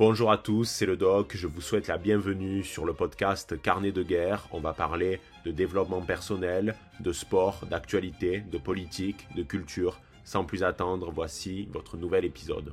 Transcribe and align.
Bonjour 0.00 0.32
à 0.32 0.38
tous, 0.38 0.64
c'est 0.64 0.86
le 0.86 0.96
doc, 0.96 1.36
je 1.36 1.46
vous 1.46 1.60
souhaite 1.60 1.86
la 1.86 1.98
bienvenue 1.98 2.64
sur 2.64 2.86
le 2.86 2.94
podcast 2.94 3.60
Carnet 3.60 3.92
de 3.92 4.02
guerre. 4.02 4.48
On 4.50 4.58
va 4.58 4.72
parler 4.72 5.20
de 5.44 5.50
développement 5.50 6.00
personnel, 6.00 6.74
de 7.00 7.12
sport, 7.12 7.66
d'actualité, 7.70 8.40
de 8.50 8.56
politique, 8.56 9.28
de 9.36 9.42
culture. 9.42 10.00
Sans 10.24 10.46
plus 10.46 10.62
attendre, 10.62 11.10
voici 11.14 11.68
votre 11.70 11.98
nouvel 11.98 12.24
épisode. 12.24 12.72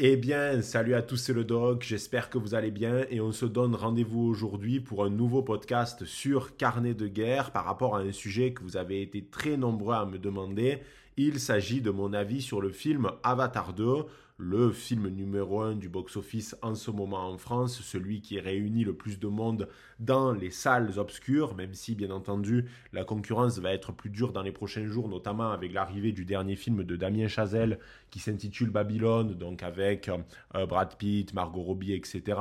Eh 0.00 0.16
bien, 0.16 0.60
salut 0.60 0.94
à 0.94 1.02
tous, 1.02 1.16
c'est 1.18 1.32
le 1.32 1.44
doc, 1.44 1.84
j'espère 1.84 2.28
que 2.28 2.36
vous 2.36 2.56
allez 2.56 2.72
bien 2.72 3.06
et 3.10 3.20
on 3.20 3.30
se 3.30 3.46
donne 3.46 3.76
rendez-vous 3.76 4.22
aujourd'hui 4.22 4.80
pour 4.80 5.04
un 5.04 5.08
nouveau 5.08 5.40
podcast 5.40 6.04
sur 6.04 6.56
carnet 6.56 6.94
de 6.94 7.06
guerre 7.06 7.52
par 7.52 7.64
rapport 7.64 7.94
à 7.94 8.00
un 8.00 8.10
sujet 8.10 8.52
que 8.52 8.64
vous 8.64 8.76
avez 8.76 9.02
été 9.02 9.24
très 9.24 9.56
nombreux 9.56 9.94
à 9.94 10.04
me 10.04 10.18
demander. 10.18 10.80
Il 11.16 11.38
s'agit 11.38 11.80
de 11.80 11.92
mon 11.92 12.12
avis 12.12 12.42
sur 12.42 12.60
le 12.60 12.70
film 12.70 13.12
Avatar 13.22 13.72
2 13.72 14.06
le 14.36 14.72
film 14.72 15.08
numéro 15.08 15.60
1 15.60 15.76
du 15.76 15.88
box-office 15.88 16.56
en 16.60 16.74
ce 16.74 16.90
moment 16.90 17.30
en 17.30 17.38
France, 17.38 17.80
celui 17.80 18.20
qui 18.20 18.40
réunit 18.40 18.82
le 18.82 18.92
plus 18.92 19.20
de 19.20 19.28
monde 19.28 19.68
dans 20.00 20.32
les 20.32 20.50
salles 20.50 20.98
obscures, 20.98 21.54
même 21.54 21.72
si 21.72 21.94
bien 21.94 22.10
entendu 22.10 22.64
la 22.92 23.04
concurrence 23.04 23.58
va 23.58 23.72
être 23.72 23.92
plus 23.92 24.10
dure 24.10 24.32
dans 24.32 24.42
les 24.42 24.50
prochains 24.50 24.86
jours, 24.86 25.08
notamment 25.08 25.52
avec 25.52 25.72
l'arrivée 25.72 26.10
du 26.10 26.24
dernier 26.24 26.56
film 26.56 26.82
de 26.82 26.96
Damien 26.96 27.28
Chazelle 27.28 27.78
qui 28.10 28.18
s'intitule 28.18 28.70
Babylone, 28.70 29.34
donc 29.34 29.62
avec 29.62 30.08
euh, 30.08 30.66
Brad 30.66 30.96
Pitt, 30.96 31.32
Margot 31.32 31.62
Robbie, 31.62 31.92
etc. 31.92 32.36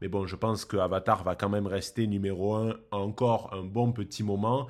Mais 0.00 0.08
bon, 0.08 0.26
je 0.26 0.34
pense 0.34 0.64
que 0.64 0.76
Avatar 0.76 1.22
va 1.22 1.36
quand 1.36 1.48
même 1.48 1.68
rester 1.68 2.08
numéro 2.08 2.56
1 2.56 2.74
encore 2.90 3.54
un 3.54 3.62
bon 3.62 3.92
petit 3.92 4.24
moment 4.24 4.66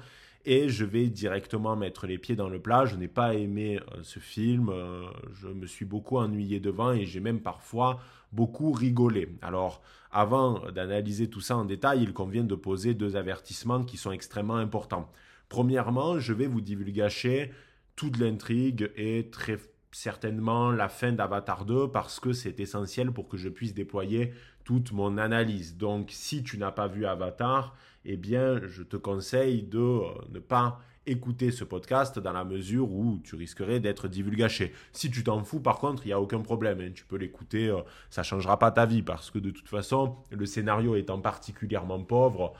et 0.46 0.68
je 0.68 0.84
vais 0.84 1.08
directement 1.08 1.76
mettre 1.76 2.06
les 2.06 2.18
pieds 2.18 2.36
dans 2.36 2.48
le 2.48 2.60
plat. 2.60 2.86
Je 2.86 2.96
n'ai 2.96 3.08
pas 3.08 3.34
aimé 3.34 3.78
euh, 3.78 3.98
ce 4.02 4.20
film, 4.20 4.68
euh, 4.70 5.04
je 5.34 5.48
me 5.48 5.66
suis 5.66 5.84
beaucoup 5.84 6.16
ennuyé 6.16 6.60
devant 6.60 6.92
et 6.92 7.04
j'ai 7.04 7.20
même 7.20 7.40
parfois 7.40 8.00
beaucoup 8.32 8.72
rigolé. 8.72 9.28
Alors, 9.42 9.82
avant 10.12 10.70
d'analyser 10.70 11.28
tout 11.28 11.40
ça 11.40 11.56
en 11.56 11.64
détail, 11.64 12.02
il 12.02 12.12
convient 12.12 12.44
de 12.44 12.54
poser 12.54 12.94
deux 12.94 13.16
avertissements 13.16 13.84
qui 13.84 13.96
sont 13.96 14.12
extrêmement 14.12 14.56
importants. 14.56 15.10
Premièrement, 15.48 16.18
je 16.18 16.32
vais 16.32 16.46
vous 16.46 16.60
divulgacher 16.60 17.52
toute 17.96 18.18
l'intrigue 18.18 18.90
et 18.96 19.28
très 19.30 19.58
certainement 19.96 20.70
la 20.72 20.90
fin 20.90 21.12
d'Avatar 21.12 21.64
2 21.64 21.88
parce 21.88 22.20
que 22.20 22.34
c'est 22.34 22.60
essentiel 22.60 23.12
pour 23.12 23.28
que 23.28 23.38
je 23.38 23.48
puisse 23.48 23.72
déployer 23.72 24.34
toute 24.62 24.92
mon 24.92 25.16
analyse. 25.16 25.78
Donc 25.78 26.10
si 26.10 26.42
tu 26.42 26.58
n'as 26.58 26.70
pas 26.70 26.86
vu 26.86 27.06
Avatar, 27.06 27.74
eh 28.04 28.18
bien 28.18 28.60
je 28.66 28.82
te 28.82 28.98
conseille 28.98 29.62
de 29.62 29.78
euh, 29.78 30.10
ne 30.28 30.38
pas 30.38 30.80
écouter 31.06 31.50
ce 31.50 31.64
podcast 31.64 32.18
dans 32.18 32.34
la 32.34 32.44
mesure 32.44 32.92
où 32.92 33.20
tu 33.24 33.36
risquerais 33.36 33.80
d'être 33.80 34.06
divulgaché. 34.06 34.74
Si 34.92 35.10
tu 35.10 35.24
t'en 35.24 35.42
fous, 35.42 35.60
par 35.60 35.78
contre, 35.78 36.04
il 36.04 36.08
n'y 36.08 36.12
a 36.12 36.20
aucun 36.20 36.40
problème. 36.40 36.80
Hein. 36.80 36.90
Tu 36.94 37.06
peux 37.06 37.16
l'écouter, 37.16 37.68
euh, 37.68 37.80
ça 38.10 38.20
ne 38.20 38.26
changera 38.26 38.58
pas 38.58 38.72
ta 38.72 38.84
vie 38.84 39.02
parce 39.02 39.30
que 39.30 39.38
de 39.38 39.50
toute 39.50 39.68
façon, 39.68 40.16
le 40.30 40.44
scénario 40.44 40.94
étant 40.96 41.20
particulièrement 41.20 42.02
pauvre, 42.02 42.52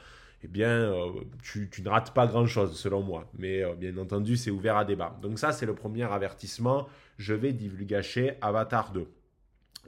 eh 0.42 0.48
bien, 0.48 0.68
euh, 0.68 1.10
tu, 1.42 1.70
ne 1.82 1.88
rates 1.88 2.14
pas 2.14 2.26
grand-chose 2.26 2.78
selon 2.78 3.02
moi. 3.02 3.30
Mais 3.38 3.62
bien 3.76 3.96
entendu, 3.98 4.36
c'est 4.36 4.50
ouvert 4.50 4.76
à 4.76 4.84
débat. 4.84 5.18
Donc 5.22 5.38
ça, 5.38 5.52
c'est 5.52 5.66
le 5.66 5.74
premier 5.74 6.04
avertissement. 6.04 6.88
Je 7.18 7.34
vais 7.34 7.52
divulgacher 7.52 8.34
Avatar 8.40 8.92
2. 8.92 9.06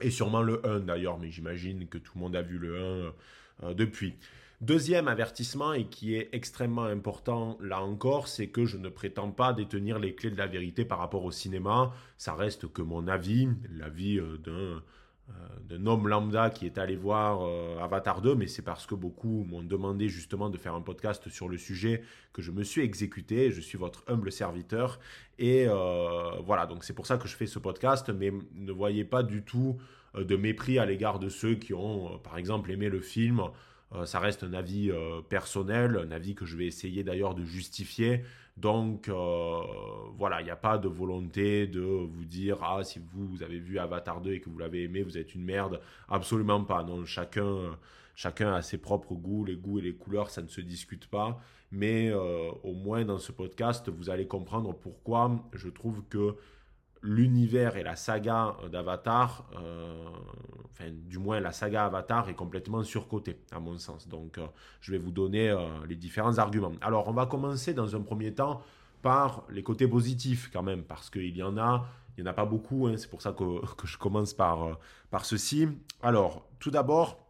Et 0.00 0.10
sûrement 0.10 0.42
le 0.42 0.64
1 0.66 0.80
d'ailleurs, 0.80 1.18
mais 1.18 1.30
j'imagine 1.30 1.86
que 1.86 1.98
tout 1.98 2.12
le 2.14 2.20
monde 2.20 2.36
a 2.36 2.42
vu 2.42 2.58
le 2.58 2.78
1 2.78 2.82
euh, 3.64 3.74
depuis. 3.74 4.16
Deuxième 4.60 5.06
avertissement, 5.06 5.72
et 5.72 5.84
qui 5.84 6.16
est 6.16 6.30
extrêmement 6.32 6.84
important 6.84 7.58
là 7.60 7.80
encore, 7.80 8.26
c'est 8.26 8.48
que 8.48 8.64
je 8.64 8.76
ne 8.76 8.88
prétends 8.88 9.30
pas 9.30 9.52
détenir 9.52 10.00
les 10.00 10.14
clés 10.14 10.30
de 10.30 10.36
la 10.36 10.48
vérité 10.48 10.84
par 10.84 10.98
rapport 10.98 11.24
au 11.24 11.30
cinéma. 11.30 11.92
Ça 12.16 12.34
reste 12.34 12.72
que 12.72 12.82
mon 12.82 13.06
avis, 13.06 13.48
l'avis 13.70 14.18
euh, 14.18 14.36
d'un 14.38 14.52
euh, 14.52 14.80
d'un 15.68 15.86
homme 15.86 16.08
lambda 16.08 16.50
qui 16.50 16.66
est 16.66 16.78
allé 16.78 16.96
voir 16.96 17.42
euh, 17.42 17.78
Avatar 17.78 18.22
2, 18.22 18.34
mais 18.34 18.46
c'est 18.46 18.62
parce 18.62 18.86
que 18.86 18.94
beaucoup 18.94 19.44
m'ont 19.44 19.62
demandé 19.62 20.08
justement 20.08 20.48
de 20.48 20.56
faire 20.56 20.74
un 20.74 20.80
podcast 20.80 21.28
sur 21.28 21.48
le 21.48 21.58
sujet 21.58 22.02
que 22.32 22.40
je 22.40 22.50
me 22.50 22.62
suis 22.62 22.82
exécuté. 22.82 23.50
Je 23.50 23.60
suis 23.60 23.76
votre 23.76 24.02
humble 24.08 24.32
serviteur. 24.32 24.98
Et 25.38 25.66
euh, 25.68 26.30
voilà, 26.44 26.66
donc 26.66 26.84
c'est 26.84 26.94
pour 26.94 27.06
ça 27.06 27.18
que 27.18 27.28
je 27.28 27.36
fais 27.36 27.46
ce 27.46 27.58
podcast, 27.58 28.10
mais 28.10 28.32
ne 28.54 28.72
voyez 28.72 29.04
pas 29.04 29.22
du 29.22 29.42
tout 29.42 29.76
de 30.14 30.36
mépris 30.36 30.78
à 30.78 30.86
l'égard 30.86 31.18
de 31.18 31.28
ceux 31.28 31.54
qui 31.54 31.74
ont, 31.74 32.18
par 32.18 32.38
exemple, 32.38 32.70
aimé 32.70 32.88
le 32.88 33.00
film. 33.00 33.42
ça 34.04 34.18
reste 34.20 34.42
un 34.42 34.54
avis 34.54 34.90
personnel, 35.28 36.00
un 36.02 36.10
avis 36.10 36.34
que 36.34 36.46
je 36.46 36.56
vais 36.56 36.66
essayer 36.66 37.04
d'ailleurs 37.04 37.34
de 37.34 37.44
justifier. 37.44 38.24
Donc 38.60 39.08
euh, 39.08 39.60
voilà, 40.16 40.40
il 40.40 40.44
n'y 40.44 40.50
a 40.50 40.56
pas 40.56 40.78
de 40.78 40.88
volonté 40.88 41.68
de 41.68 41.80
vous 41.80 42.24
dire 42.24 42.58
ah 42.62 42.82
si 42.82 42.98
vous, 42.98 43.42
avez 43.42 43.58
vu 43.58 43.78
Avatar 43.78 44.20
2 44.20 44.32
et 44.32 44.40
que 44.40 44.50
vous 44.50 44.58
l'avez 44.58 44.82
aimé, 44.82 45.02
vous 45.02 45.16
êtes 45.16 45.34
une 45.34 45.44
merde. 45.44 45.80
Absolument 46.08 46.64
pas. 46.64 46.82
Non, 46.82 47.04
chacun 47.04 47.78
chacun 48.16 48.52
a 48.52 48.62
ses 48.62 48.78
propres 48.78 49.14
goûts, 49.14 49.44
les 49.44 49.54
goûts 49.54 49.78
et 49.78 49.82
les 49.82 49.94
couleurs, 49.94 50.30
ça 50.30 50.42
ne 50.42 50.48
se 50.48 50.60
discute 50.60 51.06
pas. 51.06 51.40
Mais 51.70 52.08
euh, 52.10 52.50
au 52.64 52.72
moins 52.72 53.04
dans 53.04 53.18
ce 53.18 53.30
podcast, 53.30 53.88
vous 53.90 54.10
allez 54.10 54.26
comprendre 54.26 54.74
pourquoi 54.74 55.30
je 55.52 55.68
trouve 55.68 56.02
que 56.08 56.34
l'univers 57.02 57.76
et 57.76 57.82
la 57.82 57.96
saga 57.96 58.56
d'Avatar, 58.70 59.44
euh, 59.56 60.08
enfin 60.70 60.90
du 60.90 61.18
moins 61.18 61.40
la 61.40 61.52
saga 61.52 61.84
Avatar 61.84 62.28
est 62.28 62.34
complètement 62.34 62.82
surcotée 62.82 63.38
à 63.52 63.60
mon 63.60 63.78
sens. 63.78 64.08
Donc 64.08 64.38
euh, 64.38 64.46
je 64.80 64.92
vais 64.92 64.98
vous 64.98 65.10
donner 65.10 65.50
euh, 65.50 65.66
les 65.88 65.96
différents 65.96 66.38
arguments. 66.38 66.72
Alors 66.80 67.08
on 67.08 67.12
va 67.12 67.26
commencer 67.26 67.74
dans 67.74 67.94
un 67.94 68.00
premier 68.00 68.34
temps 68.34 68.62
par 69.02 69.44
les 69.50 69.62
côtés 69.62 69.86
positifs 69.86 70.50
quand 70.52 70.62
même, 70.62 70.82
parce 70.82 71.08
qu'il 71.10 71.36
y 71.36 71.42
en 71.42 71.56
a, 71.56 71.86
il 72.16 72.24
n'y 72.24 72.28
en 72.28 72.32
a 72.32 72.34
pas 72.34 72.46
beaucoup, 72.46 72.86
hein. 72.86 72.96
c'est 72.96 73.08
pour 73.08 73.22
ça 73.22 73.32
que, 73.32 73.64
que, 73.76 73.86
je 73.86 73.96
commence 73.98 74.34
par, 74.34 74.78
par 75.10 75.24
ceci. 75.24 75.68
Alors 76.02 76.48
tout 76.58 76.70
d'abord, 76.70 77.27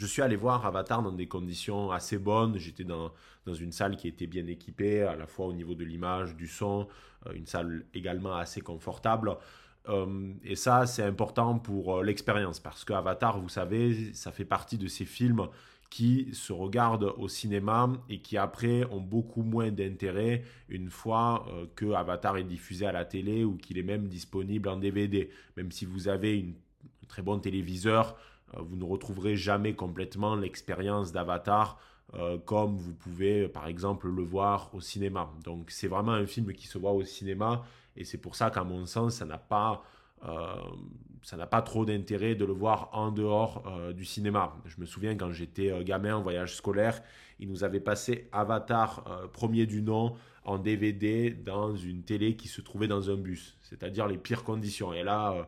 je 0.00 0.06
suis 0.06 0.22
allé 0.22 0.34
voir 0.34 0.64
Avatar 0.64 1.02
dans 1.02 1.12
des 1.12 1.28
conditions 1.28 1.92
assez 1.92 2.16
bonnes. 2.16 2.56
J'étais 2.56 2.84
dans, 2.84 3.12
dans 3.44 3.52
une 3.52 3.70
salle 3.70 3.96
qui 3.96 4.08
était 4.08 4.26
bien 4.26 4.46
équipée, 4.46 5.02
à 5.02 5.14
la 5.14 5.26
fois 5.26 5.44
au 5.44 5.52
niveau 5.52 5.74
de 5.74 5.84
l'image, 5.84 6.34
du 6.36 6.46
son, 6.46 6.88
euh, 7.26 7.32
une 7.34 7.44
salle 7.44 7.84
également 7.92 8.34
assez 8.34 8.62
confortable. 8.62 9.36
Euh, 9.90 10.32
et 10.42 10.56
ça, 10.56 10.86
c'est 10.86 11.02
important 11.02 11.58
pour 11.58 11.98
euh, 11.98 12.02
l'expérience, 12.02 12.60
parce 12.60 12.82
que 12.82 12.94
Avatar, 12.94 13.38
vous 13.38 13.50
savez, 13.50 14.14
ça 14.14 14.32
fait 14.32 14.46
partie 14.46 14.78
de 14.78 14.88
ces 14.88 15.04
films 15.04 15.48
qui 15.90 16.30
se 16.32 16.54
regardent 16.54 17.12
au 17.18 17.28
cinéma 17.28 17.92
et 18.08 18.22
qui 18.22 18.38
après 18.38 18.84
ont 18.90 19.02
beaucoup 19.02 19.42
moins 19.42 19.70
d'intérêt 19.70 20.44
une 20.70 20.88
fois 20.88 21.44
que 21.74 21.92
Avatar 21.92 22.36
est 22.36 22.44
diffusé 22.44 22.86
à 22.86 22.92
la 22.92 23.04
télé 23.04 23.44
ou 23.44 23.56
qu'il 23.56 23.76
est 23.76 23.82
même 23.82 24.06
disponible 24.06 24.68
en 24.68 24.76
DVD. 24.76 25.30
Même 25.56 25.72
si 25.72 25.84
vous 25.86 26.06
avez 26.06 26.38
une, 26.38 26.54
un 27.02 27.06
très 27.08 27.22
bon 27.22 27.40
téléviseur, 27.40 28.16
euh, 28.16 28.29
vous 28.58 28.76
ne 28.76 28.84
retrouverez 28.84 29.36
jamais 29.36 29.74
complètement 29.74 30.34
l'expérience 30.34 31.12
d'Avatar 31.12 31.78
euh, 32.14 32.38
comme 32.38 32.76
vous 32.76 32.92
pouvez 32.92 33.48
par 33.48 33.68
exemple 33.68 34.08
le 34.08 34.22
voir 34.22 34.70
au 34.74 34.80
cinéma. 34.80 35.30
Donc 35.44 35.70
c'est 35.70 35.86
vraiment 35.86 36.12
un 36.12 36.26
film 36.26 36.52
qui 36.52 36.66
se 36.66 36.76
voit 36.76 36.92
au 36.92 37.04
cinéma 37.04 37.62
et 37.96 38.04
c'est 38.04 38.18
pour 38.18 38.34
ça 38.34 38.50
qu'à 38.50 38.64
mon 38.64 38.84
sens 38.84 39.16
ça 39.16 39.24
n'a 39.24 39.38
pas 39.38 39.84
euh, 40.24 40.54
ça 41.22 41.36
n'a 41.36 41.46
pas 41.46 41.62
trop 41.62 41.84
d'intérêt 41.84 42.34
de 42.34 42.44
le 42.44 42.52
voir 42.52 42.88
en 42.92 43.12
dehors 43.12 43.62
du 43.94 44.06
cinéma. 44.06 44.56
Je 44.64 44.80
me 44.80 44.86
souviens 44.86 45.14
quand 45.16 45.32
j'étais 45.32 45.84
gamin 45.84 46.16
en 46.16 46.22
voyage 46.22 46.56
scolaire, 46.56 47.02
ils 47.38 47.48
nous 47.48 47.62
avaient 47.62 47.78
passé 47.80 48.26
Avatar 48.32 49.28
premier 49.34 49.66
du 49.66 49.82
nom 49.82 50.14
en 50.44 50.58
DVD 50.58 51.30
dans 51.30 51.76
une 51.76 52.04
télé 52.04 52.36
qui 52.36 52.48
se 52.48 52.62
trouvait 52.62 52.88
dans 52.88 53.10
un 53.10 53.16
bus, 53.16 53.58
c'est-à-dire 53.60 54.08
les 54.08 54.16
pires 54.16 54.44
conditions. 54.44 54.94
Et 54.94 55.02
là, 55.02 55.46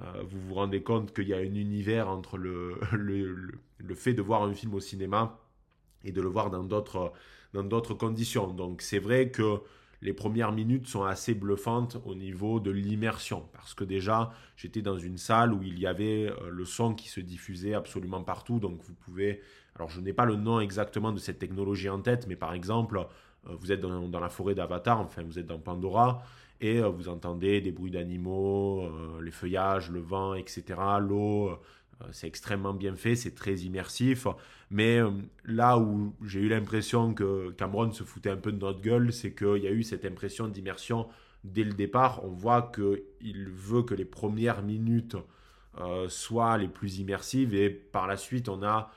euh, 0.00 0.22
vous 0.28 0.40
vous 0.40 0.54
rendez 0.54 0.82
compte 0.82 1.14
qu'il 1.14 1.28
y 1.28 1.34
a 1.34 1.38
un 1.38 1.54
univers 1.54 2.08
entre 2.08 2.36
le, 2.38 2.78
le, 2.92 3.60
le, 3.78 3.94
fait 3.94 4.14
de 4.14 4.22
voir 4.22 4.42
un 4.42 4.54
film 4.54 4.74
au 4.74 4.80
cinéma 4.80 5.38
et 6.04 6.12
de 6.12 6.20
le 6.20 6.28
voir 6.28 6.50
dans 6.50 6.64
d'autres, 6.64 7.12
dans 7.52 7.64
d'autres 7.64 7.94
conditions. 7.94 8.52
Donc 8.52 8.82
c'est 8.82 8.98
vrai 8.98 9.30
que 9.30 9.60
les 10.02 10.12
premières 10.12 10.52
minutes 10.52 10.86
sont 10.86 11.04
assez 11.04 11.34
bluffantes 11.34 11.98
au 12.04 12.14
niveau 12.14 12.60
de 12.60 12.70
l'immersion. 12.70 13.48
Parce 13.52 13.74
que 13.74 13.84
déjà, 13.84 14.32
j'étais 14.56 14.82
dans 14.82 14.98
une 14.98 15.18
salle 15.18 15.52
où 15.52 15.62
il 15.62 15.78
y 15.78 15.86
avait 15.86 16.30
euh, 16.30 16.50
le 16.50 16.64
son 16.64 16.94
qui 16.94 17.08
se 17.08 17.20
diffusait 17.20 17.74
absolument 17.74 18.22
partout. 18.22 18.58
Donc 18.58 18.82
vous 18.82 18.94
pouvez... 18.94 19.40
Alors 19.74 19.88
je 19.90 20.00
n'ai 20.00 20.12
pas 20.12 20.24
le 20.24 20.36
nom 20.36 20.60
exactement 20.60 21.12
de 21.12 21.18
cette 21.18 21.38
technologie 21.38 21.88
en 21.88 22.00
tête, 22.00 22.26
mais 22.28 22.36
par 22.36 22.52
exemple, 22.54 22.98
euh, 22.98 23.56
vous 23.58 23.72
êtes 23.72 23.80
dans, 23.80 24.08
dans 24.08 24.20
la 24.20 24.28
forêt 24.28 24.54
d'Avatar, 24.54 25.00
enfin 25.00 25.22
vous 25.22 25.38
êtes 25.38 25.46
dans 25.46 25.58
Pandora, 25.58 26.22
et 26.60 26.80
euh, 26.80 26.88
vous 26.88 27.08
entendez 27.08 27.60
des 27.60 27.72
bruits 27.72 27.90
d'animaux, 27.90 28.84
euh, 28.84 29.20
les 29.22 29.30
feuillages, 29.30 29.90
le 29.90 30.00
vent, 30.00 30.34
etc., 30.34 30.64
l'eau. 31.00 31.50
Euh, 31.50 31.56
c'est 32.12 32.26
extrêmement 32.26 32.74
bien 32.74 32.94
fait, 32.94 33.16
c'est 33.16 33.34
très 33.34 33.54
immersif. 33.60 34.26
Mais 34.70 34.98
là 35.44 35.78
où 35.78 36.14
j'ai 36.22 36.40
eu 36.40 36.48
l'impression 36.48 37.14
que 37.14 37.52
Cameron 37.52 37.90
se 37.90 38.02
foutait 38.02 38.28
un 38.28 38.36
peu 38.36 38.52
de 38.52 38.58
notre 38.58 38.82
gueule, 38.82 39.14
c'est 39.14 39.32
qu'il 39.32 39.62
y 39.62 39.66
a 39.66 39.70
eu 39.70 39.82
cette 39.82 40.04
impression 40.04 40.46
d'immersion 40.46 41.08
dès 41.44 41.64
le 41.64 41.72
départ. 41.72 42.22
On 42.24 42.28
voit 42.28 42.70
qu'il 42.74 43.48
veut 43.48 43.82
que 43.82 43.94
les 43.94 44.04
premières 44.04 44.62
minutes 44.62 45.16
soient 46.08 46.58
les 46.58 46.68
plus 46.68 46.98
immersives 46.98 47.54
et 47.54 47.70
par 47.70 48.06
la 48.06 48.18
suite 48.18 48.48
on 48.50 48.62
a 48.62 48.90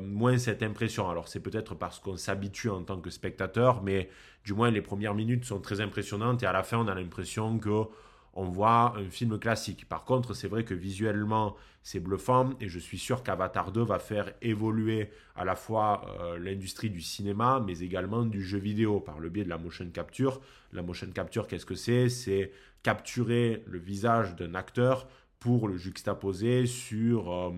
moins 0.00 0.38
cette 0.38 0.62
impression. 0.62 1.08
Alors 1.10 1.28
c'est 1.28 1.40
peut-être 1.40 1.74
parce 1.74 1.98
qu'on 1.98 2.16
s'habitue 2.16 2.70
en 2.70 2.82
tant 2.82 3.00
que 3.00 3.10
spectateur, 3.10 3.82
mais 3.82 4.08
du 4.44 4.54
moins 4.54 4.70
les 4.70 4.82
premières 4.82 5.14
minutes 5.14 5.44
sont 5.44 5.60
très 5.60 5.80
impressionnantes 5.80 6.42
et 6.42 6.46
à 6.46 6.52
la 6.52 6.62
fin 6.62 6.78
on 6.78 6.88
a 6.88 6.94
l'impression 6.94 7.58
que 7.58 7.86
on 8.34 8.44
voit 8.44 8.94
un 8.96 9.08
film 9.08 9.38
classique. 9.38 9.88
Par 9.88 10.04
contre, 10.04 10.34
c'est 10.34 10.48
vrai 10.48 10.64
que 10.64 10.74
visuellement, 10.74 11.56
c'est 11.82 12.00
bluffant 12.00 12.50
et 12.60 12.68
je 12.68 12.78
suis 12.78 12.98
sûr 12.98 13.22
qu'Avatar 13.22 13.70
2 13.70 13.82
va 13.82 13.98
faire 13.98 14.32
évoluer 14.42 15.10
à 15.36 15.44
la 15.44 15.54
fois 15.54 16.06
euh, 16.20 16.38
l'industrie 16.38 16.90
du 16.90 17.00
cinéma, 17.00 17.62
mais 17.64 17.78
également 17.80 18.24
du 18.24 18.42
jeu 18.42 18.58
vidéo 18.58 19.00
par 19.00 19.20
le 19.20 19.28
biais 19.28 19.44
de 19.44 19.48
la 19.48 19.58
motion 19.58 19.88
capture. 19.90 20.40
La 20.72 20.82
motion 20.82 21.08
capture, 21.12 21.46
qu'est-ce 21.46 21.66
que 21.66 21.76
c'est? 21.76 22.08
C'est 22.08 22.50
capturer 22.82 23.62
le 23.66 23.78
visage 23.78 24.34
d'un 24.34 24.54
acteur 24.54 25.06
pour 25.38 25.68
le 25.68 25.76
juxtaposer 25.76 26.66
sur 26.66 27.32
euh, 27.32 27.50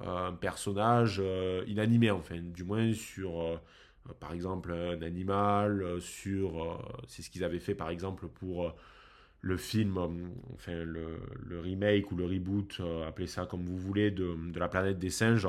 un 0.00 0.32
personnage 0.32 1.20
euh, 1.22 1.64
inanimé, 1.66 2.10
enfin, 2.10 2.38
du 2.40 2.64
moins 2.64 2.92
sur 2.92 3.60
par 4.20 4.32
exemple 4.32 4.72
un 4.72 5.02
animal, 5.02 6.00
sur... 6.00 6.78
c'est 7.08 7.22
ce 7.22 7.30
qu'ils 7.30 7.42
avaient 7.42 7.58
fait 7.58 7.74
par 7.74 7.90
exemple 7.90 8.28
pour 8.28 8.72
le 9.46 9.56
film, 9.56 9.96
euh, 9.96 10.08
enfin 10.54 10.72
le, 10.72 11.60
remake 11.60 12.10
ou 12.10 12.16
le 12.16 12.24
reboot, 12.26 12.78
euh, 12.80 13.06
appelez 13.06 13.28
ça 13.28 13.46
comme 13.46 13.64
vous 13.64 13.78
voulez, 13.78 14.10
de, 14.10 14.36
la 14.58 14.68
planète 14.68 14.98
des 14.98 15.10
singes. 15.10 15.48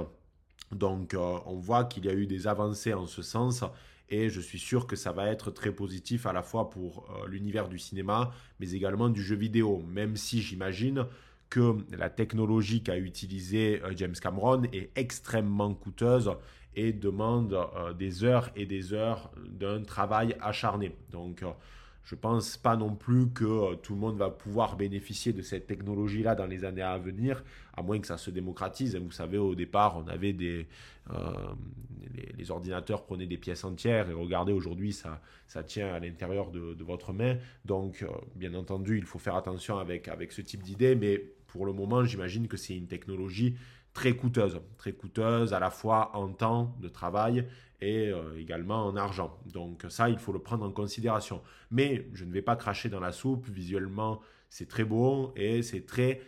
Donc 0.71 1.13
euh, 1.13 1.39
on 1.45 1.55
voit 1.55 1.85
qu'il 1.85 2.05
y 2.05 2.09
a 2.09 2.13
eu 2.13 2.27
des 2.27 2.47
avancées 2.47 2.93
en 2.93 3.07
ce 3.07 3.21
sens 3.21 3.63
et 4.09 4.29
je 4.29 4.39
suis 4.39 4.59
sûr 4.59 4.85
que 4.87 4.95
ça 4.95 5.11
va 5.11 5.27
être 5.27 5.51
très 5.51 5.71
positif 5.71 6.25
à 6.27 6.33
la 6.33 6.43
fois 6.43 6.69
pour 6.69 7.09
l'univers 7.27 7.67
du 7.67 7.77
cinéma 7.77 8.31
mais 8.59 8.71
également 8.71 9.09
du 9.09 9.21
jeu 9.21 9.35
vidéo, 9.35 9.83
même 9.85 10.15
si 10.15 10.41
j'imagine 10.41 11.05
que 11.49 11.77
la 11.95 12.09
technologie 12.09 12.83
qu'a 12.83 12.97
utilisée 12.97 13.81
James 13.95 14.15
Cameron 14.21 14.63
est 14.73 14.91
extrêmement 14.95 15.73
coûteuse 15.73 16.31
et 16.75 16.93
demande 16.93 17.57
des 17.97 18.23
heures 18.23 18.49
et 18.55 18.65
des 18.65 18.93
heures 18.93 19.31
d'un 19.49 19.83
travail 19.83 20.35
acharné. 20.41 20.95
Donc 21.11 21.43
je 22.07 22.15
ne 22.15 22.21
pense 22.21 22.55
pas 22.55 22.77
non 22.77 22.95
plus 22.95 23.27
que 23.31 23.43
euh, 23.43 23.75
tout 23.75 23.93
le 23.93 23.99
monde 23.99 24.17
va 24.17 24.29
pouvoir 24.29 24.77
bénéficier 24.77 25.33
de 25.33 25.41
cette 25.41 25.67
technologie-là 25.67 26.35
dans 26.35 26.45
les 26.45 26.63
années 26.63 26.81
à 26.81 26.97
venir, 26.97 27.43
à 27.75 27.81
moins 27.83 27.99
que 27.99 28.07
ça 28.07 28.17
se 28.17 28.31
démocratise. 28.31 28.95
Vous 28.95 29.11
savez, 29.11 29.37
au 29.37 29.55
départ, 29.55 29.97
on 29.97 30.07
avait 30.07 30.31
des... 30.31 30.67
Euh, 31.11 31.33
les, 32.37 32.49
ordinateurs 32.49 33.03
prenaient 33.03 33.27
des 33.27 33.37
pièces 33.37 33.65
entières 33.65 34.09
et 34.09 34.13
regardez, 34.13 34.53
aujourd'hui, 34.53 34.93
ça, 34.93 35.21
ça 35.47 35.63
tient 35.63 35.93
à 35.93 35.99
l'intérieur 35.99 36.49
de, 36.49 36.81
votre 36.81 37.11
main. 37.11 37.37
Donc, 37.65 38.01
euh, 38.01 38.07
bien 38.35 38.53
entendu, 38.53 38.97
il 38.97 39.03
faut 39.03 39.19
faire 39.19 39.35
attention 39.35 39.77
avec, 39.77 40.07
avec 40.07 40.31
ce 40.31 40.41
type 40.41 40.63
d'idée, 40.63 40.95
mais 40.95 41.21
pour 41.47 41.65
le 41.65 41.73
moment, 41.73 42.05
j'imagine 42.05 42.47
que 42.47 42.55
c'est 42.55 42.75
une 42.75 42.87
technologie 42.87 43.57
très 43.97 44.15
coûteuse, 44.15 44.61
très 44.77 44.93
coûteuse 44.93 45.55
à 45.55 45.59
la 45.59 45.71
fois 45.71 46.15
en 46.15 46.27
temps 46.31 46.75
de 46.79 46.87
travail 46.87 47.47
et 47.81 48.09
euh, 48.09 48.39
également 48.39 48.85
en 48.85 48.95
argent. 48.95 49.39
Donc 49.51 49.87
ça, 49.89 50.07
il 50.07 50.19
faut 50.19 50.31
le 50.31 50.37
prendre 50.37 50.63
en 50.63 50.71
considération. 50.71 51.41
Mais 51.71 52.07
je 52.13 52.23
ne 52.23 52.31
vais 52.31 52.43
pas 52.43 52.55
cracher 52.55 52.89
dans 52.89 52.99
la 52.99 53.11
soupe, 53.11 53.47
visuellement, 53.47 54.21
c'est 54.51 54.67
très 54.67 54.83
beau 54.83 55.33
et 55.35 55.63
c'est 55.63 55.87
très 55.87 56.21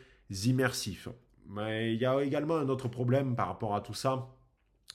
immersif. 0.48 1.10
Mais 1.46 1.94
il 1.94 2.02
y 2.02 2.08
a 2.08 2.20
également 2.24 2.58
un 2.58 2.70
autre 2.70 2.88
problème 2.88 3.36
par 3.36 3.46
rapport 3.46 3.76
à 3.76 3.82
tout 3.82 3.94
ça, 3.94 4.36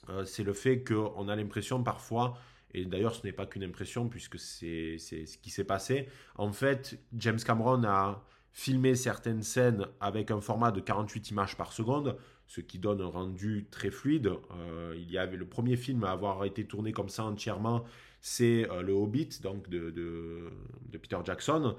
euh, 0.09 0.25
c'est 0.25 0.43
le 0.43 0.53
fait 0.53 0.83
qu'on 0.83 1.29
a 1.29 1.37
l'impression 1.37 1.81
parfois, 1.85 2.37
et 2.73 2.87
d'ailleurs 2.87 3.15
ce 3.15 3.25
n'est 3.25 3.33
pas 3.33 3.47
qu'une 3.47 3.63
impression 3.63 4.09
puisque 4.09 4.41
c'est 4.41 4.99
ce 4.99 5.39
qui 5.39 5.51
s'est 5.51 5.65
passé, 5.65 6.09
en 6.35 6.53
fait 6.53 6.99
James 7.13 7.39
Cameron 7.39 7.85
a 7.85 8.25
filmé 8.55 8.95
certaines 8.95 9.43
scènes 9.43 9.87
avec 10.01 10.31
un 10.31 10.41
format 10.41 10.71
de 10.71 10.81
48 10.81 11.31
images 11.31 11.57
par 11.57 11.73
seconde, 11.73 12.17
ce 12.47 12.61
qui 12.61 12.79
donne 12.79 13.01
un 13.01 13.09
rendu 13.09 13.67
très 13.71 13.91
fluide. 13.91 14.29
Euh, 14.53 14.95
il 14.97 15.11
y 15.11 15.19
avait 15.19 15.37
le 15.37 15.47
premier 15.47 15.77
film 15.77 16.05
à 16.05 16.11
avoir 16.11 16.45
été 16.45 16.65
tourné 16.65 16.93
comme 16.93 17.09
ça 17.09 17.25
entièrement, 17.25 17.85
c'est 18.21 18.71
euh, 18.71 18.83
Le 18.83 18.93
Hobbit, 18.93 19.41
donc 19.43 19.69
de, 19.69 20.51
Peter 20.93 21.19
Jackson. 21.25 21.77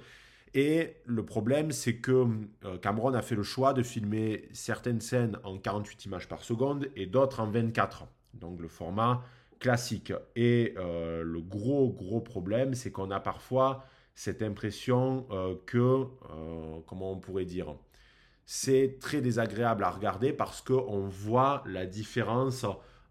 Et 0.53 0.95
le 1.05 1.25
problème, 1.25 1.71
c'est 1.71 1.97
que 1.97 2.27
euh, 2.63 2.77
Cameron 2.77 3.13
a 3.13 3.21
fait 3.21 3.35
le 3.35 3.43
choix 3.43 3.73
de 3.73 3.83
filmer 3.83 4.47
certaines 4.53 5.01
scènes 5.01 5.37
en 5.43 5.57
48 5.57 6.05
images 6.05 6.27
par 6.27 6.43
seconde 6.43 6.89
et 6.95 7.05
d'autres 7.05 7.41
en 7.41 7.49
24. 7.49 8.07
Donc 8.33 8.61
le 8.61 8.67
format 8.67 9.23
classique. 9.59 10.13
Et 10.35 10.75
le 10.77 11.39
gros, 11.39 11.89
gros 11.89 12.19
problème, 12.19 12.73
c'est 12.73 12.91
qu'on 12.91 13.09
a 13.09 13.21
parfois 13.21 13.85
cette 14.13 14.41
impression 14.41 15.25
que, 15.65 16.05
comment 16.85 17.13
on 17.13 17.17
pourrait 17.17 17.45
dire, 17.45 17.75
c'est 18.45 18.97
très 18.99 19.21
désagréable 19.21 19.83
à 19.83 19.89
regarder 19.89 20.31
parce 20.31 20.61
qu'on 20.61 21.07
voit 21.07 21.63
la 21.65 21.85
différence 21.85 22.65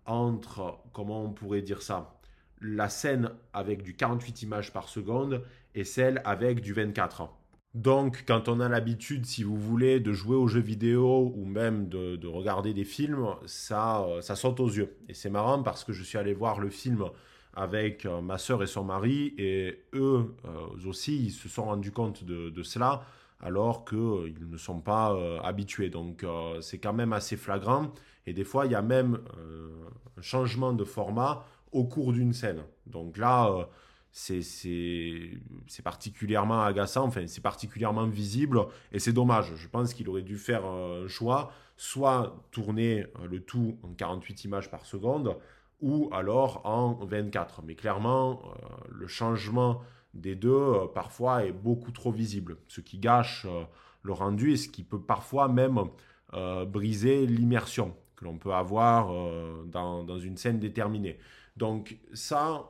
entre, 0.06 0.78
comment 0.92 1.24
on 1.24 1.30
pourrait 1.30 1.62
dire 1.62 1.82
ça, 1.82 2.18
la 2.60 2.88
scène 2.88 3.30
avec 3.52 3.82
du 3.82 3.94
48 3.96 4.42
images 4.42 4.72
par 4.72 4.88
seconde 4.88 5.42
et 5.74 5.84
celle 5.84 6.22
avec 6.24 6.60
du 6.60 6.72
24. 6.72 7.28
Donc, 7.74 8.24
quand 8.28 8.48
on 8.48 8.60
a 8.60 8.68
l'habitude, 8.68 9.26
si 9.26 9.42
vous 9.42 9.56
voulez, 9.56 9.98
de 9.98 10.12
jouer 10.12 10.36
aux 10.36 10.46
jeux 10.46 10.60
vidéo 10.60 11.32
ou 11.34 11.44
même 11.44 11.88
de, 11.88 12.26
regarder 12.28 12.72
des 12.72 12.84
films, 12.84 13.26
ça, 13.46 14.06
ça 14.20 14.36
saute 14.36 14.60
aux 14.60 14.68
yeux. 14.68 14.96
Et 15.08 15.14
c'est 15.14 15.30
marrant 15.30 15.60
parce 15.64 15.82
que 15.82 15.92
je 15.92 16.04
suis 16.04 16.16
allé 16.16 16.34
voir 16.34 16.60
le 16.60 16.70
film 16.70 17.04
avec 17.56 18.06
euh, 18.06 18.20
ma 18.20 18.38
soeur 18.38 18.62
et 18.62 18.66
son 18.66 18.84
mari 18.84 19.34
et 19.38 19.84
eux 19.94 20.34
euh, 20.44 20.88
aussi, 20.88 21.26
ils 21.26 21.30
se 21.30 21.48
sont 21.48 21.64
rendus 21.64 21.92
compte 21.92 22.24
de 22.24 22.62
cela 22.62 23.04
alors 23.44 23.84
qu'ils 23.84 23.98
euh, 23.98 24.34
ne 24.40 24.56
sont 24.56 24.80
pas 24.80 25.12
euh, 25.12 25.38
habitués. 25.42 25.90
Donc 25.90 26.24
euh, 26.24 26.60
c'est 26.62 26.78
quand 26.78 26.94
même 26.94 27.12
assez 27.12 27.36
flagrant. 27.36 27.92
Et 28.26 28.32
des 28.32 28.44
fois, 28.44 28.64
il 28.64 28.72
y 28.72 28.74
a 28.74 28.82
même 28.82 29.20
un 30.16 30.22
changement 30.22 30.72
de 30.72 30.82
format 30.82 31.44
au 31.72 31.84
cours 31.84 32.14
d'une 32.14 32.32
scène. 32.32 32.62
Donc 32.86 33.18
là, 33.18 33.68
c'est 34.12 34.40
particulièrement 35.84 36.62
agaçant, 36.62 37.04
enfin 37.04 37.26
c'est 37.26 37.42
particulièrement 37.42 38.06
visible 38.06 38.64
et 38.92 38.98
c'est 38.98 39.12
dommage. 39.12 39.52
Je 39.56 39.68
pense 39.68 39.92
qu'il 39.92 40.08
aurait 40.08 40.22
dû 40.22 40.38
faire 40.38 40.64
un 40.64 41.06
choix, 41.06 41.52
soit 41.76 42.34
tourner 42.50 43.04
le 43.28 43.40
tout 43.40 43.76
en 43.82 43.92
48 43.92 44.44
images 44.44 44.70
par 44.70 44.86
seconde, 44.86 45.36
ou 45.82 46.08
alors 46.10 46.62
en 46.64 47.04
24. 47.04 47.60
Mais 47.62 47.74
clairement, 47.74 48.40
le 48.88 49.06
changement 49.06 49.82
des 50.14 50.34
deux, 50.34 50.50
euh, 50.50 50.86
parfois, 50.86 51.44
est 51.44 51.52
beaucoup 51.52 51.90
trop 51.90 52.12
visible, 52.12 52.56
ce 52.68 52.80
qui 52.80 52.98
gâche 52.98 53.46
euh, 53.48 53.64
le 54.02 54.12
rendu 54.12 54.52
et 54.52 54.56
ce 54.56 54.68
qui 54.68 54.82
peut 54.84 55.00
parfois 55.00 55.48
même 55.48 55.78
euh, 56.34 56.64
briser 56.64 57.26
l'immersion 57.26 57.94
que 58.16 58.24
l'on 58.24 58.38
peut 58.38 58.52
avoir 58.52 59.12
dans, 59.66 60.18
une 60.18 60.36
scène 60.36 60.60
déterminée. 60.60 61.18
Donc 61.56 61.98
ça, 62.12 62.68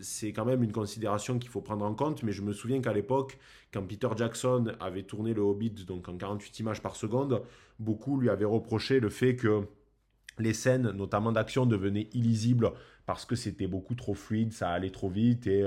c'est 0.00 0.32
quand 0.32 0.46
même 0.46 0.62
une 0.62 0.72
considération 0.72 1.38
qu'il 1.38 1.50
faut 1.50 1.60
prendre 1.60 1.84
en 1.84 1.94
compte, 1.94 2.22
mais 2.22 2.32
je 2.32 2.40
me 2.40 2.54
souviens 2.54 2.80
qu'à 2.80 2.94
l'époque, 2.94 3.38
quand 3.74 3.82
Peter 3.82 4.08
Jackson 4.16 4.72
avait 4.80 5.02
tourné 5.02 5.34
le 5.34 5.42
Hobbit 5.42 5.84
donc 5.86 6.08
en 6.08 6.16
48 6.16 6.60
images 6.60 6.80
par 6.80 6.96
seconde, 6.96 7.42
beaucoup 7.78 8.18
lui 8.18 8.30
avaient 8.30 8.46
reproché 8.46 9.00
le 9.00 9.10
fait 9.10 9.36
que 9.36 9.64
les 10.38 10.54
scènes, 10.54 10.92
notamment 10.92 11.30
d'action, 11.30 11.66
devenaient 11.66 12.08
illisibles 12.14 12.72
parce 13.04 13.26
que 13.26 13.36
c'était 13.36 13.66
beaucoup 13.66 13.94
trop 13.94 14.14
fluide, 14.14 14.54
ça 14.54 14.70
allait 14.70 14.90
trop 14.90 15.10
vite 15.10 15.46
et 15.46 15.62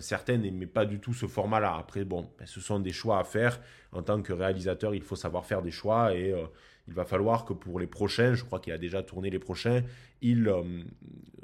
certains 0.00 0.36
n'aimaient 0.36 0.66
pas 0.66 0.84
du 0.84 1.00
tout 1.00 1.14
ce 1.14 1.26
format-là. 1.26 1.76
Après, 1.76 2.04
bon, 2.04 2.28
ben, 2.38 2.46
ce 2.46 2.60
sont 2.60 2.80
des 2.80 2.92
choix 2.92 3.18
à 3.18 3.24
faire. 3.24 3.60
En 3.92 4.02
tant 4.02 4.22
que 4.22 4.32
réalisateur, 4.32 4.94
il 4.94 5.02
faut 5.02 5.16
savoir 5.16 5.46
faire 5.46 5.62
des 5.62 5.70
choix 5.70 6.14
et 6.14 6.32
euh, 6.32 6.46
il 6.88 6.94
va 6.94 7.04
falloir 7.04 7.44
que 7.44 7.52
pour 7.52 7.80
les 7.80 7.86
prochains, 7.86 8.34
je 8.34 8.44
crois 8.44 8.60
qu'il 8.60 8.72
a 8.72 8.78
déjà 8.78 9.02
tourné 9.02 9.30
les 9.30 9.38
prochains, 9.38 9.82
il 10.22 10.48
euh, 10.48 10.62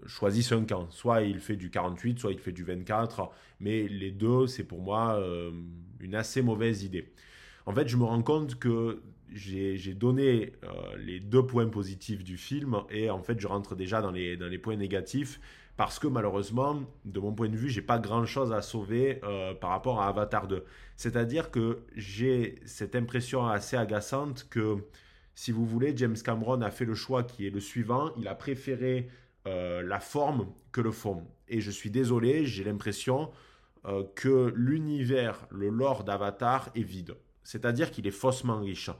choisisse 0.06 0.52
un 0.52 0.64
camp. 0.64 0.90
Soit 0.90 1.22
il 1.22 1.40
fait 1.40 1.56
du 1.56 1.70
48, 1.70 2.18
soit 2.18 2.32
il 2.32 2.38
fait 2.38 2.52
du 2.52 2.64
24. 2.64 3.30
Mais 3.60 3.88
les 3.88 4.10
deux, 4.10 4.46
c'est 4.46 4.64
pour 4.64 4.80
moi 4.80 5.22
une 6.00 6.14
assez 6.16 6.42
mauvaise 6.42 6.82
idée. 6.82 7.12
En 7.66 7.72
fait, 7.72 7.86
je 7.88 7.96
me 7.96 8.04
rends 8.04 8.22
compte 8.22 8.58
que 8.58 9.02
j'ai 9.32 9.94
donné 9.94 10.52
les 10.98 11.20
deux 11.20 11.46
points 11.46 11.68
positifs 11.68 12.24
du 12.24 12.36
film 12.36 12.82
et 12.90 13.08
en 13.08 13.22
fait, 13.22 13.38
je 13.38 13.46
rentre 13.46 13.76
déjà 13.76 14.02
dans 14.02 14.10
les, 14.10 14.36
dans 14.36 14.48
les 14.48 14.58
points 14.58 14.76
négatifs 14.76 15.38
parce 15.76 15.98
que 15.98 16.06
malheureusement, 16.06 16.82
de 17.04 17.18
mon 17.18 17.32
point 17.32 17.48
de 17.48 17.56
vue, 17.56 17.70
j'ai 17.70 17.82
pas 17.82 17.98
grand 17.98 18.26
chose 18.26 18.52
à 18.52 18.62
sauver 18.62 19.20
euh, 19.24 19.54
par 19.54 19.70
rapport 19.70 20.00
à 20.00 20.08
Avatar 20.08 20.46
2. 20.46 20.64
C'est-à-dire 20.96 21.50
que 21.50 21.80
j'ai 21.96 22.60
cette 22.66 22.94
impression 22.94 23.46
assez 23.46 23.76
agaçante 23.76 24.46
que, 24.50 24.76
si 25.34 25.50
vous 25.50 25.64
voulez, 25.64 25.96
James 25.96 26.16
Cameron 26.22 26.60
a 26.60 26.70
fait 26.70 26.84
le 26.84 26.94
choix 26.94 27.22
qui 27.22 27.46
est 27.46 27.50
le 27.50 27.60
suivant. 27.60 28.12
Il 28.18 28.28
a 28.28 28.34
préféré 28.34 29.08
euh, 29.46 29.82
la 29.82 29.98
forme 29.98 30.46
que 30.72 30.80
le 30.80 30.92
fond. 30.92 31.26
Et 31.48 31.60
je 31.60 31.70
suis 31.70 31.90
désolé, 31.90 32.44
j'ai 32.44 32.64
l'impression 32.64 33.30
euh, 33.86 34.04
que 34.14 34.52
l'univers, 34.54 35.46
le 35.50 35.70
lore 35.70 36.04
d'Avatar 36.04 36.70
est 36.74 36.82
vide. 36.82 37.16
C'est-à-dire 37.42 37.90
qu'il 37.90 38.06
est 38.06 38.12
faussement 38.12 38.60
riche. 38.60 38.90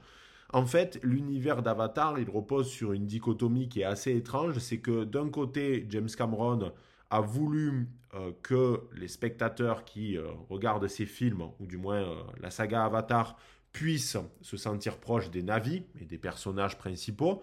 En 0.53 0.67
fait, 0.67 0.99
l'univers 1.01 1.63
d'Avatar, 1.63 2.19
il 2.19 2.29
repose 2.29 2.69
sur 2.69 2.93
une 2.93 3.07
dichotomie 3.07 3.69
qui 3.69 3.81
est 3.81 3.85
assez 3.85 4.15
étrange. 4.15 4.59
C'est 4.59 4.77
que 4.77 5.03
d'un 5.03 5.29
côté, 5.29 5.87
James 5.89 6.09
Cameron 6.15 6.71
a 7.09 7.21
voulu 7.21 7.87
euh, 8.13 8.31
que 8.43 8.81
les 8.95 9.07
spectateurs 9.07 9.83
qui 9.83 10.15
euh, 10.15 10.27
regardent 10.49 10.87
ces 10.87 11.07
films, 11.07 11.49
ou 11.59 11.65
du 11.65 11.77
moins 11.77 12.03
euh, 12.03 12.21
la 12.39 12.51
saga 12.51 12.85
Avatar, 12.85 13.35
puissent 13.71 14.17
se 14.41 14.57
sentir 14.57 14.99
proches 14.99 15.31
des 15.31 15.41
navis 15.41 15.81
et 15.99 16.05
des 16.05 16.19
personnages 16.19 16.77
principaux. 16.77 17.41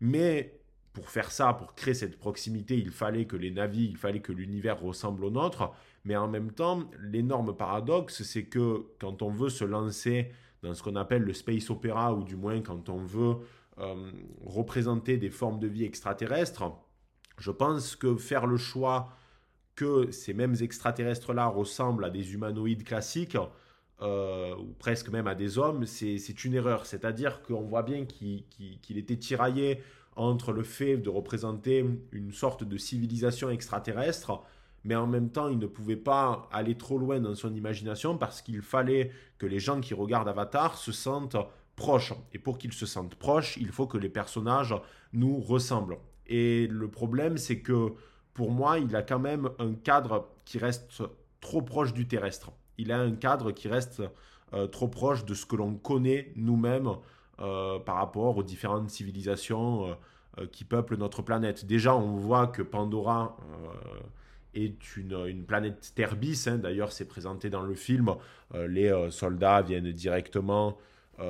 Mais 0.00 0.60
pour 0.92 1.10
faire 1.10 1.32
ça, 1.32 1.52
pour 1.54 1.74
créer 1.74 1.94
cette 1.94 2.16
proximité, 2.16 2.78
il 2.78 2.90
fallait 2.90 3.24
que 3.24 3.36
les 3.36 3.50
navires, 3.50 3.90
il 3.90 3.96
fallait 3.96 4.20
que 4.20 4.32
l'univers 4.32 4.80
ressemble 4.80 5.24
au 5.24 5.30
nôtre. 5.30 5.72
Mais 6.04 6.14
en 6.14 6.28
même 6.28 6.52
temps, 6.52 6.88
l'énorme 7.00 7.56
paradoxe, 7.56 8.22
c'est 8.22 8.44
que 8.44 8.86
quand 9.00 9.22
on 9.22 9.30
veut 9.30 9.48
se 9.48 9.64
lancer 9.64 10.30
dans 10.62 10.74
ce 10.74 10.82
qu'on 10.82 10.96
appelle 10.96 11.22
le 11.22 11.32
space 11.32 11.70
opéra, 11.70 12.14
ou 12.14 12.22
du 12.22 12.36
moins 12.36 12.60
quand 12.60 12.88
on 12.88 13.02
veut 13.04 13.36
euh, 13.78 14.12
représenter 14.44 15.16
des 15.16 15.30
formes 15.30 15.58
de 15.58 15.66
vie 15.66 15.84
extraterrestres, 15.84 16.64
je 17.38 17.50
pense 17.50 17.96
que 17.96 18.16
faire 18.16 18.46
le 18.46 18.56
choix 18.56 19.08
que 19.74 20.10
ces 20.10 20.34
mêmes 20.34 20.56
extraterrestres-là 20.60 21.46
ressemblent 21.46 22.04
à 22.04 22.10
des 22.10 22.34
humanoïdes 22.34 22.84
classiques, 22.84 23.38
euh, 24.02 24.54
ou 24.56 24.74
presque 24.78 25.08
même 25.08 25.26
à 25.26 25.34
des 25.34 25.58
hommes, 25.58 25.86
c'est 25.86 26.44
une 26.44 26.54
erreur. 26.54 26.86
C'est-à-dire 26.86 27.42
qu'on 27.42 27.62
voit 27.62 27.82
bien 27.82 28.04
qu'il 28.04 28.98
était 28.98 29.16
tiraillé 29.16 29.80
entre 30.16 30.52
le 30.52 30.62
fait 30.62 30.96
de 30.96 31.08
représenter 31.08 31.84
une 32.10 32.32
sorte 32.32 32.64
de 32.64 32.76
civilisation 32.76 33.48
extraterrestre, 33.48 34.42
mais 34.84 34.94
en 34.94 35.06
même 35.06 35.30
temps, 35.30 35.48
il 35.48 35.58
ne 35.58 35.66
pouvait 35.66 35.96
pas 35.96 36.48
aller 36.52 36.76
trop 36.76 36.98
loin 36.98 37.20
dans 37.20 37.34
son 37.34 37.54
imagination 37.54 38.18
parce 38.18 38.42
qu'il 38.42 38.62
fallait 38.62 39.10
que 39.38 39.46
les 39.46 39.60
gens 39.60 39.80
qui 39.80 39.94
regardent 39.94 40.28
Avatar 40.28 40.76
se 40.76 40.92
sentent 40.92 41.36
proches. 41.76 42.14
Et 42.32 42.38
pour 42.38 42.58
qu'ils 42.58 42.72
se 42.72 42.86
sentent 42.86 43.14
proches, 43.14 43.56
il 43.56 43.68
faut 43.68 43.86
que 43.86 43.98
les 43.98 44.08
personnages 44.08 44.74
nous 45.12 45.40
ressemblent. 45.40 45.98
Et 46.26 46.66
le 46.68 46.88
problème, 46.88 47.36
c'est 47.36 47.60
que 47.60 47.92
pour 48.34 48.50
moi, 48.50 48.78
il 48.78 48.94
a 48.96 49.02
quand 49.02 49.18
même 49.18 49.50
un 49.58 49.74
cadre 49.74 50.28
qui 50.44 50.58
reste 50.58 51.02
trop 51.40 51.62
proche 51.62 51.92
du 51.92 52.08
terrestre. 52.08 52.52
Il 52.78 52.92
a 52.92 52.98
un 52.98 53.12
cadre 53.12 53.52
qui 53.52 53.68
reste 53.68 54.02
euh, 54.54 54.66
trop 54.66 54.88
proche 54.88 55.24
de 55.24 55.34
ce 55.34 55.46
que 55.46 55.56
l'on 55.56 55.74
connaît 55.74 56.32
nous-mêmes 56.36 56.90
euh, 57.40 57.78
par 57.78 57.96
rapport 57.96 58.36
aux 58.36 58.42
différentes 58.42 58.90
civilisations 58.90 59.96
euh, 60.38 60.46
qui 60.46 60.64
peuplent 60.64 60.96
notre 60.96 61.22
planète. 61.22 61.66
Déjà, 61.66 61.94
on 61.94 62.16
voit 62.16 62.46
que 62.46 62.62
Pandora 62.62 63.36
est 64.54 64.96
une, 64.96 65.44
planète 65.44 65.92
terre 65.94 66.16
bis. 66.16 66.46
Hein. 66.46 66.58
D'ailleurs, 66.58 66.92
c'est 66.92 67.06
présenté 67.06 67.50
dans 67.50 67.62
le 67.62 67.74
film. 67.74 68.14
les 68.54 68.92
soldats 69.10 69.62
viennent 69.62 69.92
directement 69.92 70.78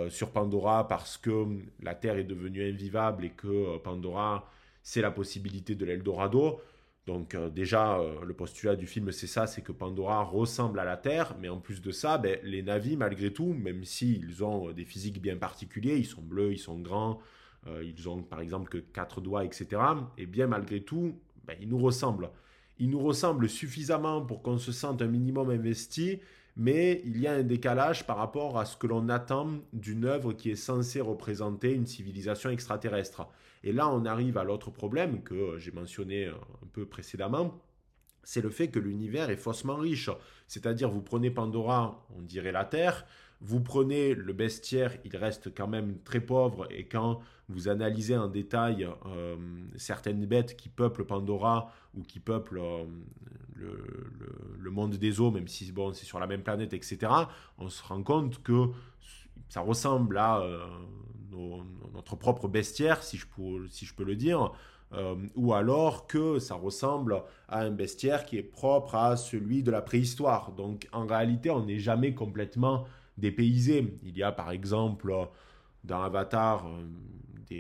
sur 0.08 0.30
Pandora 0.30 0.88
parce 0.88 1.18
que 1.18 1.46
la 1.82 1.94
Terre 1.94 2.16
est 2.16 2.24
devenue 2.24 2.68
invivable 2.68 3.24
et 3.24 3.30
que 3.30 3.78
Pandora, 3.78 4.50
c'est 4.82 5.02
la 5.02 5.10
possibilité 5.10 5.74
de 5.74 5.84
l'Eldorado. 5.84 6.60
Donc 7.06 7.34
euh, 7.34 7.50
déjà, 7.50 7.98
euh, 7.98 8.24
le 8.24 8.32
postulat 8.32 8.76
du 8.76 8.86
film, 8.86 9.10
c'est 9.10 9.26
ça, 9.26 9.46
c'est 9.46 9.62
que 9.62 9.72
Pandora 9.72 10.22
ressemble 10.22 10.78
à 10.78 10.84
la 10.84 10.96
Terre, 10.96 11.34
mais 11.40 11.48
en 11.48 11.58
plus 11.58 11.82
de 11.82 11.90
ça, 11.90 12.16
ben, 12.16 12.38
les 12.44 12.62
navis, 12.62 12.96
malgré 12.96 13.32
tout, 13.32 13.54
même 13.54 13.84
s'ils 13.84 14.44
ont 14.44 14.68
euh, 14.68 14.72
des 14.72 14.84
physiques 14.84 15.20
bien 15.20 15.36
particuliers, 15.36 15.96
ils 15.96 16.06
sont 16.06 16.22
bleus, 16.22 16.52
ils 16.52 16.58
sont 16.58 16.78
grands, 16.78 17.20
ils 17.84 18.08
ont 18.08 18.22
par 18.22 18.40
exemple 18.40 18.68
que 18.68 18.78
quatre 18.78 19.20
doigts, 19.20 19.44
etc., 19.44 19.80
et 20.18 20.26
bien 20.26 20.48
malgré 20.48 20.80
tout, 20.80 21.16
ben, 21.44 21.56
ils 21.60 21.68
nous 21.68 21.78
ressemblent. 21.78 22.30
Ils 22.82 22.90
nous 22.90 22.98
ressemblent 22.98 23.48
suffisamment 23.48 24.22
pour 24.22 24.42
qu'on 24.42 24.58
se 24.58 24.72
sente 24.72 25.02
un 25.02 25.06
minimum 25.06 25.50
investi, 25.50 26.18
mais 26.56 27.00
il 27.04 27.16
y 27.20 27.28
a 27.28 27.32
un 27.32 27.44
décalage 27.44 28.08
par 28.08 28.16
rapport 28.16 28.58
à 28.58 28.64
ce 28.64 28.76
que 28.76 28.88
l'on 28.88 29.08
attend 29.08 29.60
d'une 29.72 30.04
œuvre 30.04 30.32
qui 30.32 30.50
est 30.50 30.56
censée 30.56 31.00
représenter 31.00 31.74
une 31.74 31.86
civilisation 31.86 32.50
extraterrestre. 32.50 33.28
Et 33.62 33.72
là, 33.72 33.88
on 33.88 34.04
arrive 34.04 34.36
à 34.36 34.42
l'autre 34.42 34.72
problème 34.72 35.22
que 35.22 35.58
j'ai 35.58 35.70
mentionné 35.70 36.26
un 36.26 36.66
peu 36.72 36.84
précédemment, 36.84 37.62
c'est 38.24 38.42
le 38.42 38.50
fait 38.50 38.66
que 38.66 38.80
l'univers 38.80 39.30
est 39.30 39.36
faussement 39.36 39.76
riche. 39.76 40.10
C'est-à-dire, 40.48 40.90
vous 40.90 41.02
prenez 41.02 41.30
Pandora, 41.30 42.04
on 42.18 42.22
dirait 42.22 42.50
la 42.50 42.64
Terre, 42.64 43.06
vous 43.40 43.60
prenez 43.60 44.16
le 44.16 44.32
bestiaire, 44.32 44.96
il 45.04 45.16
reste 45.16 45.54
quand 45.54 45.68
même 45.68 45.98
très 46.02 46.20
pauvre, 46.20 46.66
et 46.72 46.86
quand 46.86 47.20
vous 47.52 47.68
analysez 47.68 48.16
en 48.16 48.28
détail 48.28 48.88
euh, 49.06 49.37
certaines 49.76 50.25
bêtes 50.26 50.56
qui 50.56 50.68
peuplent 50.68 51.04
Pandora 51.04 51.73
ou 51.94 52.02
qui 52.02 52.21
peuplent 52.21 52.61
euh, 52.61 52.85
le, 54.59 54.71
monde 54.71 54.94
des 54.94 55.21
eaux, 55.21 55.30
même 55.30 55.49
si 55.49 55.71
bon, 55.71 55.92
c'est 55.92 56.06
sur 56.06 56.18
la 56.18 56.26
même 56.26 56.42
planète, 56.42 56.73
etc., 56.73 57.12
on 57.59 57.68
se 57.68 57.82
rend 57.82 58.02
compte 58.02 58.42
que 58.42 58.68
ça 59.49 59.61
ressemble 59.61 60.16
à 60.16 60.40
euh, 60.40 60.66
notre 61.94 62.16
propre 62.16 62.49
bestiaire, 62.49 63.02
si 63.02 63.18
je 63.18 63.26
peux, 63.26 63.68
si 63.68 63.85
je 63.85 63.94
peux 63.94 64.04
le 64.04 64.16
dire, 64.16 64.52
ou 65.37 65.54
alors 65.54 66.06
que 66.06 66.38
ça 66.38 66.54
ressemble 66.54 67.23
à 67.49 67.61
un 67.61 67.71
bestiaire 67.71 68.26
qui 68.26 68.37
est 68.37 68.42
propre 68.42 68.94
à 68.94 69.16
celui 69.16 69.62
de 69.62 69.71
la 69.71 69.80
préhistoire. 69.80 70.52
Donc 70.52 70.87
en 70.92 71.06
réalité, 71.06 71.49
on 71.49 71.64
n'est 71.64 71.78
jamais 71.78 72.12
complètement 72.12 72.85
dépaysé. 73.16 73.99
Il 74.02 74.18
y 74.18 74.23
a 74.23 74.32
par 74.32 74.50
exemple 74.50 75.14
dans 75.85 76.02
Avatar 76.02 76.66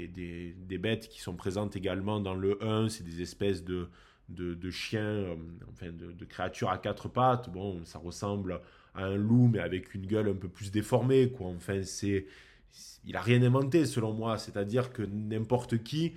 des, 0.08 0.78
bêtes 0.78 1.08
qui 1.08 1.20
sont 1.20 1.34
présentes 1.34 1.76
également 1.76 2.20
dans 2.20 2.34
le 2.34 2.62
1, 2.62 2.88
c'est 2.88 3.04
des 3.04 3.22
espèces 3.22 3.64
de, 3.64 3.88
de, 4.28 4.70
chiens, 4.70 5.36
enfin 5.70 5.92
de, 5.92 6.12
de, 6.12 6.24
créatures 6.24 6.70
à 6.70 6.78
quatre 6.78 7.08
pattes. 7.08 7.50
Bon, 7.50 7.84
ça 7.84 7.98
ressemble 7.98 8.60
à 8.94 9.04
un 9.04 9.16
loup, 9.16 9.48
mais 9.52 9.60
avec 9.60 9.94
une 9.94 10.06
gueule 10.06 10.28
un 10.28 10.34
peu 10.34 10.48
plus 10.48 10.70
déformée. 10.70 11.30
Quoi. 11.30 11.48
Enfin, 11.48 11.82
c'est, 11.82 12.26
il 13.04 13.16
a 13.16 13.20
rien 13.20 13.42
inventé 13.42 13.86
selon 13.86 14.12
moi. 14.12 14.38
C'est-à-dire 14.38 14.92
que 14.92 15.02
n'importe 15.02 15.82
qui 15.82 16.14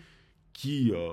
qui 0.54 0.92
euh, 0.94 1.10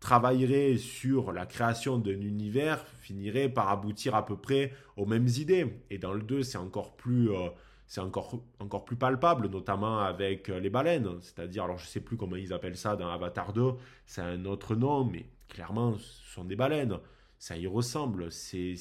travaillerait 0.00 0.78
sur 0.78 1.32
la 1.32 1.44
création 1.44 1.98
d'un 1.98 2.20
univers 2.20 2.86
finirait 3.00 3.48
par 3.48 3.68
aboutir 3.68 4.14
à 4.14 4.24
peu 4.24 4.36
près 4.36 4.72
aux 4.96 5.06
mêmes 5.06 5.28
idées. 5.28 5.66
Et 5.90 5.98
dans 5.98 6.12
le 6.12 6.22
2, 6.22 6.42
c'est 6.42 6.58
encore 6.58 6.96
plus 6.96 7.30
euh, 7.30 7.48
c'est 7.88 8.00
encore, 8.00 8.40
encore 8.60 8.84
plus 8.84 8.96
palpable, 8.96 9.48
notamment 9.48 9.98
avec 9.98 10.48
euh, 10.48 10.60
les 10.60 10.70
baleines. 10.70 11.18
C'est-à-dire, 11.20 11.64
alors 11.64 11.78
je 11.78 11.84
ne 11.84 11.88
sais 11.88 12.00
plus 12.00 12.16
comment 12.16 12.36
ils 12.36 12.52
appellent 12.52 12.76
ça 12.76 12.94
dans 12.94 13.10
Avatar 13.10 13.52
2, 13.52 13.72
c'est 14.06 14.22
un 14.22 14.44
autre 14.44 14.76
nom, 14.76 15.04
mais 15.04 15.26
clairement, 15.48 15.94
ce 15.94 16.34
sont 16.34 16.44
des 16.44 16.54
baleines 16.54 16.98
ça 17.38 17.56
y 17.56 17.66
ressemble. 17.66 18.30
C'est 18.32 18.76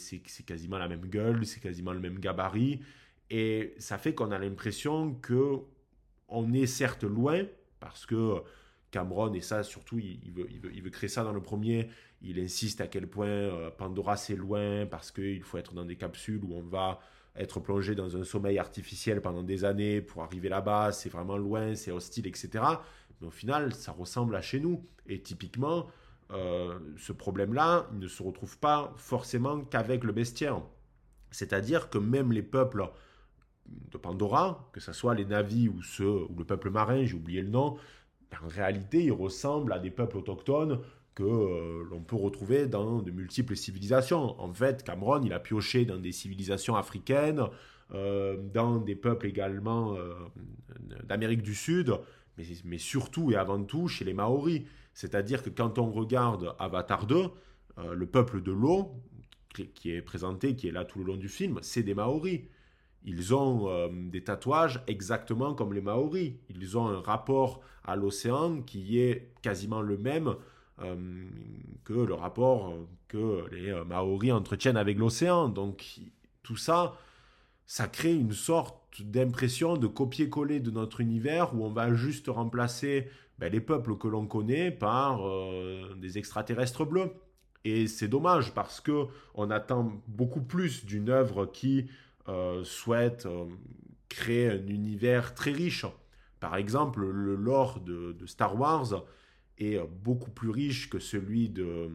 quasiment 0.46 0.78
la 0.78 0.88
même 0.88 1.06
gueule, 1.06 1.46
c'est 1.46 1.60
quasiment 1.60 1.94
le 1.94 2.00
même 2.00 2.20
gabarit. 2.20 2.82
Et 3.30 3.74
ça 3.78 3.98
fait 3.98 4.14
qu'on 4.14 4.32
a 4.32 4.40
l'impression 4.40 5.14
que 5.16 5.60
on 6.30 6.54
est 6.54 6.66
certes 6.66 7.04
loin, 7.04 7.46
parce 7.80 8.06
que 8.06 8.42
Cameron, 8.92 9.34
et 9.34 9.42
ça 9.42 9.64
surtout, 9.64 10.00
il, 10.00 10.32
veut, 10.34 10.48
il, 10.52 10.82
veut, 10.82 10.90
créer 10.90 11.10
ça 11.10 11.24
dans 11.24 11.32
le 11.32 11.42
premier, 11.42 11.90
il 12.22 12.40
insiste 12.40 12.82
à 12.82 12.88
quel 12.88 13.08
point 13.08 13.28
euh, 13.28 13.70
Pandora 13.70 14.18
c'est 14.18 14.36
loin, 14.36 14.86
parce 14.86 15.12
qu'il 15.12 15.44
faut 15.44 15.58
être 15.58 15.74
dans 15.74 15.86
des 15.86 15.96
capsules 15.96 16.44
où 16.44 16.54
on 16.54 16.64
va 16.64 17.00
être 17.38 17.60
plongé 17.60 17.96
dans 17.96 18.18
un 18.18 18.24
sommeil 18.24 18.58
artificiel 18.58 19.22
pendant 19.22 19.44
des 19.44 19.64
années 19.66 20.02
pour 20.02 20.24
arriver 20.24 20.50
là-bas, 20.50 20.92
c'est 20.92 21.10
vraiment 21.10 21.38
loin, 21.38 21.76
c'est 21.76 21.92
hostile, 21.92 22.28
etc. 22.28 22.64
Mais 23.22 23.28
au 23.28 23.32
final, 23.32 23.74
ça 23.74 23.92
ressemble 23.92 24.36
à 24.36 24.42
chez 24.42 24.60
nous. 24.60 24.86
Et 25.08 25.22
typiquement, 25.22 25.88
euh, 26.32 26.78
ce 26.98 27.12
problème-là 27.12 27.88
ne 27.94 28.08
se 28.08 28.22
retrouve 28.24 28.58
pas 28.58 28.94
forcément 28.98 29.62
qu'avec 29.62 30.04
le 30.04 30.14
bestiaire. 30.14 30.62
C'est-à-dire 31.32 31.90
que 31.90 31.98
même 31.98 32.32
les 32.32 32.44
peuples 32.44 32.90
de 33.66 33.98
Pandora, 33.98 34.70
que 34.74 34.80
ce 34.80 34.94
soit 34.94 35.14
les 35.14 35.26
navis 35.26 35.68
ou, 35.68 35.80
ou 36.00 36.36
le 36.38 36.46
peuple 36.46 36.70
marin, 36.70 37.06
j'ai 37.06 37.16
oublié 37.16 37.42
le 37.42 37.50
nom, 37.50 37.78
en 38.44 38.48
réalité, 38.48 39.06
ils 39.06 39.12
ressemblent 39.12 39.74
à 39.74 39.80
des 39.80 39.92
peuples 39.92 40.18
autochtones 40.18 40.82
que 41.18 41.24
euh, 41.24 41.84
l'on 41.90 42.02
peut 42.02 42.16
retrouver 42.16 42.68
dans 42.68 43.02
de 43.02 43.10
multiples 43.10 43.56
civilisations. 43.56 44.40
En 44.40 44.54
fait, 44.54 44.84
Cameron, 44.84 45.24
il 45.24 45.34
a 45.34 45.40
pioché 45.40 45.84
dans 45.84 45.98
des 45.98 46.12
civilisations 46.12 46.76
africaines, 46.76 47.42
euh, 47.96 48.38
dans 48.54 48.78
des 48.78 48.96
peuples 48.96 49.26
également 49.26 49.98
d'Amérique 51.06 51.42
du 51.42 51.56
Sud, 51.56 51.92
mais, 52.64 52.78
surtout 52.78 53.32
et 53.32 53.36
avant 53.36 53.64
tout 53.64 53.88
chez 53.88 54.06
les 54.06 54.14
Maoris. 54.14 54.62
C'est-à-dire 54.94 55.42
que 55.42 55.50
quand 55.50 55.80
on 55.80 55.92
regarde 55.92 56.56
Avatar 56.60 57.08
2, 57.08 57.16
euh, 57.80 57.94
le 57.94 58.06
peuple 58.06 58.42
de 58.42 58.52
l'eau, 58.52 58.92
qui 59.74 59.92
est 59.92 60.04
présenté, 60.04 60.56
qui 60.56 60.68
est 60.68 60.72
là 60.72 60.86
tout 60.86 61.00
le 61.00 61.06
long 61.06 61.18
du 61.18 61.30
film, 61.30 61.60
c'est 61.62 61.84
des 61.84 61.96
Maoris. 61.96 62.42
Ils 63.04 63.34
ont 63.34 63.70
euh, 63.70 63.90
des 63.92 64.24
tatouages 64.24 64.84
exactement 64.88 65.54
comme 65.54 65.74
les 65.74 65.82
Maoris. 65.82 66.34
Ils 66.50 66.78
ont 66.78 66.88
un 66.88 67.00
rapport 67.00 67.62
à 67.84 67.96
l'océan 67.96 68.62
qui 68.62 69.00
est 69.00 69.32
quasiment 69.42 69.82
le 69.82 69.98
même 69.98 70.28
euh, 70.28 70.34
que 70.78 71.94
le 71.94 72.14
rapport 72.14 72.74
que 73.08 73.46
les 73.52 73.74
Maoris 73.86 74.32
entretiennent 74.32 74.78
avec 74.78 74.98
l'océan. 74.98 75.50
Donc 75.50 76.00
tout 76.44 76.58
ça, 76.58 76.96
ça 77.66 77.88
crée 77.88 78.14
une 78.14 78.34
sorte 78.34 79.02
d'impression 79.02 79.78
de 79.78 79.88
copier-coller 79.88 80.60
de 80.60 80.72
notre 80.72 81.02
univers 81.02 81.54
où 81.56 81.64
on 81.64 81.72
va 81.72 81.94
juste 81.94 82.28
remplacer 82.28 83.10
ben, 83.40 83.52
les 83.52 83.62
peuples 83.62 83.98
que 83.98 84.08
l'on 84.08 84.26
connaît 84.26 84.72
par 84.72 85.28
euh, 85.28 85.96
des 85.98 86.18
extraterrestres 86.18 86.86
bleus. 86.86 87.12
Et 87.66 87.88
c'est 87.88 88.08
dommage 88.08 88.54
parce 88.54 88.80
que 88.80 89.08
on 89.34 89.52
attend 89.52 90.02
beaucoup 90.08 90.42
plus 90.42 90.86
d'une 90.86 91.10
œuvre 91.10 91.46
qui 91.46 91.90
euh, 92.30 92.64
souhaite 92.64 93.26
euh, 93.26 93.46
créer 94.10 94.50
un 94.50 94.68
univers 94.68 95.36
très 95.36 95.52
riche. 95.52 95.86
Par 96.40 96.56
exemple, 96.56 97.02
le 97.02 97.36
lore 97.36 97.82
de, 97.82 98.16
Star 98.26 98.60
Wars 98.60 99.04
est 99.58 99.80
beaucoup 100.04 100.32
plus 100.32 100.50
riche 100.50 100.90
que 100.90 101.00
celui 101.00 101.50
de, 101.50 101.90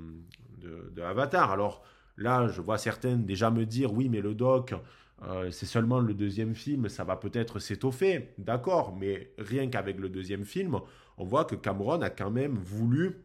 Avatar. 1.02 1.50
Alors 1.50 1.83
là, 2.16 2.49
je 2.49 2.61
vois 2.61 2.78
certains 2.78 3.16
déjà 3.16 3.50
me 3.50 3.66
dire 3.66 3.92
oui, 3.92 4.09
mais 4.09 4.21
le 4.21 4.35
doc, 4.35 4.75
c'est 5.50 5.66
seulement 5.66 6.00
le 6.00 6.14
deuxième 6.14 6.54
film, 6.54 6.88
ça 6.88 7.04
va 7.04 7.16
peut-être 7.16 7.59
s'étoffer. 7.59 8.31
D'accord, 8.38 8.97
mais 8.97 9.33
rien 9.38 9.69
qu'avec 9.69 9.99
le 9.99 10.09
deuxième 10.09 10.45
film, 10.45 10.81
on 11.19 11.25
voit 11.25 11.45
que 11.45 11.54
Cameron 11.54 12.00
a 12.02 12.11
quand 12.11 12.31
même 12.31 12.59
voulu 12.59 13.25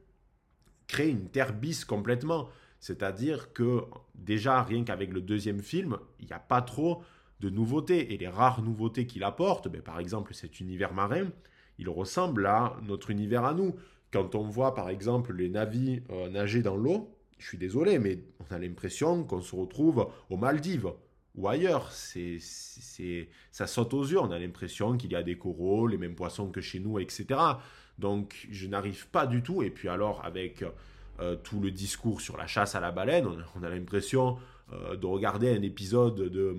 crée 0.88 1.10
une 1.10 1.30
terre 1.30 1.54
bis 1.54 1.86
complètement. 1.86 2.50
C'est-à-dire 2.80 3.54
que 3.54 3.84
déjà, 4.16 4.64
rien 4.64 4.84
qu'avec 4.84 5.12
le 5.12 5.22
deuxième 5.22 5.62
film, 5.62 5.98
il 6.20 6.28
n'y 6.28 6.34
a 6.34 6.40
pas 6.40 6.62
trop 6.62 7.04
de 7.40 7.50
nouveautés. 7.50 8.14
Et 8.14 8.18
les 8.18 8.28
rares 8.28 8.62
nouveautés 8.62 9.06
qu'il 9.06 9.24
apporte, 9.24 9.68
ben, 9.68 9.82
par 9.82 10.00
exemple 10.00 10.34
cet 10.34 10.60
univers 10.60 10.94
marin, 10.94 11.28
il 11.80 11.90
ressemble 11.90 12.46
à 12.46 12.78
notre 12.84 13.10
univers 13.10 13.46
à 13.46 13.54
nous. 13.54 13.76
Quand 14.12 14.36
on 14.36 14.44
voit 14.44 14.74
par 14.74 14.90
exemple 14.90 15.34
les 15.34 15.50
navires 15.50 16.02
euh, 16.10 16.30
nager 16.30 16.62
dans 16.62 16.76
l'eau, 16.76 17.14
je 17.38 17.48
suis 17.48 17.58
désolé, 17.58 18.00
mais 18.00 18.20
on 18.40 18.54
a 18.54 18.60
l'impression 18.60 19.24
qu'on 19.24 19.42
se 19.42 19.56
retrouve 19.56 20.10
aux 20.30 20.38
Maldives 20.38 20.92
ou 21.36 21.48
ailleurs. 21.48 21.92
C'est, 21.92 22.40
ça 23.52 23.68
saute 23.68 23.94
aux 23.94 24.04
yeux. 24.04 24.20
On 24.20 24.32
a 24.32 24.40
l'impression 24.40 24.98
qu'il 24.98 25.12
y 25.12 25.16
a 25.16 25.24
des 25.24 25.38
coraux, 25.38 25.88
les 25.88 25.98
mêmes 25.98 26.16
poissons 26.16 26.50
que 26.50 26.62
chez 26.62 26.80
nous, 26.80 27.00
etc. 27.00 27.40
Donc 28.00 28.48
je 28.50 28.68
n'arrive 28.68 29.08
pas 29.10 29.28
du 29.28 29.44
tout. 29.44 29.62
Et 29.62 29.70
puis 29.70 29.88
alors 29.88 30.26
avec 30.26 30.64
euh, 31.20 31.36
tout 31.36 31.60
le 31.60 31.72
discours 31.72 32.22
sur 32.22 32.38
la 32.38 32.48
chasse 32.48 32.76
à 32.76 32.80
la 32.80 32.92
baleine, 32.92 33.28
on, 33.56 33.64
a 33.64 33.70
l'impression 33.70 34.38
euh, 34.72 34.96
de 34.96 35.06
regarder 35.06 35.56
un 35.56 35.62
épisode 35.62 36.16
de, 36.16 36.58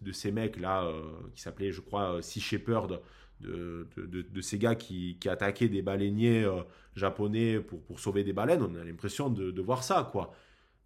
de, 0.00 0.12
ces 0.12 0.32
mecs-là 0.32 0.84
euh, 0.84 1.02
qui 1.34 1.42
s'appelait, 1.42 1.72
je 1.72 1.80
crois, 1.80 2.22
Sea 2.22 2.40
Shepherd, 2.40 3.00
de, 3.40 3.88
de, 3.96 4.40
ces 4.40 4.58
gars 4.58 4.74
qui, 4.74 5.16
qui, 5.20 5.28
attaquaient 5.28 5.68
des 5.68 5.82
baleiniers 5.82 6.46
japonais 6.94 7.60
pour, 7.60 7.80
pour 7.82 8.00
sauver 8.00 8.24
des 8.24 8.32
baleines. 8.32 8.62
On 8.62 8.74
a 8.74 8.84
l'impression 8.84 9.30
de, 9.30 9.60
voir 9.60 9.82
ça, 9.82 10.08
quoi. 10.12 10.32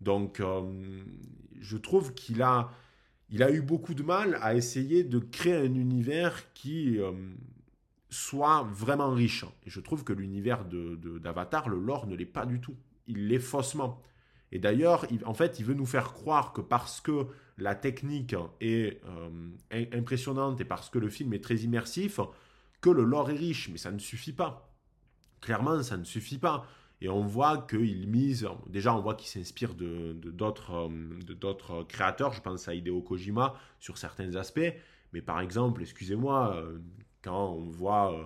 Donc 0.01 0.41
je 1.61 1.77
trouve 1.77 2.15
qu'il 2.15 2.43
a 2.43 2.71
il 3.31 3.43
a 3.43 3.51
eu 3.51 3.63
beaucoup 3.63 3.95
de 3.95 4.03
mal 4.03 4.39
à 4.43 4.55
essayer 4.55 5.03
de 5.03 5.19
créer 5.19 5.57
un 5.57 5.75
univers 5.75 6.53
qui 6.53 6.99
euh, 7.01 7.13
soit 8.11 8.63
vraiment 8.73 9.11
riche. 9.11 9.45
Et 9.67 9.71
je 9.71 9.81
trouve 9.81 10.05
que 10.05 10.13
l'univers 10.13 10.65
d'Avatar, 10.65 11.65
de, 11.65 11.71
le 11.71 11.79
lore, 11.79 12.07
ne 12.07 12.15
l'est 12.15 12.27
pas 12.27 12.47
du 12.47 12.61
tout. 12.61 12.77
Il 13.07 13.29
l'est 13.29 13.39
faussement. 13.39 14.01
Et 14.53 14.59
d'ailleurs, 14.59 15.07
en 15.25 15.35
fait, 15.35 15.59
il 15.59 15.65
veut 15.65 15.75
nous 15.75 15.87
faire 15.87 16.13
croire 16.13 16.53
que 16.53 16.61
parce 16.61 17.01
que 17.01 17.27
la 17.59 17.75
technique 17.75 18.37
est 18.61 19.01
euh, 19.05 19.87
impressionnante 19.93 20.61
et 20.61 20.65
parce 20.65 20.91
que 20.91 20.99
le 20.99 21.09
film 21.09 21.33
est 21.33 21.43
très 21.43 21.57
immersif, 21.57 22.21
que 22.85 22.91
le 22.91 23.05
lore 23.05 23.31
est 23.31 23.37
riche. 23.37 23.71
Mais 23.71 23.79
ça 23.79 23.91
ne 23.91 23.99
suffit 23.99 24.35
pas. 24.35 24.71
Clairement, 25.41 25.83
ça 25.83 25.97
ne 25.97 26.05
suffit 26.05 26.39
pas. 26.39 26.67
Et 27.01 27.09
on 27.09 27.23
voit 27.23 27.59
qu'il 27.59 28.07
mise, 28.09 28.47
déjà 28.67 28.95
on 28.95 29.01
voit 29.01 29.15
qu'il 29.15 29.29
s'inspire 29.29 29.75
de, 29.75 30.13
d'autres, 30.13 30.89
de 31.27 31.35
d'autres 31.35 31.83
créateurs, 31.83 32.33
je 32.33 32.41
pense 32.41 32.69
à 32.69 32.75
Hideo 32.75 33.03
Kojima 33.03 33.55
sur 33.81 33.99
certains 33.99 34.37
aspects, 34.37 34.73
mais 35.13 35.21
par 35.21 35.41
exemple, 35.41 35.83
excusez-moi, 35.83 36.55
euh, 36.57 36.79
quand 37.21 37.53
on 37.53 37.69
voit 37.69 38.15
euh, 38.15 38.25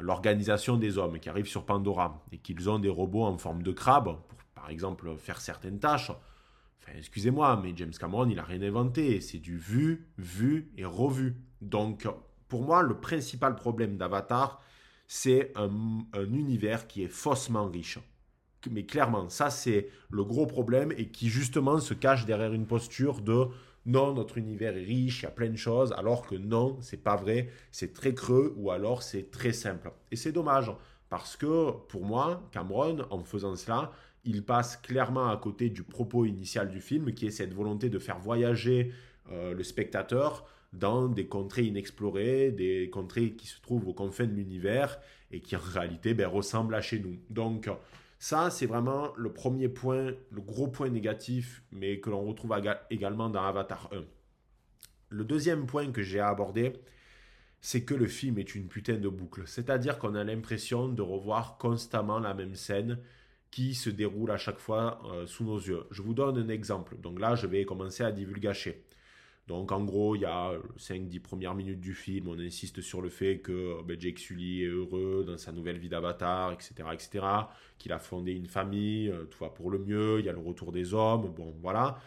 l'organisation 0.00 0.76
des 0.76 0.98
hommes 0.98 1.18
qui 1.18 1.28
arrivent 1.28 1.48
sur 1.48 1.64
Pandora 1.64 2.22
et 2.32 2.38
qu'ils 2.38 2.68
ont 2.68 2.78
des 2.78 2.90
robots 2.90 3.24
en 3.24 3.38
forme 3.38 3.62
de 3.62 3.72
crabe 3.72 4.16
pour 4.28 4.38
par 4.54 4.70
exemple 4.70 5.16
faire 5.16 5.40
certaines 5.40 5.80
tâches, 5.80 6.12
enfin 6.80 6.92
excusez-moi, 6.96 7.60
mais 7.62 7.72
James 7.74 7.94
Cameron 7.98 8.28
il 8.28 8.36
n'a 8.36 8.44
rien 8.44 8.62
inventé, 8.62 9.20
c'est 9.20 9.38
du 9.38 9.56
vu, 9.56 10.06
vu 10.18 10.70
et 10.76 10.84
revu. 10.84 11.34
Donc 11.60 12.06
pour 12.48 12.62
moi, 12.62 12.82
le 12.82 12.98
principal 12.98 13.54
problème 13.54 13.96
d'Avatar, 13.96 14.60
c'est 15.06 15.52
un, 15.56 15.70
univers 16.14 16.86
qui 16.86 17.02
est 17.02 17.08
faussement 17.08 17.66
riche. 17.66 17.98
Mais 18.70 18.84
clairement, 18.84 19.28
ça 19.28 19.50
c'est 19.50 19.88
le 20.10 20.24
gros 20.24 20.46
problème 20.46 20.92
et 20.96 21.08
qui 21.08 21.28
justement 21.28 21.78
se 21.78 21.94
cache 21.94 22.26
derrière 22.26 22.52
une 22.52 22.66
posture 22.66 23.20
de 23.20 23.48
non, 23.84 24.14
notre 24.14 24.38
univers 24.38 24.76
est 24.76 24.82
riche, 24.82 25.20
il 25.20 25.22
y 25.24 25.26
a 25.26 25.30
plein 25.30 25.50
de 25.50 25.56
choses, 25.56 25.92
alors 25.96 26.26
que 26.26 26.34
non, 26.34 26.76
c'est 26.80 26.96
pas 26.96 27.14
vrai, 27.14 27.50
c'est 27.70 27.92
très 27.92 28.14
creux 28.14 28.52
ou 28.56 28.72
alors 28.72 29.04
c'est 29.04 29.30
très 29.30 29.52
simple. 29.52 29.92
Et 30.10 30.16
c'est 30.16 30.32
dommage 30.32 30.72
parce 31.08 31.36
que 31.36 31.70
pour 31.88 32.04
moi, 32.04 32.42
Cameron, 32.50 33.06
en 33.10 33.22
faisant 33.22 33.54
cela, 33.54 33.92
il 34.24 34.44
passe 34.44 34.76
clairement 34.76 35.28
à 35.30 35.36
côté 35.36 35.70
du 35.70 35.84
propos 35.84 36.24
initial 36.24 36.68
du 36.68 36.80
film 36.80 37.12
qui 37.14 37.26
est 37.26 37.30
cette 37.30 37.54
volonté 37.54 37.88
de 37.88 38.00
faire 38.00 38.18
voyager 38.18 38.92
euh, 39.30 39.54
le 39.54 39.62
spectateur 39.62 40.44
dans 40.76 41.08
des 41.08 41.26
contrées 41.26 41.64
inexplorées, 41.64 42.50
des 42.50 42.90
contrées 42.90 43.32
qui 43.32 43.46
se 43.46 43.60
trouvent 43.60 43.88
aux 43.88 43.94
confins 43.94 44.26
de 44.26 44.34
l'univers 44.34 44.98
et 45.30 45.40
qui 45.40 45.56
en 45.56 45.60
réalité 45.60 46.14
ben, 46.14 46.26
ressemblent 46.26 46.74
à 46.74 46.80
chez 46.80 47.00
nous. 47.00 47.18
Donc 47.30 47.68
ça, 48.18 48.50
c'est 48.50 48.66
vraiment 48.66 49.12
le 49.16 49.32
premier 49.32 49.68
point, 49.68 50.12
le 50.30 50.40
gros 50.40 50.68
point 50.68 50.88
négatif, 50.88 51.62
mais 51.72 52.00
que 52.00 52.10
l'on 52.10 52.24
retrouve 52.24 52.54
également 52.90 53.28
dans 53.28 53.42
Avatar 53.42 53.90
1. 53.92 54.04
Le 55.10 55.24
deuxième 55.24 55.66
point 55.66 55.90
que 55.92 56.02
j'ai 56.02 56.20
à 56.20 56.28
aborder, 56.28 56.72
c'est 57.60 57.84
que 57.84 57.94
le 57.94 58.06
film 58.06 58.38
est 58.38 58.54
une 58.54 58.68
putain 58.68 58.96
de 58.96 59.08
boucle. 59.08 59.42
C'est-à-dire 59.46 59.98
qu'on 59.98 60.14
a 60.14 60.24
l'impression 60.24 60.88
de 60.88 61.02
revoir 61.02 61.58
constamment 61.58 62.18
la 62.18 62.34
même 62.34 62.54
scène 62.54 62.98
qui 63.50 63.74
se 63.74 63.90
déroule 63.90 64.30
à 64.30 64.36
chaque 64.36 64.58
fois 64.58 65.00
euh, 65.06 65.26
sous 65.26 65.44
nos 65.44 65.58
yeux. 65.58 65.84
Je 65.90 66.02
vous 66.02 66.14
donne 66.14 66.38
un 66.38 66.48
exemple. 66.48 66.96
Donc 67.00 67.20
là, 67.20 67.34
je 67.34 67.46
vais 67.46 67.64
commencer 67.64 68.02
à 68.02 68.12
divulgacher. 68.12 68.84
Donc 69.46 69.70
en 69.70 69.84
gros, 69.84 70.16
il 70.16 70.22
y 70.22 70.24
a 70.24 70.52
5-10 70.76 71.20
premières 71.20 71.54
minutes 71.54 71.80
du 71.80 71.94
film, 71.94 72.26
on 72.28 72.38
insiste 72.38 72.80
sur 72.80 73.00
le 73.00 73.08
fait 73.08 73.38
que 73.38 73.80
ben, 73.84 74.00
Jake 74.00 74.18
Sully 74.18 74.64
est 74.64 74.66
heureux 74.66 75.24
dans 75.24 75.38
sa 75.38 75.52
nouvelle 75.52 75.78
vie 75.78 75.88
d'avatar, 75.88 76.52
etc., 76.52 76.74
etc., 76.92 77.26
qu'il 77.78 77.92
a 77.92 78.00
fondé 78.00 78.32
une 78.32 78.46
famille, 78.46 79.08
euh, 79.08 79.24
tout 79.24 79.38
va 79.44 79.50
pour 79.50 79.70
le 79.70 79.78
mieux, 79.78 80.18
il 80.18 80.24
y 80.24 80.28
a 80.28 80.32
le 80.32 80.40
retour 80.40 80.72
des 80.72 80.94
hommes, 80.94 81.32
bon 81.36 81.54
voilà. 81.62 81.98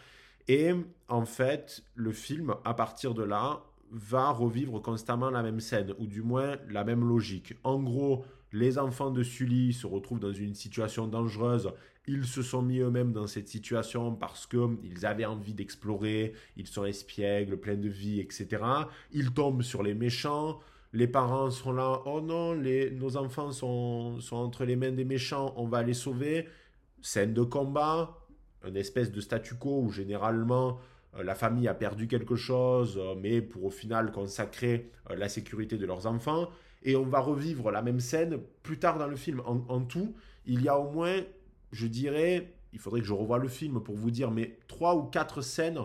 Et 0.48 0.72
en 1.08 1.24
fait, 1.24 1.82
le 1.94 2.12
film, 2.12 2.54
à 2.64 2.74
partir 2.74 3.14
de 3.14 3.22
là, 3.22 3.62
va 3.90 4.30
revivre 4.30 4.80
constamment 4.80 5.30
la 5.30 5.42
même 5.42 5.60
scène, 5.60 5.94
ou 5.98 6.06
du 6.06 6.22
moins 6.22 6.56
la 6.68 6.84
même 6.84 7.08
logique. 7.08 7.54
En 7.64 7.82
gros, 7.82 8.24
les 8.52 8.78
enfants 8.78 9.10
de 9.10 9.22
Sully 9.22 9.72
se 9.72 9.86
retrouvent 9.86 10.20
dans 10.20 10.32
une 10.32 10.54
situation 10.54 11.06
dangereuse 11.06 11.70
ils 12.06 12.26
se 12.26 12.42
sont 12.42 12.62
mis 12.62 12.78
eux-mêmes 12.78 13.12
dans 13.12 13.26
cette 13.26 13.48
situation 13.48 14.14
parce 14.14 14.46
qu'ils 14.46 15.06
avaient 15.06 15.26
envie 15.26 15.54
d'explorer, 15.54 16.32
ils 16.56 16.66
sont 16.66 16.84
espiègles, 16.84 17.58
pleins 17.58 17.76
de 17.76 17.88
vie, 17.88 18.20
etc. 18.20 18.48
Ils 19.12 19.32
tombent 19.32 19.62
sur 19.62 19.82
les 19.82 19.94
méchants, 19.94 20.60
les 20.92 21.06
parents 21.06 21.50
sont 21.50 21.72
là, 21.72 22.02
oh 22.06 22.20
non, 22.20 22.52
les, 22.52 22.90
nos 22.90 23.16
enfants 23.16 23.52
sont, 23.52 24.18
sont 24.20 24.36
entre 24.36 24.64
les 24.64 24.76
mains 24.76 24.90
des 24.90 25.04
méchants, 25.04 25.54
on 25.56 25.66
va 25.66 25.82
les 25.82 25.94
sauver. 25.94 26.48
Scène 27.02 27.32
de 27.32 27.42
combat, 27.42 28.18
une 28.66 28.76
espèce 28.76 29.12
de 29.12 29.20
statu 29.20 29.54
quo 29.54 29.82
où 29.82 29.90
généralement 29.90 30.80
euh, 31.16 31.22
la 31.22 31.34
famille 31.34 31.68
a 31.68 31.74
perdu 31.74 32.08
quelque 32.08 32.36
chose, 32.36 32.98
euh, 32.98 33.14
mais 33.16 33.40
pour 33.40 33.64
au 33.64 33.70
final 33.70 34.10
consacrer 34.10 34.90
euh, 35.10 35.16
la 35.16 35.28
sécurité 35.28 35.78
de 35.78 35.86
leurs 35.86 36.06
enfants. 36.06 36.50
Et 36.82 36.96
on 36.96 37.04
va 37.04 37.20
revivre 37.20 37.70
la 37.70 37.82
même 37.82 38.00
scène 38.00 38.38
plus 38.62 38.78
tard 38.78 38.98
dans 38.98 39.06
le 39.06 39.16
film. 39.16 39.42
en 39.44 39.80
tout, 39.82 40.14
il 40.46 40.62
y 40.62 40.68
a 40.68 40.78
au 40.78 40.90
moins 40.90 41.22
je 41.72 41.86
dirais, 41.86 42.52
il 42.72 42.78
faudrait 42.78 43.00
que 43.00 43.06
je 43.06 43.12
revoie 43.12 43.38
le 43.38 43.48
film 43.48 43.82
pour 43.82 43.96
vous 43.96 44.10
dire, 44.10 44.30
mais 44.30 44.58
trois 44.68 44.96
ou 44.96 45.04
quatre 45.04 45.42
scènes, 45.42 45.78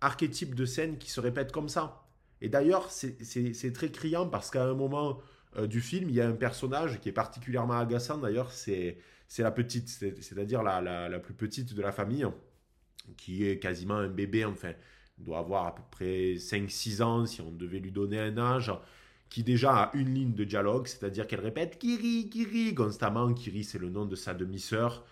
archétypes 0.00 0.54
de 0.54 0.64
scènes 0.64 0.98
qui 0.98 1.10
se 1.10 1.20
répètent 1.20 1.52
comme 1.52 1.68
ça. 1.68 2.04
Et 2.40 2.48
d'ailleurs, 2.48 2.90
c'est 2.90 3.72
très 3.72 3.90
criant 3.90 4.26
parce 4.26 4.50
qu'à 4.50 4.64
un 4.64 4.74
moment 4.74 5.20
euh, 5.56 5.66
du 5.66 5.80
film, 5.80 6.08
il 6.08 6.14
y 6.14 6.20
a 6.20 6.28
un 6.28 6.34
personnage 6.34 7.00
qui 7.00 7.10
est 7.10 7.12
particulièrement 7.12 7.78
agaçant. 7.78 8.18
D'ailleurs, 8.18 8.52
c'est 8.52 8.98
la 9.38 9.50
petite, 9.50 9.88
c'est-à-dire 9.88 10.62
la, 10.62 10.80
la, 10.80 11.18
plus 11.18 11.34
petite 11.34 11.74
de 11.74 11.82
la 11.82 11.92
famille, 11.92 12.26
qui 13.16 13.46
est 13.46 13.58
quasiment 13.58 13.96
un 13.96 14.08
bébé, 14.08 14.44
enfin, 14.44 14.72
doit 15.18 15.38
avoir 15.38 15.66
à 15.66 15.74
peu 15.74 15.82
près 15.90 16.34
5-6 16.34 17.02
ans 17.02 17.26
si 17.26 17.42
on 17.42 17.50
devait 17.50 17.78
lui 17.78 17.92
donner 17.92 18.18
un 18.18 18.38
âge 18.38 18.72
qui 19.30 19.42
déjà 19.42 19.84
a 19.84 19.96
une 19.96 20.12
ligne 20.12 20.34
de 20.34 20.44
dialogue, 20.44 20.86
c'est-à-dire 20.86 21.26
qu'elle 21.26 21.40
répète 21.40 21.78
Kiri, 21.78 22.28
Kiri 22.28 22.74
constamment. 22.74 23.32
Kiri, 23.32 23.64
c'est 23.64 23.78
le 23.78 23.88
nom 23.88 24.04
de 24.04 24.16
sa 24.16 24.34
demi-sœur 24.34 25.04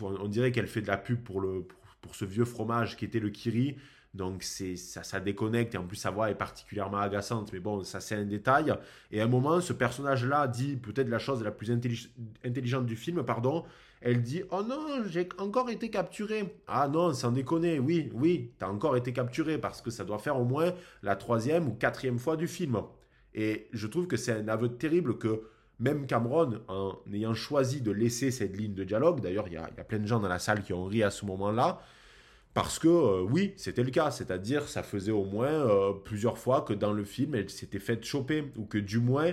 on, 0.00 0.28
dirait 0.28 0.52
qu'elle 0.52 0.66
fait 0.66 0.82
de 0.82 0.88
la 0.88 0.96
pub 0.96 1.22
pour, 1.22 1.40
le, 1.40 1.66
pour, 2.00 2.14
ce 2.14 2.24
vieux 2.24 2.44
fromage 2.44 2.96
qui 2.96 3.04
était 3.04 3.20
le 3.20 3.30
Kiri. 3.30 3.76
Donc 4.14 4.42
c'est 4.42 4.76
ça, 4.76 5.20
déconnecte 5.20 5.74
et 5.74 5.78
en 5.78 5.86
plus 5.86 5.96
sa 5.96 6.10
voix 6.10 6.30
est 6.30 6.34
particulièrement 6.34 6.98
agaçante. 6.98 7.50
Mais 7.52 7.60
bon, 7.60 7.82
ça 7.82 8.00
c'est 8.00 8.14
un 8.14 8.24
détail. 8.24 8.74
Et 9.10 9.22
à 9.22 9.24
un 9.24 9.28
moment, 9.28 9.60
ce 9.62 9.72
personnage-là 9.72 10.48
dit 10.48 10.76
peut-être 10.76 11.08
la 11.08 11.18
chose 11.18 11.42
la 11.42 11.50
plus 11.50 11.70
intelligente 11.70 12.84
du 12.84 12.96
film, 12.96 13.22
pardon. 13.24 13.64
Elle 14.02 14.20
dit 14.20 14.42
Oh 14.50 14.62
non, 14.62 15.04
j'ai 15.08 15.28
encore 15.38 15.70
été 15.70 15.88
capturé. 15.88 16.54
Ah 16.66 16.88
non, 16.88 17.14
sans 17.14 17.32
déconner, 17.32 17.78
oui, 17.78 18.10
oui, 18.12 18.50
t'as 18.58 18.68
encore 18.68 18.98
été 18.98 19.14
capturé 19.14 19.56
parce 19.56 19.80
que 19.80 19.90
ça 19.90 20.04
doit 20.04 20.18
faire 20.18 20.38
au 20.38 20.44
moins 20.44 20.74
la 21.02 21.16
troisième 21.16 21.68
ou 21.68 21.72
quatrième 21.72 22.18
fois 22.18 22.36
du 22.36 22.48
film. 22.48 22.82
Et 23.34 23.68
je 23.72 23.86
trouve 23.86 24.06
que 24.06 24.16
c'est 24.16 24.32
un 24.32 24.48
aveu 24.48 24.68
terrible 24.68 25.18
que 25.18 25.42
même 25.78 26.06
Cameron, 26.06 26.60
en 26.68 26.98
ayant 27.12 27.34
choisi 27.34 27.80
de 27.80 27.90
laisser 27.90 28.30
cette 28.30 28.56
ligne 28.56 28.74
de 28.74 28.84
dialogue, 28.84 29.20
d'ailleurs 29.20 29.46
il 29.48 29.54
y, 29.54 29.56
a 29.56 29.66
plein 29.68 29.98
de 29.98 30.06
gens 30.06 30.20
dans 30.20 30.28
la 30.28 30.38
salle 30.38 30.62
qui 30.62 30.72
ont 30.72 30.84
ri 30.84 31.02
à 31.02 31.10
ce 31.10 31.24
moment-là, 31.26 31.80
parce 32.54 32.78
que 32.78 32.88
euh, 32.88 33.22
oui, 33.22 33.54
c'était 33.56 33.82
le 33.82 33.90
cas, 33.90 34.10
c'est-à-dire 34.10 34.68
ça 34.68 34.82
faisait 34.82 35.12
au 35.12 35.24
moins 35.24 35.48
euh, 35.48 35.92
plusieurs 35.92 36.38
fois 36.38 36.60
que 36.60 36.72
dans 36.74 36.92
le 36.92 37.04
film 37.04 37.34
elle 37.34 37.50
s'était 37.50 37.78
faite 37.78 38.04
choper, 38.04 38.52
ou 38.56 38.64
que 38.64 38.78
du 38.78 39.00
moins 39.00 39.32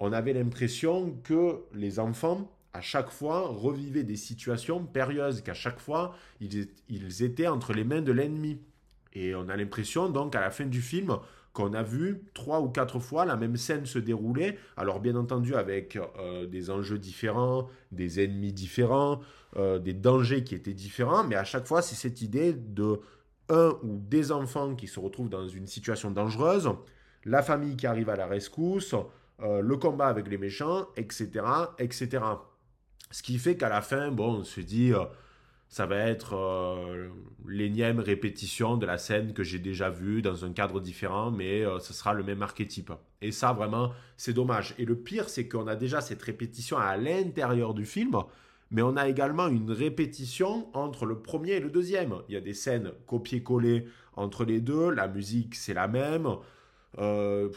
on 0.00 0.12
avait 0.12 0.32
l'impression 0.32 1.16
que 1.22 1.60
les 1.74 2.00
enfants, 2.00 2.50
à 2.72 2.80
chaque 2.80 3.10
fois, 3.10 3.46
revivaient 3.46 4.02
des 4.02 4.16
situations 4.16 4.84
périlleuses, 4.84 5.42
qu'à 5.42 5.54
chaque 5.54 5.78
fois 5.78 6.16
ils, 6.40 6.68
ils 6.88 7.22
étaient 7.22 7.46
entre 7.46 7.72
les 7.72 7.84
mains 7.84 8.02
de 8.02 8.10
l'ennemi. 8.10 8.58
Et 9.12 9.34
on 9.34 9.48
a 9.48 9.56
l'impression, 9.56 10.08
donc, 10.08 10.34
à 10.34 10.40
la 10.40 10.50
fin 10.50 10.66
du 10.66 10.82
film, 10.82 11.16
qu'on 11.54 11.72
a 11.72 11.82
vu 11.82 12.20
trois 12.34 12.60
ou 12.60 12.68
quatre 12.68 12.98
fois 12.98 13.24
la 13.24 13.36
même 13.36 13.56
scène 13.56 13.86
se 13.86 14.00
dérouler. 14.00 14.58
Alors, 14.76 15.00
bien 15.00 15.14
entendu, 15.14 15.54
avec 15.54 15.96
euh, 15.96 16.46
des 16.46 16.68
enjeux 16.68 16.98
différents, 16.98 17.68
des 17.92 18.22
ennemis 18.22 18.52
différents, 18.52 19.20
euh, 19.56 19.78
des 19.78 19.94
dangers 19.94 20.42
qui 20.42 20.56
étaient 20.56 20.74
différents, 20.74 21.24
mais 21.24 21.36
à 21.36 21.44
chaque 21.44 21.66
fois, 21.66 21.80
c'est 21.80 21.94
cette 21.94 22.20
idée 22.20 22.52
de 22.52 23.00
un 23.48 23.78
ou 23.82 24.00
des 24.00 24.32
enfants 24.32 24.74
qui 24.74 24.88
se 24.88 24.98
retrouvent 24.98 25.28
dans 25.28 25.46
une 25.46 25.66
situation 25.66 26.10
dangereuse, 26.10 26.70
la 27.24 27.42
famille 27.42 27.76
qui 27.76 27.86
arrive 27.86 28.08
à 28.08 28.16
la 28.16 28.26
rescousse, 28.26 28.94
euh, 29.40 29.60
le 29.60 29.76
combat 29.76 30.08
avec 30.08 30.26
les 30.28 30.38
méchants, 30.38 30.88
etc., 30.96 31.44
etc. 31.78 32.24
Ce 33.12 33.22
qui 33.22 33.38
fait 33.38 33.56
qu'à 33.56 33.68
la 33.68 33.80
fin, 33.80 34.10
bon, 34.10 34.40
on 34.40 34.44
se 34.44 34.60
dit, 34.60 34.92
ça 35.68 35.86
va 35.86 35.96
être 35.96 36.34
euh, 36.34 37.08
l'énième 37.48 37.98
répétition 37.98 38.76
de 38.76 38.86
la 38.86 38.98
scène 38.98 39.32
que 39.32 39.42
j'ai 39.42 39.58
déjà 39.58 39.90
vue 39.90 40.22
dans 40.22 40.44
un 40.44 40.52
cadre 40.52 40.80
différent, 40.80 41.30
mais 41.30 41.64
ce 41.80 41.92
sera 41.92 42.14
le 42.14 42.22
même 42.22 42.42
archétype. 42.42 42.92
Et 43.20 43.32
ça, 43.32 43.52
vraiment, 43.52 43.92
c'est 44.16 44.32
dommage. 44.32 44.74
Et 44.78 44.84
le 44.84 44.96
pire, 44.96 45.28
c'est 45.28 45.48
qu'on 45.48 45.66
a 45.66 45.76
déjà 45.76 46.00
cette 46.00 46.22
répétition 46.22 46.78
à 46.78 46.96
l'intérieur 46.96 47.74
du 47.74 47.86
film, 47.86 48.16
mais 48.70 48.82
on 48.82 48.96
a 48.96 49.08
également 49.08 49.48
une 49.48 49.70
répétition 49.70 50.68
entre 50.74 51.06
le 51.06 51.20
premier 51.20 51.52
et 51.52 51.60
le 51.60 51.70
deuxième. 51.70 52.14
Il 52.28 52.34
y 52.34 52.36
a 52.36 52.40
des 52.40 52.54
scènes 52.54 52.92
copiées-collées 53.06 53.86
entre 54.16 54.44
les 54.44 54.60
deux, 54.60 54.90
la 54.90 55.08
musique, 55.08 55.54
c'est 55.54 55.74
la 55.74 55.88
même. 55.88 56.28
Euh, 56.98 57.50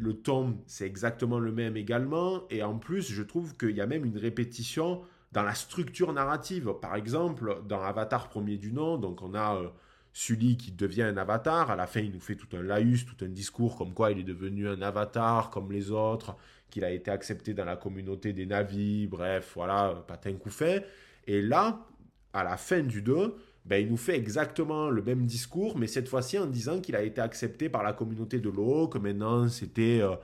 le 0.00 0.12
ton, 0.14 0.58
c'est 0.66 0.86
exactement 0.86 1.38
le 1.38 1.52
même 1.52 1.76
également. 1.76 2.46
Et 2.50 2.62
en 2.62 2.78
plus, 2.78 3.10
je 3.10 3.22
trouve 3.22 3.56
qu'il 3.56 3.76
y 3.76 3.80
a 3.80 3.86
même 3.86 4.04
une 4.04 4.18
répétition 4.18 5.02
dans 5.36 5.42
la 5.42 5.54
structure 5.54 6.14
narrative. 6.14 6.72
Par 6.80 6.96
exemple, 6.96 7.58
dans 7.68 7.82
Avatar 7.82 8.30
premier 8.30 8.56
du 8.56 8.72
nom, 8.72 8.96
donc 8.96 9.20
on 9.20 9.34
a 9.34 9.56
euh, 9.56 9.68
Sully 10.14 10.56
qui 10.56 10.72
devient 10.72 11.02
un 11.02 11.18
avatar. 11.18 11.70
À 11.70 11.76
la 11.76 11.86
fin, 11.86 12.00
il 12.00 12.10
nous 12.10 12.20
fait 12.20 12.36
tout 12.36 12.56
un 12.56 12.62
laïus, 12.62 13.04
tout 13.04 13.22
un 13.22 13.28
discours 13.28 13.76
comme 13.76 13.92
quoi 13.92 14.12
il 14.12 14.18
est 14.18 14.24
devenu 14.24 14.66
un 14.66 14.80
avatar 14.80 15.50
comme 15.50 15.70
les 15.72 15.90
autres, 15.90 16.36
qu'il 16.70 16.84
a 16.84 16.90
été 16.90 17.10
accepté 17.10 17.52
dans 17.52 17.66
la 17.66 17.76
communauté 17.76 18.32
des 18.32 18.46
navis. 18.46 19.08
Bref, 19.08 19.52
voilà, 19.56 20.02
patin 20.08 20.32
coup 20.36 20.48
fait. 20.48 20.86
Et 21.26 21.42
là, 21.42 21.84
à 22.32 22.42
la 22.42 22.56
fin 22.56 22.80
du 22.80 23.02
2, 23.02 23.36
ben, 23.66 23.76
il 23.84 23.90
nous 23.90 23.98
fait 23.98 24.16
exactement 24.16 24.88
le 24.88 25.02
même 25.02 25.26
discours, 25.26 25.76
mais 25.76 25.86
cette 25.86 26.08
fois-ci 26.08 26.38
en 26.38 26.46
disant 26.46 26.80
qu'il 26.80 26.96
a 26.96 27.02
été 27.02 27.20
accepté 27.20 27.68
par 27.68 27.82
la 27.82 27.92
communauté 27.92 28.38
de 28.38 28.48
l'eau, 28.48 28.88
que 28.88 28.96
maintenant 28.96 29.50
c'était 29.50 30.00
euh, 30.00 30.16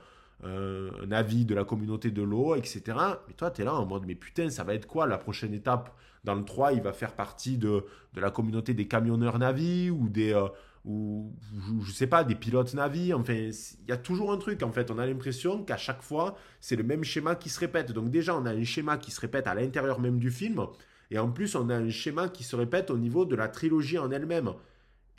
un 0.43 1.11
avis 1.11 1.45
de 1.45 1.55
la 1.55 1.63
communauté 1.63 2.11
de 2.11 2.21
l'eau, 2.21 2.55
etc. 2.55 2.81
Mais 3.27 3.33
toi, 3.33 3.51
tu 3.51 3.61
es 3.61 3.65
là 3.65 3.73
en 3.75 3.85
mode, 3.85 4.03
mais 4.05 4.15
putain, 4.15 4.49
ça 4.49 4.63
va 4.63 4.73
être 4.73 4.87
quoi 4.87 5.07
la 5.07 5.17
prochaine 5.17 5.53
étape? 5.53 5.95
Dans 6.23 6.35
le 6.35 6.45
3, 6.45 6.73
il 6.73 6.81
va 6.81 6.93
faire 6.93 7.13
partie 7.13 7.57
de, 7.57 7.85
de 8.13 8.21
la 8.21 8.31
communauté 8.31 8.73
des 8.73 8.87
camionneurs 8.87 9.39
navis 9.39 9.89
ou 9.89 10.09
des... 10.09 10.33
Euh, 10.33 10.47
ou 10.85 11.33
je 11.81 11.93
sais 11.93 12.07
pas, 12.07 12.25
des 12.25 12.35
pilotes 12.35 12.73
navis, 12.73 13.13
enfin, 13.13 13.33
il 13.33 13.87
y 13.87 13.93
a 13.93 13.97
toujours 13.97 14.33
un 14.33 14.37
truc, 14.37 14.61
en 14.63 14.71
fait, 14.73 14.91
on 14.91 14.99
a 14.99 15.05
l'impression 15.05 15.63
qu'à 15.63 15.77
chaque 15.77 16.01
fois, 16.01 16.35
c'est 16.59 16.75
le 16.75 16.83
même 16.83 17.05
schéma 17.05 17.35
qui 17.35 17.47
se 17.47 17.57
répète. 17.61 17.93
Donc 17.93 18.09
déjà, 18.11 18.35
on 18.35 18.45
a 18.45 18.51
un 18.51 18.65
schéma 18.65 18.97
qui 18.97 19.09
se 19.09 19.21
répète 19.21 19.47
à 19.47 19.55
l'intérieur 19.55 20.01
même 20.01 20.19
du 20.19 20.29
film, 20.29 20.67
et 21.13 21.19
en 21.19 21.29
plus, 21.29 21.55
on 21.55 21.69
a 21.69 21.75
un 21.75 21.89
schéma 21.89 22.27
qui 22.27 22.43
se 22.43 22.55
répète 22.55 22.89
au 22.89 22.97
niveau 22.97 23.23
de 23.25 23.35
la 23.35 23.47
trilogie 23.47 23.99
en 23.99 24.09
elle-même. 24.09 24.53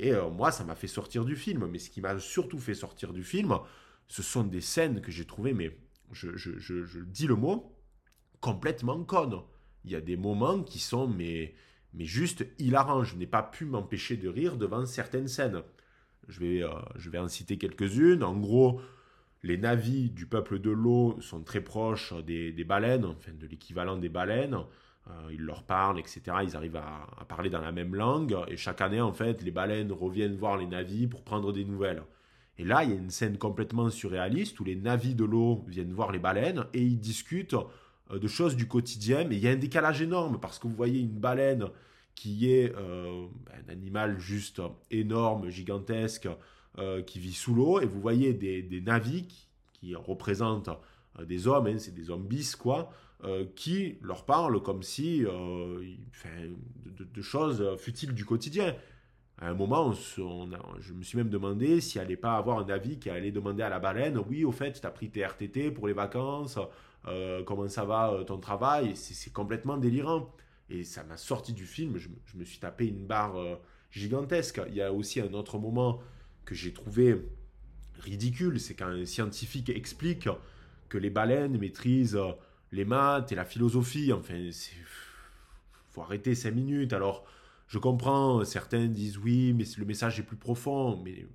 Et 0.01 0.13
euh, 0.13 0.29
moi, 0.29 0.51
ça 0.51 0.65
m'a 0.65 0.75
fait 0.75 0.89
sortir 0.89 1.25
du 1.25 1.37
film. 1.37 1.69
Mais 1.71 1.79
ce 1.79 1.89
qui 1.89 2.01
m'a 2.01 2.19
surtout 2.19 2.59
fait 2.59 2.75
sortir 2.75 3.13
du 3.13 3.23
film, 3.23 3.57
ce 4.09 4.23
sont 4.23 4.45
des 4.45 4.61
scènes 4.61 5.01
que 5.01 5.11
j'ai 5.11 5.25
trouvées, 5.25 5.55
mais 5.55 5.77
je, 6.13 7.01
dis 7.05 7.27
le 7.27 7.37
mot, 7.37 7.77
complètement 8.41 9.03
connes. 9.05 9.41
Il 9.85 9.91
y 9.91 9.97
a 9.97 10.01
des 10.01 10.17
moments 10.17 10.63
qui 10.63 10.79
sont, 10.79 11.07
mais, 11.09 11.55
mais 11.93 12.05
juste 12.05 12.47
hilarants. 12.59 13.05
Je 13.05 13.17
n'ai 13.17 13.27
pas 13.27 13.43
pu 13.43 13.65
m'empêcher 13.65 14.17
de 14.17 14.29
rire 14.29 14.57
devant 14.57 14.87
certaines 14.87 15.29
scènes. 15.29 15.63
Je 16.29 16.41
vais, 16.41 16.63
euh, 16.63 17.23
en 17.23 17.29
citer 17.29 17.59
quelques-unes. 17.59 18.23
En 18.23 18.37
gros, 18.37 18.81
les 19.43 19.59
navis 19.59 20.11
du 20.11 20.27
peuple 20.27 20.59
de 20.59 20.71
l'eau 20.71 21.19
sont 21.21 21.43
très 21.43 21.61
proches 21.61 22.15
des, 22.25 22.65
baleines, 22.65 23.05
enfin 23.05 23.33
de 23.33 23.47
l'équivalent 23.47 23.97
des 23.97 24.09
baleines. 24.09 24.59
Euh, 25.07 25.31
ils 25.33 25.43
leur 25.43 25.65
parlent, 25.65 25.99
etc. 25.99 26.23
Ils 26.43 26.57
arrivent 26.57 26.77
à, 26.77 27.25
parler 27.29 27.51
dans 27.51 27.61
la 27.61 27.73
même 27.73 27.95
langue. 27.95 28.37
Et 28.49 28.57
chaque 28.57 28.81
année, 28.81 29.03
en 29.03 29.13
fait, 29.13 29.43
les 29.43 29.51
baleines 29.51 29.93
reviennent 29.93 30.37
voir 30.37 30.57
les 30.57 30.67
navis 30.67 31.07
pour 31.07 31.25
prendre 31.25 31.53
des 31.53 31.65
nouvelles. 31.65 32.03
Et 32.59 32.65
là, 32.65 32.85
il 32.85 32.91
y 32.91 32.93
a 32.93 32.97
une 32.97 33.11
scène 33.11 33.39
complètement 33.39 33.91
surréaliste 33.91 34.59
où 34.61 34.65
les 34.65 34.77
navis 34.77 35.15
de 35.15 35.25
l'eau 35.25 35.65
viennent 35.67 35.93
voir 35.93 36.13
les 36.13 36.19
baleines 36.19 36.67
et 36.73 36.83
ils 36.83 36.99
discutent 36.99 37.57
euh, 38.11 38.19
de 38.19 38.29
choses 38.29 38.57
du 38.57 38.69
quotidien. 38.69 39.25
Mais 39.25 39.37
il 39.37 39.43
y 39.43 39.49
a 39.49 39.51
un 39.51 39.57
décalage 39.57 40.03
énorme 40.03 40.39
parce 40.41 40.59
que 40.59 40.67
vous 40.67 40.75
voyez 40.75 41.01
une 41.01 41.19
baleine 41.19 41.67
qui 42.15 42.53
est 42.53 42.73
euh, 42.77 43.27
un 43.53 43.73
animal 43.73 44.19
juste 44.19 44.63
énorme, 44.91 45.49
gigantesque, 45.49 46.29
qui 47.07 47.21
vit 47.21 47.33
sous 47.33 47.55
l'eau. 47.55 47.81
Et 47.81 47.87
vous 47.87 48.01
voyez 48.01 48.35
des, 48.35 48.81
navis 48.81 49.29
qui, 49.73 49.95
représentent 49.95 50.71
des 51.25 51.47
hommes, 51.47 51.69
hein, 51.69 51.79
c'est 51.79 51.95
des 51.95 52.11
hommes 52.11 52.29
quoi, 52.59 52.91
euh, 53.25 53.47
qui 53.57 53.97
leur 54.03 54.27
parle 54.27 54.63
comme 54.63 54.83
si 54.83 55.25
euh, 55.25 55.83
de, 56.99 57.23
choses 57.23 57.65
futiles 57.79 58.13
du 58.13 58.27
quotidien. 58.27 58.75
À 59.39 59.49
un 59.49 59.55
moment, 59.55 59.93
je 59.93 60.93
me 60.93 61.03
suis 61.03 61.19
même 61.19 61.29
demandé 61.29 61.81
s'il 61.81 62.01
n'allait 62.01 62.17
pas 62.17 62.37
avoir 62.37 62.59
un 62.59 62.69
avis 62.69 62.99
qui 62.99 63.11
allait 63.11 63.33
demander 63.33 63.63
à 63.63 63.69
la 63.69 63.81
baleine 63.81 64.19
Oui, 64.29 64.45
au 64.45 64.53
fait, 64.53 64.81
tu 64.81 64.87
as 64.87 64.91
pris 64.91 65.11
tes 65.11 65.25
RTT 65.25 65.73
pour 65.73 65.89
les 65.89 65.93
vacances, 65.93 66.59
euh, 67.07 67.43
comment 67.43 67.69
ça 67.69 67.85
va 67.85 68.23
ton 68.27 68.39
travail? 68.39 68.97
C'est 68.97 69.33
complètement 69.33 69.77
délirant. 69.77 70.33
Et 70.71 70.85
ça 70.85 71.05
m'a 71.05 71.17
sorti 71.17 71.53
du 71.53 71.67
film, 71.67 71.99
je, 71.99 72.09
me 72.37 72.45
suis 72.45 72.59
tapé 72.59 72.87
une 72.87 73.07
barre 73.07 73.37
gigantesque. 73.91 74.63
Il 74.69 74.75
y 74.75 74.83
a 74.83 74.93
aussi 74.93 75.21
un 75.21 75.33
autre 75.35 75.59
moment 75.59 76.01
que 76.45 76.55
j'ai 76.55 76.73
trouvé 76.73 77.21
ridicule 78.01 78.61
c'est 78.61 78.75
quand 78.75 78.87
un 78.87 79.05
scientifique 79.05 79.71
explique 79.71 80.29
que 80.89 80.99
les 80.99 81.11
baleines 81.11 81.59
maîtrisent 81.59 82.19
les 82.73 82.85
maths 82.85 83.33
et 83.33 83.35
la 83.35 83.45
philosophie. 83.45 84.13
Enfin, 84.13 84.51
faut 85.91 86.03
arrêter 86.03 86.35
cinq 86.35 86.55
minutes. 86.55 86.93
Alors, 86.93 87.25
je 87.67 87.79
comprends, 87.79 88.45
certains 88.45 88.87
disent 88.87 89.19
oui, 89.19 89.53
mais 89.53 89.65
le 89.79 89.85
message 89.85 90.21
est 90.21 90.23
plus 90.23 90.37
profond. 90.37 91.03
Mais, 91.03 91.27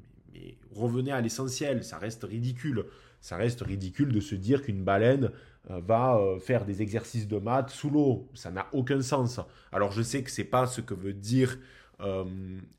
revenez 0.73 1.11
à 1.11 1.21
l'essentiel, 1.21 1.83
ça 1.83 1.97
reste 1.97 2.23
ridicule. 2.23 2.85
Ça 3.21 3.35
reste 3.35 3.61
ridicule 3.61 4.13
de 4.13 4.19
se 4.19 4.35
dire 4.35 4.61
qu'une 4.61 4.83
baleine 4.83 5.31
euh, 5.69 5.81
va 5.81 6.17
euh, 6.17 6.39
faire 6.39 6.65
des 6.65 6.81
exercices 6.81 7.27
de 7.27 7.37
maths 7.37 7.71
sous 7.71 7.89
l'eau. 7.89 8.29
Ça 8.33 8.51
n'a 8.51 8.67
aucun 8.71 9.01
sens. 9.01 9.41
Alors, 9.71 9.91
je 9.91 10.01
sais 10.01 10.23
que 10.23 10.31
c'est 10.31 10.45
pas 10.45 10.67
ce 10.67 10.79
que 10.81 10.93
veut 10.93 11.13
dire 11.13 11.57
euh, 11.99 12.23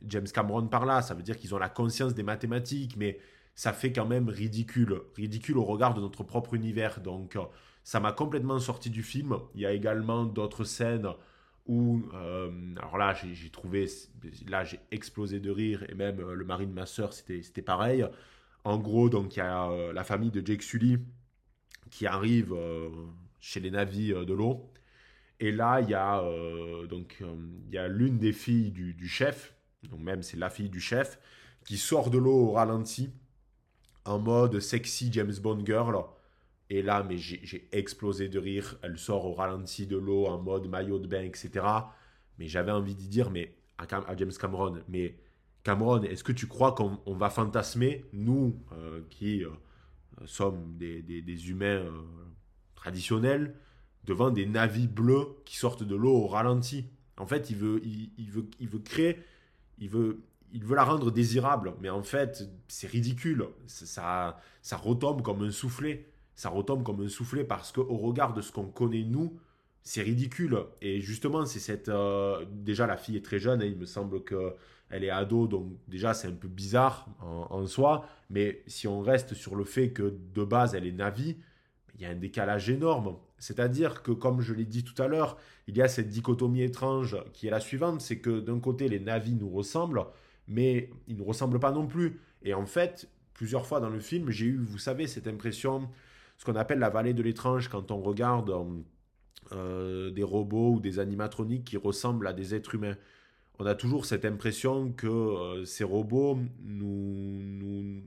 James 0.07 0.29
Cameron 0.33 0.67
par 0.69 0.87
là. 0.87 1.03
Ça 1.03 1.15
veut 1.15 1.23
dire 1.23 1.37
qu'ils 1.37 1.55
ont 1.55 1.59
la 1.59 1.69
conscience 1.69 2.15
des 2.15 2.23
mathématiques, 2.23 2.97
mais 2.97 3.19
ça 3.55 3.73
fait 3.75 3.93
quand 3.93 4.07
même 4.07 4.29
ridicule. 4.29 5.03
Ridicule 5.17 5.59
au 5.59 5.65
regard 5.65 5.93
de 5.93 6.01
notre 6.01 6.23
propre 6.23 6.55
univers. 6.55 7.01
Donc, 7.01 7.37
ça 7.85 8.01
m'a 8.01 8.13
complètement 8.13 8.59
sorti 8.59 8.89
du 8.89 9.03
film. 9.03 9.37
Il 9.55 9.61
y 9.61 9.67
a 9.67 9.73
également 9.73 10.25
d'autres 10.25 10.65
scènes 10.65 11.09
où, 11.67 12.03
euh, 12.15 12.51
alors 12.77 12.99
là, 12.99 13.15
j'ai 13.15 13.51
trouvé, 13.51 13.87
là, 14.49 14.65
j'ai 14.65 14.81
explosé 14.91 15.41
de 15.41 15.51
rire, 15.51 15.85
et 15.89 15.95
même 15.95 16.21
euh, 16.21 16.35
le 16.35 16.45
mari 16.45 16.67
de 16.67 16.73
ma 16.73 16.87
soeur, 16.87 17.13
c'était 17.13 17.63
pareil. 17.63 18.05
En 18.65 18.79
gros, 18.79 19.09
donc, 19.09 19.37
il 19.37 19.39
y 19.39 19.43
a 19.43 19.71
euh, 19.71 19.93
la 19.93 20.05
famille 20.05 20.31
de 20.31 20.45
Jake 20.45 20.63
Sully 20.63 20.99
qui 21.91 22.07
arrive 22.07 22.55
chez 23.41 23.59
les 23.59 23.71
navis 23.71 24.11
de 24.13 24.33
l'eau. 24.33 24.71
Et 25.41 25.51
là, 25.51 25.81
il 25.81 25.89
y 25.89 25.95
a, 25.95 26.23
donc, 26.89 27.21
il 27.67 27.75
y 27.75 27.79
a 27.79 27.89
l'une 27.89 28.19
des 28.19 28.33
filles 28.33 28.71
du, 28.71 28.95
du 28.95 29.09
chef, 29.09 29.55
donc 29.91 29.99
même 29.99 30.23
c'est 30.23 30.37
la 30.37 30.51
fille 30.51 30.69
du 30.69 30.81
chef, 30.81 31.19
qui 31.65 31.79
sort 31.79 32.11
de 32.11 32.19
l'eau 32.19 32.49
au 32.49 32.53
ralenti, 32.53 33.11
en 34.05 34.21
mode 34.21 34.61
sexy 34.61 35.11
James 35.13 35.35
Bond 35.43 35.65
girl. 35.65 36.05
Et 36.73 36.83
là, 36.83 37.03
mais 37.03 37.19
j'ai 37.19 37.69
explosé 37.73 38.29
de 38.29 38.39
rire. 38.39 38.79
Elle 38.83 38.97
sort 38.97 39.27
au 39.27 39.35
ralenti 39.35 39.89
de 39.89 39.97
l'eau 39.97 40.27
en 40.27 40.41
mode 40.41 40.69
maillot 40.69 41.01
de 41.01 41.09
bain, 41.09 41.23
etc. 41.23 41.67
Mais 42.39 42.47
j'avais 42.47 42.71
envie 42.71 42.95
d'y 42.95 43.09
dire, 43.09 43.29
mais 43.31 43.57
à, 43.77 44.17
James 44.17 44.33
Cameron, 44.41 44.79
mais 44.89 45.17
Cameron, 45.65 46.03
est-ce 46.03 46.23
que 46.23 46.31
tu 46.31 46.47
crois 46.47 46.73
qu'on 46.73 47.15
va 47.15 47.29
fantasmer, 47.29 48.05
nous 48.13 48.57
euh, 48.73 49.01
qui 49.11 49.45
euh, 49.45 49.51
sommes 50.27 50.77
des, 50.77 51.51
humains 51.51 51.67
euh, 51.67 51.91
traditionnels, 52.77 53.57
devant 54.05 54.31
des 54.31 54.47
navis 54.47 54.87
bleus 54.87 55.27
qui 55.45 55.57
sortent 55.57 55.83
de 55.83 55.97
l'eau 55.97 56.15
au 56.15 56.29
ralenti? 56.29 56.87
En 57.17 57.27
fait, 57.27 57.51
il 57.51 57.57
veut, 57.57 57.83
il, 57.85 58.31
veut, 58.31 58.49
il 58.61 58.69
veut 58.69 58.79
créer, 58.79 59.19
il 59.79 59.89
veut, 59.89 60.23
il 60.53 60.65
veut 60.65 60.77
la 60.77 60.85
rendre 60.85 61.11
désirable, 61.11 61.75
mais 61.81 61.91
en 61.91 62.05
fait, 62.05 62.49
c'est 62.69 62.87
ridicule. 62.87 63.49
Ça, 63.67 64.41
ça 64.63 64.77
retombe 64.77 65.23
comme 65.23 65.43
un 65.43 65.51
soufflet 65.51 66.07
ça 66.41 66.49
retombe 66.49 66.83
comme 66.83 67.03
un 67.03 67.09
soufflet 67.11 67.45
parce 67.45 67.71
qu'au 67.71 67.99
regard 67.99 68.33
de 68.33 68.41
ce 68.41 68.51
qu'on 68.51 68.65
connaît 68.65 69.03
nous, 69.03 69.39
c'est 69.83 70.01
ridicule. 70.01 70.57
Et 70.81 71.03
justement, 71.03 71.45
c'est 71.45 71.59
cette. 71.59 71.91
Euh, 71.91 72.47
déjà, 72.51 72.87
la 72.87 72.97
fille 72.97 73.19
est 73.19 73.25
très 73.25 73.39
jeune, 73.39 73.61
et 73.61 73.67
il 73.67 73.77
me 73.77 73.85
semble 73.85 74.25
qu'elle 74.25 75.05
est 75.05 75.11
ado, 75.11 75.47
donc 75.47 75.67
déjà, 75.87 76.15
c'est 76.15 76.29
un 76.29 76.33
peu 76.33 76.49
bizarre 76.49 77.07
en, 77.21 77.67
soi. 77.67 78.07
Mais 78.31 78.63
si 78.67 78.89
on 78.89 79.03
reste 79.03 79.35
sur 79.35 79.55
le 79.55 79.65
fait 79.65 79.91
que 79.91 80.15
de 80.35 80.43
base, 80.43 80.75
elle 80.75 80.87
est 80.87 80.93
Navi, 80.93 81.37
il 81.97 82.01
y 82.01 82.07
a 82.07 82.09
un 82.09 82.15
décalage 82.15 82.71
énorme. 82.71 83.19
C'est-à-dire 83.37 84.03
que, 84.03 84.11
comme 84.11 84.41
je 84.41 84.55
l'ai 84.55 84.65
dit 84.65 84.83
tout 84.83 85.01
à 85.03 85.09
l'heure, 85.09 85.37
il 85.67 85.77
y 85.77 85.83
a 85.83 85.89
cette 85.89 86.09
dichotomie 86.09 86.63
étrange 86.63 87.19
qui 87.35 87.49
est 87.49 87.51
la 87.51 87.61
suivante 87.61 88.01
c'est 88.01 88.19
que 88.19 88.41
d'un 88.41 88.61
côté, 88.61 88.89
les 88.89 88.99
Navis 88.99 89.35
nous 89.35 89.51
ressemblent, 89.51 90.07
mais 90.49 90.89
il 91.07 91.19
ne 91.19 91.23
ressemble 91.23 91.61
pas 91.61 91.71
non 91.71 91.87
plus. 91.87 92.19
Et 92.43 92.55
en 92.55 92.65
fait, 92.65 93.11
plusieurs 93.35 93.67
fois 93.67 93.81
dans 93.81 93.91
le 93.91 94.01
film, 94.01 94.31
j'ai 94.31 94.47
eu, 94.47 94.57
vous 94.57 94.79
savez, 94.79 95.07
cette 95.07 95.27
impression, 95.27 95.87
ce 96.41 96.47
qu'on 96.47 96.57
appelle 96.57 96.79
la 96.79 96.89
vallée 96.89 97.13
de 97.13 97.23
l'étrange, 97.23 97.69
quand 97.69 97.91
on 97.91 98.01
regarde 98.01 98.51
euh, 99.53 100.11
des 100.11 100.23
robots 100.23 100.73
ou 100.77 100.81
des 100.81 100.99
animatroniques 100.99 101.65
qui 101.65 101.77
ressemblent 101.77 102.27
à 102.27 102.33
des 102.33 102.55
êtres 102.55 102.75
humains. 102.75 102.97
On 103.59 103.67
a 103.67 103.75
toujours 103.75 104.07
cette 104.07 104.25
impression 104.25 104.91
que 104.91 105.07
euh, 105.07 105.67
ces 105.67 105.85
robots 105.85 106.39
nous 106.65 108.03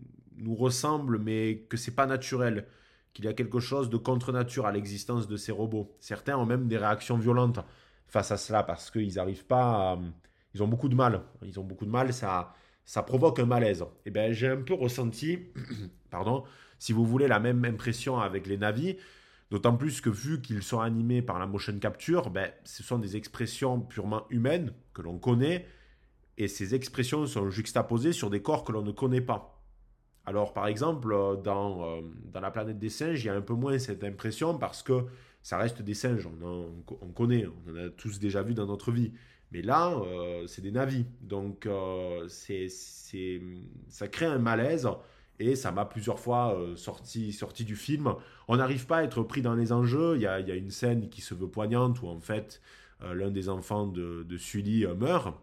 ressemblent, 0.56 1.20
mais 1.20 1.60
que 1.70 1.78
c'est 1.78 1.94
pas 1.94 2.08
naturel 2.08 2.66
qu'il 3.14 3.26
y 3.26 3.28
a 3.28 3.34
quelque 3.34 3.60
chose 3.60 3.92
de 3.92 3.98
contre-nature 3.98 4.66
à 4.66 4.72
l'existence 4.72 5.28
de 5.28 5.38
ces 5.38 5.52
robots. 5.52 5.96
Certains 6.00 6.36
ont 6.36 6.48
même 6.48 6.68
des 6.68 6.80
réactions 6.80 7.20
violentes 7.20 7.60
face 8.08 8.32
à 8.32 8.38
cela 8.38 8.64
parce 8.64 8.90
qu'ils 8.90 9.14
n'arrivent 9.14 9.46
pas 9.46 9.92
à... 9.92 10.00
Ils 10.56 10.64
ont 10.64 10.68
beaucoup 10.68 10.90
de 10.90 10.96
mal. 10.96 11.22
Ils 11.44 11.60
ont 11.60 11.64
beaucoup 11.64 11.86
de 11.86 11.92
mal, 11.92 12.12
ça, 12.12 12.56
ça 12.84 13.04
provoque 13.04 13.38
un 13.38 13.46
malaise. 13.46 13.84
Et 13.84 13.86
eh 14.08 14.10
bien, 14.10 14.32
j'ai 14.32 14.48
un 14.48 14.62
peu 14.64 14.74
ressenti, 14.74 15.38
pardon, 16.10 16.44
si 16.84 16.92
vous 16.92 17.06
voulez, 17.06 17.30
la 17.30 17.40
même 17.40 17.64
impression 17.64 18.20
avec 18.20 18.46
les 18.46 18.58
navis. 18.58 18.98
D'autant 19.52 19.78
plus 19.78 20.02
que 20.02 20.10
vu 20.10 20.42
qu'ils 20.42 20.64
sont 20.64 20.82
animés 20.82 21.22
par 21.22 21.40
la 21.40 21.48
motion 21.48 21.80
capture, 21.80 22.30
ben, 22.30 22.52
ce 22.66 22.84
sont 22.84 23.00
des 23.00 23.16
expressions 23.16 23.80
purement 23.80 24.26
humaines 24.30 24.74
que 24.94 25.02
l'on 25.02 25.18
connaît. 25.18 25.66
Et 26.38 26.50
ces 26.50 26.76
expressions 26.76 27.26
sont 27.26 27.50
juxtaposées 27.50 28.12
sur 28.12 28.30
des 28.30 28.42
corps 28.42 28.66
que 28.66 28.74
l'on 28.74 28.82
ne 28.82 28.92
connaît 28.92 29.22
pas. 29.22 29.64
Alors, 30.26 30.52
par 30.52 30.68
exemple, 30.68 31.14
euh, 31.14 31.38
dans, 31.38 31.86
euh, 31.86 32.02
dans 32.34 32.42
la 32.42 32.52
planète 32.52 32.80
des 32.80 32.90
singes, 32.90 33.24
il 33.24 33.28
y 33.28 33.30
a 33.30 33.34
un 33.34 33.42
peu 33.42 33.54
moins 33.54 33.80
cette 33.80 34.04
impression 34.04 34.58
parce 34.58 34.84
que 34.84 35.06
ça 35.42 35.58
reste 35.58 35.82
des 35.82 35.94
singes. 35.94 36.28
On, 36.28 36.84
on, 37.00 37.12
connaît, 37.14 37.46
on 37.46 37.72
en 37.72 37.78
a 37.78 37.90
tous 37.92 38.20
déjà 38.20 38.42
vu 38.42 38.54
dans 38.54 38.66
notre 38.66 38.92
vie. 38.92 39.14
Mais 39.54 39.62
là, 39.62 39.96
euh, 39.96 40.48
c'est 40.48 40.62
des 40.62 40.72
navis. 40.72 41.06
Donc, 41.22 41.66
c'est, 42.28 42.68
ça 43.88 44.10
crée 44.10 44.26
un 44.26 44.40
malaise 44.40 44.86
et 45.40 45.56
ça 45.56 45.72
m'a 45.72 45.86
plusieurs 45.86 46.20
fois 46.20 46.58
sorti, 46.76 47.34
sorti 47.34 47.66
du 47.66 47.76
film. 47.76 48.14
On 48.48 48.58
n'arrive 48.58 48.86
pas 48.86 48.98
à 48.98 49.04
être 49.04 49.24
pris 49.24 49.42
dans 49.42 49.56
les 49.56 49.72
enjeux. 49.72 50.16
Il 50.16 50.22
y 50.22 50.28
a, 50.28 50.40
y 50.40 50.52
a 50.52 50.56
une 50.56 50.72
scène 50.72 51.10
qui 51.10 51.22
se 51.22 51.34
veut 51.34 51.50
poignante 51.50 52.02
où, 52.02 52.08
en 52.08 52.20
fait, 52.20 52.62
l'un 53.02 53.32
des 53.32 53.50
enfants 53.50 53.88
de, 53.88 54.24
de 54.24 54.38
Sully 54.38 54.86
meurt. 54.96 55.36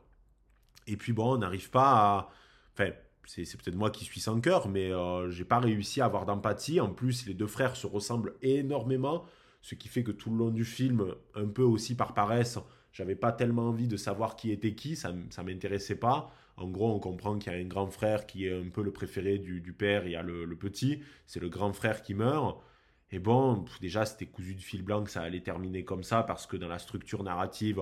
Et 0.86 0.96
puis, 0.96 1.12
bon, 1.12 1.34
on 1.34 1.38
n'arrive 1.38 1.70
pas 1.70 1.90
à. 1.92 2.30
Enfin, 2.72 2.92
c'est 3.26 3.56
peut-être 3.56 3.76
moi 3.76 3.90
qui 3.90 4.04
suis 4.04 4.20
sans 4.20 4.40
cœur, 4.40 4.68
mais 4.68 4.92
euh, 4.92 5.30
j'ai 5.30 5.44
pas 5.44 5.60
réussi 5.60 6.00
à 6.00 6.06
avoir 6.06 6.26
d'empathie. 6.26 6.80
En 6.80 6.90
plus, 6.90 7.26
les 7.26 7.34
deux 7.34 7.46
frères 7.46 7.76
se 7.76 7.86
ressemblent 7.86 8.34
énormément, 8.42 9.24
ce 9.62 9.74
qui 9.74 9.88
fait 9.88 10.02
que 10.02 10.10
tout 10.10 10.30
le 10.30 10.36
long 10.36 10.50
du 10.50 10.64
film, 10.64 11.14
un 11.34 11.46
peu 11.46 11.62
aussi 11.62 11.94
par 11.94 12.14
paresse, 12.14 12.58
j'avais 12.92 13.14
pas 13.14 13.30
tellement 13.30 13.68
envie 13.68 13.86
de 13.86 13.96
savoir 13.96 14.34
qui 14.34 14.50
était 14.50 14.74
qui, 14.74 14.96
ça, 14.96 15.12
ça 15.30 15.42
m'intéressait 15.42 15.96
pas. 15.96 16.34
En 16.60 16.68
gros, 16.68 16.94
on 16.94 17.00
comprend 17.00 17.38
qu'il 17.38 17.52
y 17.52 17.56
a 17.56 17.58
un 17.58 17.64
grand 17.64 17.86
frère 17.86 18.26
qui 18.26 18.46
est 18.46 18.52
un 18.52 18.68
peu 18.68 18.82
le 18.82 18.92
préféré 18.92 19.38
du, 19.38 19.72
père, 19.72 20.04
il 20.04 20.12
y 20.12 20.16
a 20.16 20.22
le, 20.22 20.46
petit, 20.56 21.00
c'est 21.26 21.40
le 21.40 21.48
grand 21.48 21.72
frère 21.72 22.02
qui 22.02 22.12
meurt. 22.12 22.62
Et 23.10 23.18
bon, 23.18 23.64
déjà, 23.80 24.04
c'était 24.04 24.26
cousu 24.26 24.54
de 24.54 24.60
fil 24.60 24.82
blanc 24.82 25.02
que 25.02 25.10
ça 25.10 25.22
allait 25.22 25.40
terminer 25.40 25.84
comme 25.84 26.02
ça, 26.02 26.22
parce 26.22 26.46
que 26.46 26.58
dans 26.58 26.68
la 26.68 26.78
structure 26.78 27.22
narrative, 27.22 27.80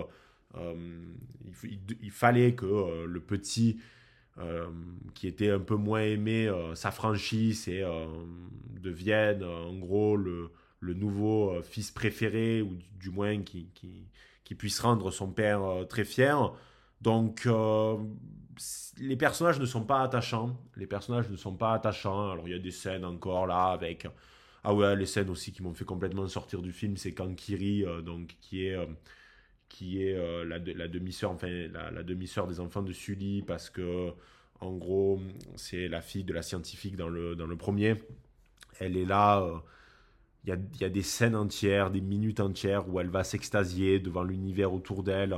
euh, 0.55 0.75
il, 2.01 2.11
fallait 2.13 2.55
que 2.55 2.67
euh, 2.67 3.05
le 3.05 3.21
petit 3.21 3.81
euh, 4.39 4.71
qui 5.13 5.27
était 5.27 5.51
un 5.51 5.59
peu 5.59 5.75
moins 5.75 6.03
aimé 6.03 6.49
s'affranchisse 6.75 7.67
et 7.67 7.85
devienne 8.81 9.43
en 9.43 9.75
gros 9.77 10.17
le, 10.17 10.53
nouveau 10.81 11.61
fils 11.63 11.91
préféré, 11.91 12.63
ou 12.63 12.79
du, 13.01 13.11
moins 13.11 13.43
qui, 13.43 13.71
qui, 13.75 14.07
qui, 14.45 14.55
puisse 14.55 14.79
rendre 14.79 15.11
son 15.11 15.33
père 15.33 15.85
très 15.89 16.05
fier. 16.05 16.53
Donc 17.01 17.47
les 18.99 19.17
personnages 19.17 19.61
ne 19.61 19.67
sont 19.67 19.85
pas 19.85 20.03
attachants. 20.03 20.57
Les 20.77 20.87
personnages 20.87 21.29
ne 21.31 21.37
sont 21.37 21.55
pas 21.55 21.75
attachants. 21.75 22.31
Alors 22.31 22.49
il 22.49 22.53
y 22.53 22.57
a 22.57 22.59
des 22.59 22.71
scènes 22.71 23.05
encore 23.05 23.47
là 23.47 23.67
avec... 23.67 24.07
Ah 24.65 24.75
ouais, 24.75 24.97
les 24.97 25.07
scènes 25.07 25.31
aussi 25.31 25.53
qui 25.53 25.63
m'ont 25.63 25.73
fait 25.73 25.85
complètement 25.85 26.27
sortir 26.27 26.63
du 26.63 26.73
film, 26.73 26.97
c'est 26.97 27.15
quand 27.15 27.33
Kiri, 27.35 27.85
donc, 28.05 28.37
qui 28.41 28.67
est 28.67 28.77
qui 29.69 30.03
est 30.03 30.15
euh, 30.15 30.45
la, 30.45 30.59
demi-sœur, 30.59 31.31
enfin 31.31 31.49
la, 31.49 32.03
demi-sœur 32.03 32.47
des 32.47 32.61
enfants 32.61 32.83
de 32.83 32.93
Sully, 32.93 33.43
parce 33.43 33.71
que 33.71 34.13
en 34.61 34.73
gros, 34.77 35.21
c'est 35.57 35.89
la 35.89 36.01
fille 36.01 36.25
de 36.25 36.33
la 36.33 36.43
scientifique 36.43 36.97
dans 36.97 37.09
le, 37.09 37.37
dans 37.37 37.47
le 37.47 37.57
premier. 37.57 37.97
Elle 38.81 38.97
est 38.97 39.05
là, 39.05 39.41
euh, 39.43 39.59
il 40.45 40.51
y, 40.51 40.53
a, 40.53 40.57
y, 40.81 40.85
a, 40.85 40.89
des 40.89 41.03
scènes 41.03 41.37
entières, 41.37 41.91
des 41.91 42.01
minutes 42.01 42.41
entières 42.41 42.89
où 42.89 42.99
elle 43.01 43.09
va 43.09 43.25
s'extasier 43.25 44.01
devant 44.01 44.25
l'univers 44.25 44.73
autour 44.73 45.03
d'elle. 45.03 45.37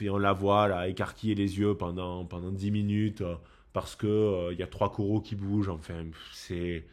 Et 0.00 0.10
on 0.10 0.18
la 0.18 0.32
voit 0.32 0.68
là, 0.68 0.88
écarquiller 0.88 1.34
les 1.34 1.58
yeux 1.58 1.76
pendant, 1.76 2.24
pendant 2.24 2.50
10 2.50 2.70
minutes 2.70 3.20
euh, 3.20 3.36
parce 3.72 3.94
que 3.96 4.52
il 4.52 4.58
y 4.58 4.62
a 4.62 4.66
trois 4.66 4.90
coraux 4.90 5.20
qui 5.20 5.36
bougent. 5.36 5.68
Enfin, 5.68 6.04
c'est 6.32 6.84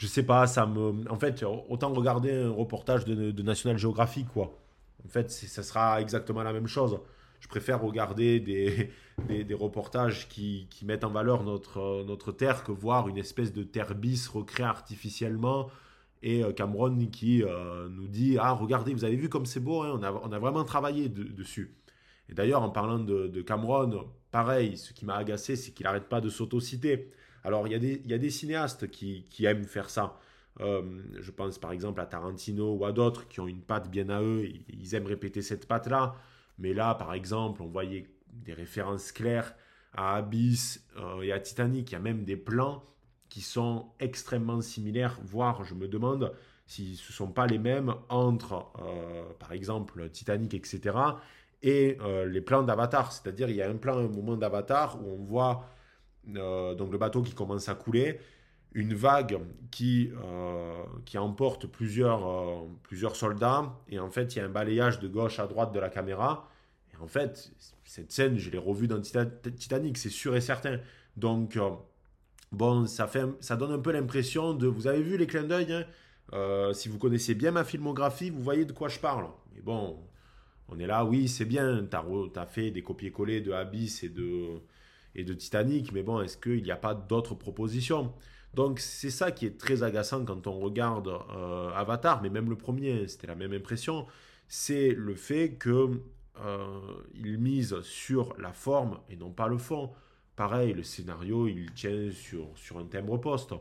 je 0.00 0.06
sais 0.06 0.22
pas, 0.22 0.46
ça 0.46 0.64
me. 0.66 1.08
En 1.10 1.18
fait, 1.18 1.44
autant 1.68 1.92
regarder 1.92 2.32
un 2.32 2.50
reportage 2.50 3.04
de, 3.04 3.42
National 3.42 3.76
Geographic, 3.76 4.26
quoi. 4.28 4.58
En 5.04 5.08
fait, 5.08 5.30
ça 5.30 5.62
sera 5.62 6.00
exactement 6.00 6.42
la 6.42 6.54
même 6.54 6.66
chose. 6.66 6.98
Je 7.40 7.48
préfère 7.48 7.82
regarder 7.82 8.40
des, 8.40 8.90
des, 9.28 9.54
reportages 9.54 10.26
qui, 10.28 10.68
qui, 10.70 10.86
mettent 10.86 11.04
en 11.04 11.10
valeur 11.10 11.42
notre, 11.42 12.02
notre 12.06 12.32
terre 12.32 12.64
que 12.64 12.72
voir 12.72 13.08
une 13.08 13.18
espèce 13.18 13.52
de 13.52 13.62
terre 13.62 13.94
bis 13.94 14.26
recréée 14.28 14.66
artificiellement 14.66 15.68
et 16.22 16.44
euh, 16.44 16.52
Cameron 16.52 17.06
qui 17.06 17.42
euh, 17.42 17.88
nous 17.90 18.06
dit 18.06 18.36
Ah, 18.38 18.52
regardez, 18.52 18.92
vous 18.92 19.04
avez 19.04 19.16
vu 19.16 19.28
comme 19.28 19.46
c'est 19.46 19.60
beau, 19.60 19.82
hein, 19.82 19.98
on, 19.98 20.02
a, 20.02 20.12
on, 20.12 20.32
a, 20.32 20.38
vraiment 20.38 20.64
travaillé 20.64 21.08
dessus. 21.08 21.74
Et 22.30 22.34
d'ailleurs, 22.34 22.62
en 22.62 22.70
parlant 22.70 22.98
de, 22.98 23.42
Cameron, 23.42 24.08
pareil, 24.30 24.78
ce 24.78 24.92
qui 24.92 25.04
m'a 25.04 25.16
agacé, 25.16 25.56
c'est 25.56 25.72
qu'il 25.72 25.84
n'arrête 25.84 26.08
pas 26.08 26.20
de 26.20 26.28
s'autociter. 26.28 27.10
Alors, 27.44 27.66
il 27.66 27.72
y, 27.72 28.14
a 28.14 28.18
des, 28.18 28.30
cinéastes 28.30 28.88
qui, 28.90 29.24
qui 29.30 29.44
aiment 29.46 29.64
faire 29.64 29.90
ça. 29.90 30.18
Euh, 30.60 30.82
je 31.20 31.30
pense 31.30 31.58
par 31.58 31.72
exemple 31.72 32.00
à 32.00 32.06
Tarantino 32.06 32.74
ou 32.74 32.84
à 32.84 32.92
d'autres 32.92 33.28
qui 33.28 33.40
ont 33.40 33.46
une 33.46 33.62
patte 33.62 33.88
bien 33.88 34.08
à 34.10 34.20
eux, 34.20 34.46
ils 34.68 34.94
aiment 34.94 35.06
répéter 35.06 35.42
cette 35.42 35.66
patte-là. 35.66 36.16
Mais 36.58 36.74
là, 36.74 36.94
par 36.94 37.14
exemple, 37.14 37.62
on 37.62 37.68
voyait 37.68 38.06
des 38.32 38.52
références 38.52 39.12
claires 39.12 39.54
à 39.94 40.16
Abyss 40.16 40.86
euh, 40.96 41.22
et 41.22 41.32
à 41.32 41.40
Titanic. 41.40 41.90
Il 41.90 41.92
y 41.94 41.96
a 41.96 42.00
même 42.00 42.24
des 42.24 42.36
plans 42.36 42.82
qui 43.28 43.40
sont 43.40 43.86
extrêmement 44.00 44.60
similaires, 44.60 45.18
voire 45.24 45.64
je 45.64 45.74
me 45.74 45.88
demande 45.88 46.34
si 46.66 46.96
ce 46.96 47.10
ne 47.10 47.14
sont 47.14 47.32
pas 47.32 47.46
les 47.46 47.58
mêmes 47.58 47.94
entre, 48.08 48.70
euh, 48.80 49.24
par 49.38 49.52
exemple, 49.52 50.08
Titanic, 50.10 50.54
etc., 50.54 50.96
et 51.62 51.98
les 52.26 52.40
plans 52.40 52.62
d'Avatar. 52.62 53.12
C'est-à-dire, 53.12 53.50
il 53.50 53.56
y 53.56 53.62
a 53.62 53.68
un 53.68 53.76
plan, 53.76 53.98
un 53.98 54.08
moment 54.08 54.36
d'Avatar 54.36 54.98
où 55.00 55.10
on 55.10 55.24
voit 55.24 55.66
donc 56.24 56.92
le 56.92 56.98
bateau 56.98 57.22
qui 57.22 57.34
commence 57.34 57.68
à 57.68 57.74
couler 57.74 58.18
une 58.72 58.94
vague 58.94 59.38
qui, 59.70 60.12
euh, 60.24 60.84
qui 61.04 61.18
emporte 61.18 61.66
plusieurs, 61.66 62.26
euh, 62.26 62.68
plusieurs 62.82 63.16
soldats. 63.16 63.74
Et 63.88 63.98
en 63.98 64.10
fait, 64.10 64.34
il 64.34 64.38
y 64.38 64.42
a 64.42 64.44
un 64.44 64.50
balayage 64.50 65.00
de 65.00 65.08
gauche 65.08 65.38
à 65.38 65.46
droite 65.46 65.72
de 65.72 65.80
la 65.80 65.88
caméra. 65.88 66.48
Et 66.92 67.02
en 67.02 67.06
fait, 67.06 67.52
cette 67.84 68.12
scène, 68.12 68.38
je 68.38 68.50
l'ai 68.50 68.58
revue 68.58 68.86
dans 68.86 69.00
Titanic, 69.00 69.98
c'est 69.98 70.10
sûr 70.10 70.36
et 70.36 70.40
certain. 70.40 70.78
Donc, 71.16 71.56
euh, 71.56 71.70
bon, 72.52 72.86
ça, 72.86 73.06
fait, 73.06 73.24
ça 73.40 73.56
donne 73.56 73.72
un 73.72 73.78
peu 73.78 73.92
l'impression 73.92 74.54
de... 74.54 74.68
Vous 74.68 74.86
avez 74.86 75.02
vu 75.02 75.16
les 75.16 75.26
clins 75.26 75.44
d'œil 75.44 75.84
hein 76.32 76.72
Si 76.72 76.88
vous 76.88 76.98
connaissez 76.98 77.34
bien 77.34 77.50
ma 77.50 77.64
filmographie, 77.64 78.30
vous 78.30 78.42
voyez 78.42 78.64
de 78.64 78.72
quoi 78.72 78.88
je 78.88 79.00
parle. 79.00 79.26
Mais 79.54 79.60
bon, 79.62 79.98
on 80.70 80.78
est 80.78 80.86
là, 80.86 81.04
oui, 81.04 81.28
c'est 81.28 81.44
bien. 81.44 81.86
Tu 81.90 82.38
as, 82.38 82.46
fait 82.46 82.70
des 82.70 82.82
copier-coller 82.82 83.40
de 83.40 83.52
Abyss 83.52 84.04
et 84.04 84.08
de, 84.08 84.60
et 85.14 85.24
de 85.24 85.34
Titanic. 85.34 85.92
Mais 85.92 86.02
bon, 86.02 86.20
est-ce 86.20 86.36
qu'il 86.36 86.62
n'y 86.62 86.70
a 86.70 86.76
pas 86.76 86.94
d'autres 86.94 87.34
propositions? 87.34 88.12
Donc 88.54 88.80
c'est 88.80 89.10
ça 89.10 89.30
qui 89.30 89.46
est 89.46 89.58
très 89.58 89.82
agaçant 89.82 90.24
quand 90.24 90.46
on 90.46 90.58
regarde 90.58 91.08
euh, 91.08 91.70
Avatar, 91.70 92.20
mais 92.22 92.30
même 92.30 92.50
le 92.50 92.56
premier, 92.56 93.06
c'était 93.06 93.28
la 93.28 93.36
même 93.36 93.52
impression, 93.52 94.06
c'est 94.48 94.90
le 94.90 95.14
fait 95.14 95.54
que 95.54 96.00
euh, 96.40 96.80
mise 97.14 97.80
sur 97.82 98.34
la 98.38 98.52
forme 98.52 98.98
et 99.08 99.16
non 99.16 99.30
pas 99.30 99.46
le 99.46 99.58
fond. 99.58 99.92
Pareil, 100.34 100.72
le 100.72 100.82
scénario, 100.82 101.46
il 101.46 101.72
tient 101.72 102.10
sur, 102.10 102.48
sur 102.56 102.78
un 102.78 102.86
timbre-poste. 102.86 103.52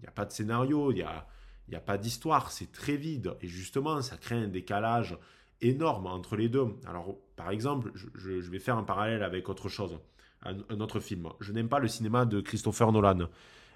Il 0.00 0.02
n'y 0.02 0.08
a 0.08 0.10
pas 0.12 0.24
de 0.26 0.32
scénario, 0.32 0.90
il 0.90 0.96
n'y 0.96 1.02
a, 1.02 1.26
il 1.68 1.74
a 1.74 1.80
pas 1.80 1.96
d'histoire, 1.96 2.50
c'est 2.50 2.72
très 2.72 2.96
vide. 2.96 3.36
Et 3.40 3.48
justement, 3.48 4.02
ça 4.02 4.16
crée 4.16 4.36
un 4.36 4.48
décalage 4.48 5.16
énorme 5.60 6.06
entre 6.06 6.36
les 6.36 6.48
deux. 6.48 6.66
Alors, 6.86 7.16
par 7.36 7.50
exemple, 7.50 7.92
je, 7.94 8.50
vais 8.50 8.58
faire 8.58 8.76
un 8.76 8.82
parallèle 8.82 9.22
avec 9.22 9.48
autre 9.48 9.68
chose, 9.68 9.98
un 10.42 10.80
autre 10.80 11.00
film. 11.00 11.28
Je 11.40 11.52
n'aime 11.52 11.68
pas 11.68 11.78
le 11.78 11.88
cinéma 11.88 12.24
de 12.24 12.40
Christopher 12.40 12.92
Nolan 12.92 13.28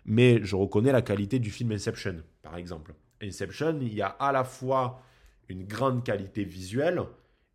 mais 0.04 0.40
je 0.42 0.56
reconnais 0.56 0.92
la 0.92 1.02
qualité 1.02 1.38
du 1.38 1.50
film 1.50 1.72
Inception, 1.72 2.16
par 2.42 2.56
exemple. 2.56 2.94
Inception, 3.22 3.78
il 3.80 3.94
y 3.94 4.02
a 4.02 4.08
à 4.08 4.32
la 4.32 4.44
fois 4.44 5.02
une 5.48 5.64
grande 5.64 6.04
qualité 6.04 6.44
visuelle 6.44 7.02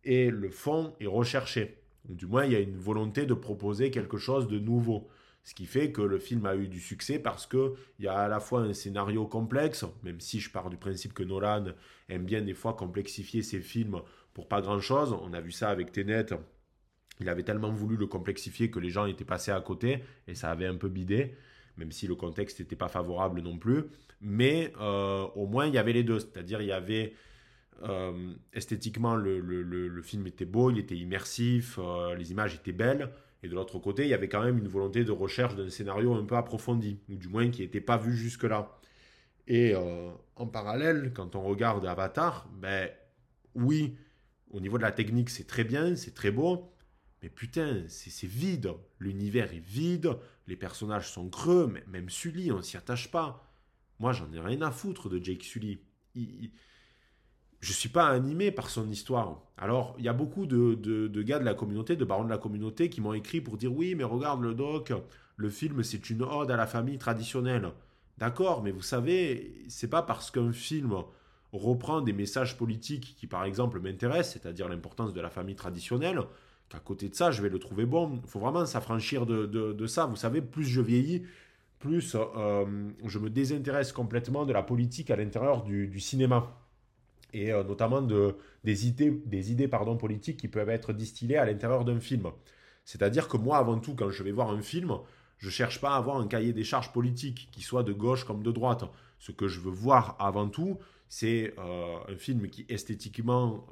et 0.04 0.30
le 0.30 0.50
fond 0.50 0.94
est 1.00 1.06
recherché. 1.06 1.78
du 2.08 2.26
moins, 2.26 2.44
il 2.44 2.52
y 2.52 2.56
a 2.56 2.60
une 2.60 2.76
volonté 2.76 3.26
de 3.26 3.34
proposer 3.34 3.90
quelque 3.90 4.16
chose 4.16 4.46
de 4.46 4.58
nouveau. 4.58 5.08
Ce 5.46 5.54
qui 5.54 5.64
fait 5.64 5.92
que 5.92 6.02
le 6.02 6.18
film 6.18 6.44
a 6.44 6.56
eu 6.56 6.68
du 6.68 6.80
succès 6.80 7.18
parce 7.18 7.46
qu'il 7.46 7.70
y 8.00 8.08
a 8.08 8.18
à 8.18 8.28
la 8.28 8.40
fois 8.40 8.60
un 8.60 8.74
scénario 8.74 9.26
complexe, 9.26 9.86
même 10.02 10.20
si 10.20 10.40
je 10.40 10.50
pars 10.50 10.68
du 10.68 10.76
principe 10.76 11.14
que 11.14 11.22
Nolan 11.22 11.66
aime 12.10 12.24
bien 12.24 12.42
des 12.42 12.52
fois 12.52 12.74
complexifier 12.74 13.42
ses 13.42 13.60
films 13.60 14.02
pour 14.34 14.48
pas 14.48 14.60
grand-chose. 14.60 15.16
On 15.22 15.32
a 15.32 15.40
vu 15.40 15.52
ça 15.52 15.70
avec 15.70 15.92
Tenet 15.92 16.26
il 17.20 17.28
avait 17.28 17.42
tellement 17.42 17.70
voulu 17.70 17.96
le 17.96 18.06
complexifier 18.06 18.70
que 18.70 18.78
les 18.78 18.90
gens 18.90 19.06
étaient 19.06 19.24
passés 19.24 19.50
à 19.50 19.60
côté 19.60 20.02
et 20.28 20.34
ça 20.34 20.50
avait 20.50 20.66
un 20.66 20.76
peu 20.76 20.88
bidé, 20.88 21.34
même 21.76 21.92
si 21.92 22.06
le 22.06 22.14
contexte 22.14 22.60
n'était 22.60 22.76
pas 22.76 22.88
favorable 22.88 23.40
non 23.40 23.58
plus. 23.58 23.84
Mais 24.20 24.72
euh, 24.80 25.26
au 25.34 25.46
moins, 25.46 25.66
il 25.66 25.74
y 25.74 25.78
avait 25.78 25.92
les 25.92 26.04
deux. 26.04 26.18
C'est-à-dire, 26.18 26.60
il 26.60 26.68
y 26.68 26.72
avait 26.72 27.14
euh, 27.82 28.34
esthétiquement, 28.52 29.16
le, 29.16 30.02
film 30.02 30.26
était 30.26 30.44
beau, 30.44 30.70
il 30.70 30.78
était 30.78 30.96
immersif, 30.96 31.78
euh, 31.78 32.14
les 32.14 32.30
images 32.32 32.54
étaient 32.54 32.72
belles. 32.72 33.10
Et 33.46 33.48
de 33.48 33.54
l'autre 33.54 33.78
côté, 33.78 34.02
il 34.02 34.08
y 34.08 34.14
avait 34.14 34.28
quand 34.28 34.42
même 34.42 34.58
une 34.58 34.66
volonté 34.66 35.04
de 35.04 35.12
recherche 35.12 35.54
d'un 35.54 35.70
scénario 35.70 36.14
un 36.14 36.24
peu 36.24 36.36
approfondi, 36.36 36.98
ou 37.08 37.14
du 37.14 37.28
moins 37.28 37.48
qui 37.48 37.62
n'était 37.62 37.80
pas 37.80 37.96
vu 37.96 38.16
jusque-là. 38.16 38.76
Et 39.46 39.72
en 39.76 40.46
parallèle, 40.48 41.12
quand 41.14 41.36
on 41.36 41.42
regarde 41.42 41.86
Avatar, 41.86 42.48
ben 42.60 42.90
oui, 43.54 43.96
au 44.50 44.58
niveau 44.58 44.78
de 44.78 44.82
la 44.82 44.90
technique, 44.90 45.30
c'est 45.30 45.46
très 45.46 45.62
bien, 45.62 45.94
c'est 45.94 46.12
très 46.12 46.32
beau, 46.32 46.72
mais 47.22 47.28
putain, 47.28 47.84
c'est 47.86 48.26
vide. 48.26 48.72
L'univers 48.98 49.54
est 49.54 49.64
vide, 49.64 50.16
les 50.48 50.56
personnages 50.56 51.08
sont 51.08 51.30
creux, 51.30 51.72
même 51.86 52.10
Sully, 52.10 52.50
on 52.50 52.62
s'y 52.62 52.76
attache 52.76 53.12
pas. 53.12 53.48
Moi, 54.00 54.12
j'en 54.12 54.32
ai 54.32 54.40
rien 54.40 54.62
à 54.62 54.72
foutre 54.72 55.08
de 55.08 55.22
Jake 55.22 55.44
Sully. 55.44 55.78
Je 57.60 57.72
suis 57.72 57.88
pas 57.88 58.06
animé 58.08 58.50
par 58.50 58.70
son 58.70 58.90
histoire. 58.90 59.40
Alors, 59.58 59.94
il 59.98 60.04
y 60.04 60.08
a 60.08 60.12
beaucoup 60.12 60.46
de, 60.46 61.22
gars 61.22 61.38
de 61.38 61.44
la 61.44 61.54
communauté, 61.54 61.96
de 61.96 62.04
barons 62.04 62.24
de 62.24 62.30
la 62.30 62.38
communauté, 62.38 62.90
qui 62.90 63.00
m'ont 63.00 63.14
écrit 63.14 63.40
pour 63.40 63.56
dire 63.56 63.74
oui, 63.74 63.94
mais 63.94 64.04
regarde 64.04 64.42
le 64.42 64.54
doc, 64.54 64.92
le 65.36 65.50
film, 65.50 65.82
c'est 65.82 66.10
une 66.10 66.22
ode 66.22 66.50
à 66.50 66.56
la 66.56 66.66
famille 66.66 66.98
traditionnelle. 66.98 67.70
D'accord, 68.18 68.62
mais 68.62 68.70
vous 68.70 68.82
savez, 68.82 69.64
c'est 69.68 69.90
pas 69.90 70.02
parce 70.02 70.30
qu'un 70.30 70.52
film 70.52 70.94
reprend 71.52 72.00
des 72.00 72.12
messages 72.12 72.56
politiques 72.56 73.14
qui, 73.18 73.26
par 73.26 73.44
exemple, 73.44 73.80
m'intéressent, 73.80 74.34
c'est-à-dire 74.34 74.68
l'importance 74.68 75.12
de 75.12 75.20
la 75.20 75.30
famille 75.30 75.54
traditionnelle, 75.54 76.20
qu'à 76.68 76.78
côté 76.78 77.08
de 77.08 77.14
ça, 77.14 77.30
je 77.30 77.42
vais 77.42 77.48
le 77.48 77.58
trouver 77.58 77.86
bon. 77.86 78.20
Il 78.22 78.28
faut 78.28 78.40
vraiment 78.40 78.64
s'affranchir 78.66 79.26
de, 79.26 79.86
ça. 79.86 80.06
Vous 80.06 80.16
savez, 80.16 80.40
plus 80.40 80.64
je 80.64 80.80
vieillis, 80.80 81.24
plus 81.78 82.16
euh, 82.16 82.64
je 83.04 83.18
me 83.18 83.30
désintéresse 83.30 83.92
complètement 83.92 84.46
de 84.46 84.52
la 84.52 84.62
politique 84.62 85.10
à 85.10 85.16
l'intérieur 85.16 85.62
du, 85.62 86.00
cinéma. 86.00 86.54
Et 87.32 87.52
euh, 87.52 87.64
notamment 87.64 88.02
de, 88.02 88.36
des 88.64 88.86
idées, 88.86 89.10
des 89.26 89.52
idées 89.52 89.68
pardon, 89.68 89.96
politiques 89.96 90.38
qui 90.38 90.48
peuvent 90.48 90.70
être 90.70 90.92
distillées 90.92 91.36
à 91.36 91.44
l'intérieur 91.44 91.84
d'un 91.84 92.00
film. 92.00 92.30
C'est-à-dire 92.84 93.28
que 93.28 93.36
moi, 93.36 93.58
avant 93.58 93.78
tout, 93.78 93.94
quand 93.94 94.10
je 94.10 94.22
vais 94.22 94.32
voir 94.32 94.50
un 94.50 94.62
film, 94.62 94.98
je 95.38 95.50
cherche 95.50 95.80
pas 95.80 95.90
à 95.90 95.96
avoir 95.96 96.16
un 96.16 96.26
cahier 96.26 96.52
des 96.52 96.64
charges 96.64 96.92
politiques 96.92 97.48
qui 97.52 97.62
soit 97.62 97.82
de 97.82 97.92
gauche 97.92 98.24
comme 98.24 98.42
de 98.42 98.52
droite. 98.52 98.84
Ce 99.18 99.32
que 99.32 99.48
je 99.48 99.60
veux 99.60 99.70
voir 99.70 100.16
avant 100.18 100.48
tout, 100.48 100.78
c'est 101.08 101.54
euh, 101.58 101.98
un 102.08 102.16
film 102.16 102.48
qui 102.48 102.64
esthétiquement 102.68 103.66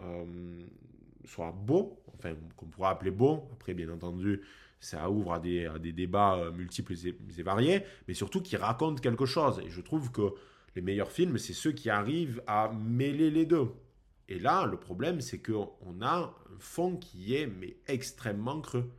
soit 1.25 1.53
beau, 1.53 2.03
enfin 2.15 2.35
qu'on 2.57 2.67
pourra 2.67 2.91
appeler 2.91 3.11
beau. 3.11 3.49
Après, 3.53 3.75
bien 3.75 3.91
entendu, 3.91 4.43
ça 4.81 5.11
ouvre 5.11 5.33
à 5.33 5.41
des, 5.41 5.69
des 5.81 5.93
débats 5.93 6.37
euh, 6.37 6.53
multiples 6.53 6.95
et, 7.07 7.43
variés, 7.43 7.83
mais 8.07 8.15
surtout 8.15 8.43
qui 8.43 8.57
raconte 8.57 9.01
quelque 9.01 9.27
chose. 9.27 9.61
Et 9.65 9.71
je 9.71 9.81
trouve 9.81 10.13
que 10.13 10.35
les 10.75 10.83
meilleurs 10.83 11.11
films, 11.11 11.39
c'est 11.39 11.53
ceux 11.53 11.73
qui 11.73 11.91
arrivent 11.91 12.43
à 12.47 12.73
mêler 12.73 13.31
les 13.31 13.47
deux. 13.47 13.69
Et 14.29 14.39
là, 14.39 14.67
le 14.67 14.79
problème, 14.79 15.21
c'est 15.21 15.39
qu'on 15.41 16.01
a 16.01 16.17
un 16.17 16.59
fond 16.59 16.97
qui 16.97 17.35
est 17.35 17.47
mais 17.47 17.77
extrêmement 17.87 18.61
creux. 18.61 18.91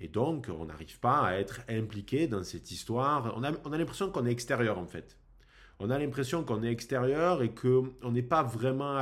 Et 0.00 0.08
donc, 0.08 0.48
on 0.48 0.66
n'arrive 0.66 0.98
pas 1.00 1.26
à 1.26 1.34
être 1.34 1.60
impliqué 1.68 2.26
dans 2.26 2.42
cette 2.42 2.70
histoire. 2.70 3.32
On 3.36 3.44
a, 3.44 3.52
on 3.64 3.72
a 3.72 3.78
l'impression 3.78 4.10
qu'on 4.10 4.26
est 4.26 4.32
extérieur, 4.32 4.78
en 4.78 4.86
fait. 4.86 5.18
On 5.78 5.90
a 5.90 5.98
l'impression 5.98 6.44
qu'on 6.44 6.62
est 6.62 6.70
extérieur 6.70 7.42
et 7.42 7.50
qu'on 7.52 8.10
n'est 8.10 8.22
pas 8.22 8.42
vraiment 8.42 8.96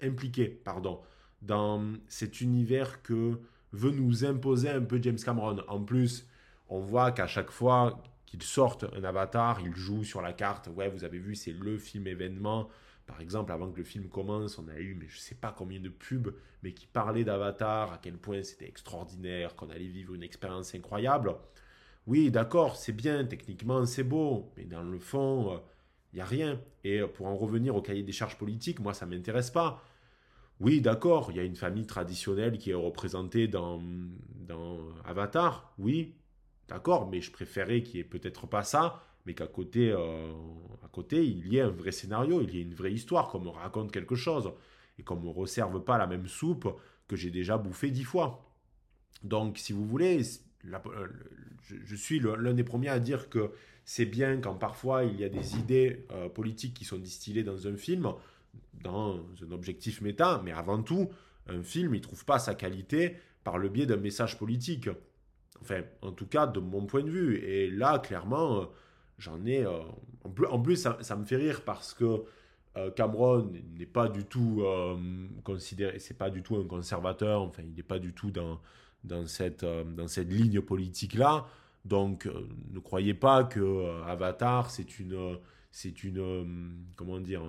impliqué 0.00 0.48
pardon, 0.48 1.00
dans 1.42 1.84
cet 2.08 2.40
univers 2.40 3.02
que 3.02 3.38
veut 3.72 3.92
nous 3.92 4.24
imposer 4.24 4.70
un 4.70 4.82
peu 4.82 5.00
James 5.00 5.18
Cameron. 5.18 5.58
En 5.68 5.80
plus, 5.80 6.26
on 6.68 6.80
voit 6.80 7.12
qu'à 7.12 7.26
chaque 7.26 7.50
fois 7.50 8.02
qu'il 8.30 8.42
sorte 8.44 8.84
un 8.96 9.02
avatar, 9.02 9.60
il 9.60 9.74
joue 9.74 10.04
sur 10.04 10.22
la 10.22 10.32
carte. 10.32 10.68
Ouais, 10.68 10.88
vous 10.88 11.02
avez 11.02 11.18
vu, 11.18 11.34
c'est 11.34 11.50
le 11.52 11.78
film 11.78 12.06
événement. 12.06 12.68
Par 13.08 13.20
exemple, 13.20 13.50
avant 13.50 13.72
que 13.72 13.78
le 13.78 13.82
film 13.82 14.08
commence, 14.08 14.56
on 14.56 14.68
a 14.68 14.78
eu, 14.78 14.94
mais 14.94 15.08
je 15.08 15.18
sais 15.18 15.34
pas 15.34 15.52
combien 15.52 15.80
de 15.80 15.88
pubs, 15.88 16.32
mais 16.62 16.72
qui 16.72 16.86
parlaient 16.86 17.24
d'Avatar, 17.24 17.92
à 17.92 17.98
quel 17.98 18.16
point 18.16 18.44
c'était 18.44 18.68
extraordinaire, 18.68 19.56
qu'on 19.56 19.68
allait 19.68 19.88
vivre 19.88 20.14
une 20.14 20.22
expérience 20.22 20.76
incroyable. 20.76 21.34
Oui, 22.06 22.30
d'accord, 22.30 22.76
c'est 22.76 22.92
bien, 22.92 23.24
techniquement 23.24 23.84
c'est 23.84 24.04
beau, 24.04 24.52
mais 24.56 24.64
dans 24.64 24.84
le 24.84 25.00
fond, 25.00 25.60
il 26.12 26.16
n'y 26.16 26.22
a 26.22 26.24
rien. 26.24 26.60
Et 26.84 27.00
pour 27.00 27.26
en 27.26 27.36
revenir 27.36 27.74
au 27.74 27.82
cahier 27.82 28.04
des 28.04 28.12
charges 28.12 28.38
politiques, 28.38 28.78
moi 28.78 28.94
ça 28.94 29.06
m'intéresse 29.06 29.50
pas. 29.50 29.82
Oui, 30.60 30.80
d'accord, 30.80 31.32
il 31.32 31.36
y 31.36 31.40
a 31.40 31.44
une 31.44 31.56
famille 31.56 31.86
traditionnelle 31.86 32.58
qui 32.58 32.70
est 32.70 32.74
représentée 32.74 33.48
dans 33.48 33.82
Avatar, 35.04 35.74
oui, 35.78 36.14
d'accord, 36.70 37.10
mais 37.10 37.20
je 37.20 37.30
préférais 37.30 37.82
qu'il 37.82 37.96
n'y 37.96 38.00
ait 38.00 38.04
peut-être 38.08 38.46
pas 38.46 38.62
ça, 38.62 39.04
mais 39.26 39.34
qu'à 39.34 39.46
côté, 39.46 39.90
euh, 39.90 40.32
à 40.84 40.88
côté, 40.88 41.26
il 41.26 41.48
y 41.48 41.58
ait 41.58 41.62
un 41.62 41.70
vrai 41.70 41.90
scénario, 41.90 42.40
il 42.40 42.54
y 42.54 42.58
ait 42.58 42.62
une 42.62 42.74
vraie 42.74 42.92
histoire, 42.92 43.28
qu'on 43.28 43.40
me 43.40 43.48
raconte 43.48 43.92
quelque 43.92 44.14
chose, 44.14 44.52
et 44.98 45.02
qu'on 45.02 45.16
ne 45.16 45.24
me 45.24 45.28
resserve 45.28 45.82
pas 45.84 45.98
la 45.98 46.06
même 46.06 46.28
soupe 46.28 46.68
que 47.08 47.16
j'ai 47.16 47.30
déjà 47.30 47.58
bouffé 47.58 47.90
dix 47.90 48.04
fois. 48.04 48.46
Donc, 49.24 49.58
si 49.58 49.72
vous 49.72 49.84
voulez, 49.84 50.22
euh, 50.64 51.06
je, 51.62 51.96
suis 51.96 52.20
l'un 52.20 52.54
des 52.54 52.64
premiers 52.64 52.88
à 52.88 53.00
dire 53.00 53.28
que 53.28 53.50
c'est 53.84 54.06
bien 54.06 54.38
quand 54.38 54.54
parfois 54.54 55.04
il 55.04 55.18
y 55.18 55.24
a 55.24 55.28
des 55.28 55.56
idées 55.56 56.06
euh, 56.12 56.28
politiques 56.28 56.74
qui 56.74 56.84
sont 56.84 56.98
distillées 56.98 57.42
dans 57.42 57.66
un 57.66 57.76
film, 57.76 58.12
dans 58.82 59.26
un 59.42 59.50
objectif 59.50 60.00
méta, 60.00 60.40
mais 60.44 60.52
avant 60.52 60.82
tout, 60.82 61.10
un 61.48 61.62
film, 61.62 61.94
il 61.94 62.00
trouve 62.00 62.24
pas 62.24 62.38
sa 62.38 62.54
qualité 62.54 63.16
par 63.42 63.58
le 63.58 63.68
biais 63.68 63.86
d'un 63.86 63.96
message 63.96 64.38
politique. 64.38 64.88
Enfin, 65.62 65.82
en 66.02 66.12
tout 66.12 66.26
cas, 66.26 66.46
de 66.46 66.60
mon 66.60 66.86
point 66.86 67.02
de 67.02 67.10
vue. 67.10 67.36
Et 67.38 67.70
là, 67.70 67.98
clairement, 67.98 68.62
euh, 68.62 68.64
j'en 69.18 69.44
ai... 69.44 69.64
Euh, 69.64 69.80
en 70.50 70.60
plus, 70.60 70.76
ça, 70.76 71.16
me 71.16 71.24
fait 71.24 71.36
rire 71.36 71.62
parce 71.64 71.94
que 71.94 72.22
euh, 72.76 72.90
Cameron 72.90 73.50
n'est 73.78 73.86
pas 73.86 74.08
du 74.08 74.24
tout 74.24 74.62
considéré... 75.44 75.98
C'est 75.98 76.18
pas 76.18 76.30
du 76.30 76.42
tout 76.42 76.56
un 76.56 76.66
conservateur. 76.66 77.42
Enfin, 77.42 77.62
il 77.64 77.74
n'est 77.74 77.82
pas 77.82 77.98
du 77.98 78.12
tout 78.12 78.30
dans, 78.30 78.60
dans, 79.04 79.26
cette, 79.26 79.64
dans 79.64 80.08
cette 80.08 80.30
ligne 80.30 80.60
politique-là. 80.60 81.46
Donc, 81.84 82.28
ne 82.70 82.78
croyez 82.78 83.14
pas 83.14 83.44
que 83.44 84.02
Avatar, 84.06 84.70
c'est 84.70 84.98
une... 84.98 85.38
C'est 85.72 86.02
une... 86.02 86.84
comment 86.96 87.20
dire 87.20 87.42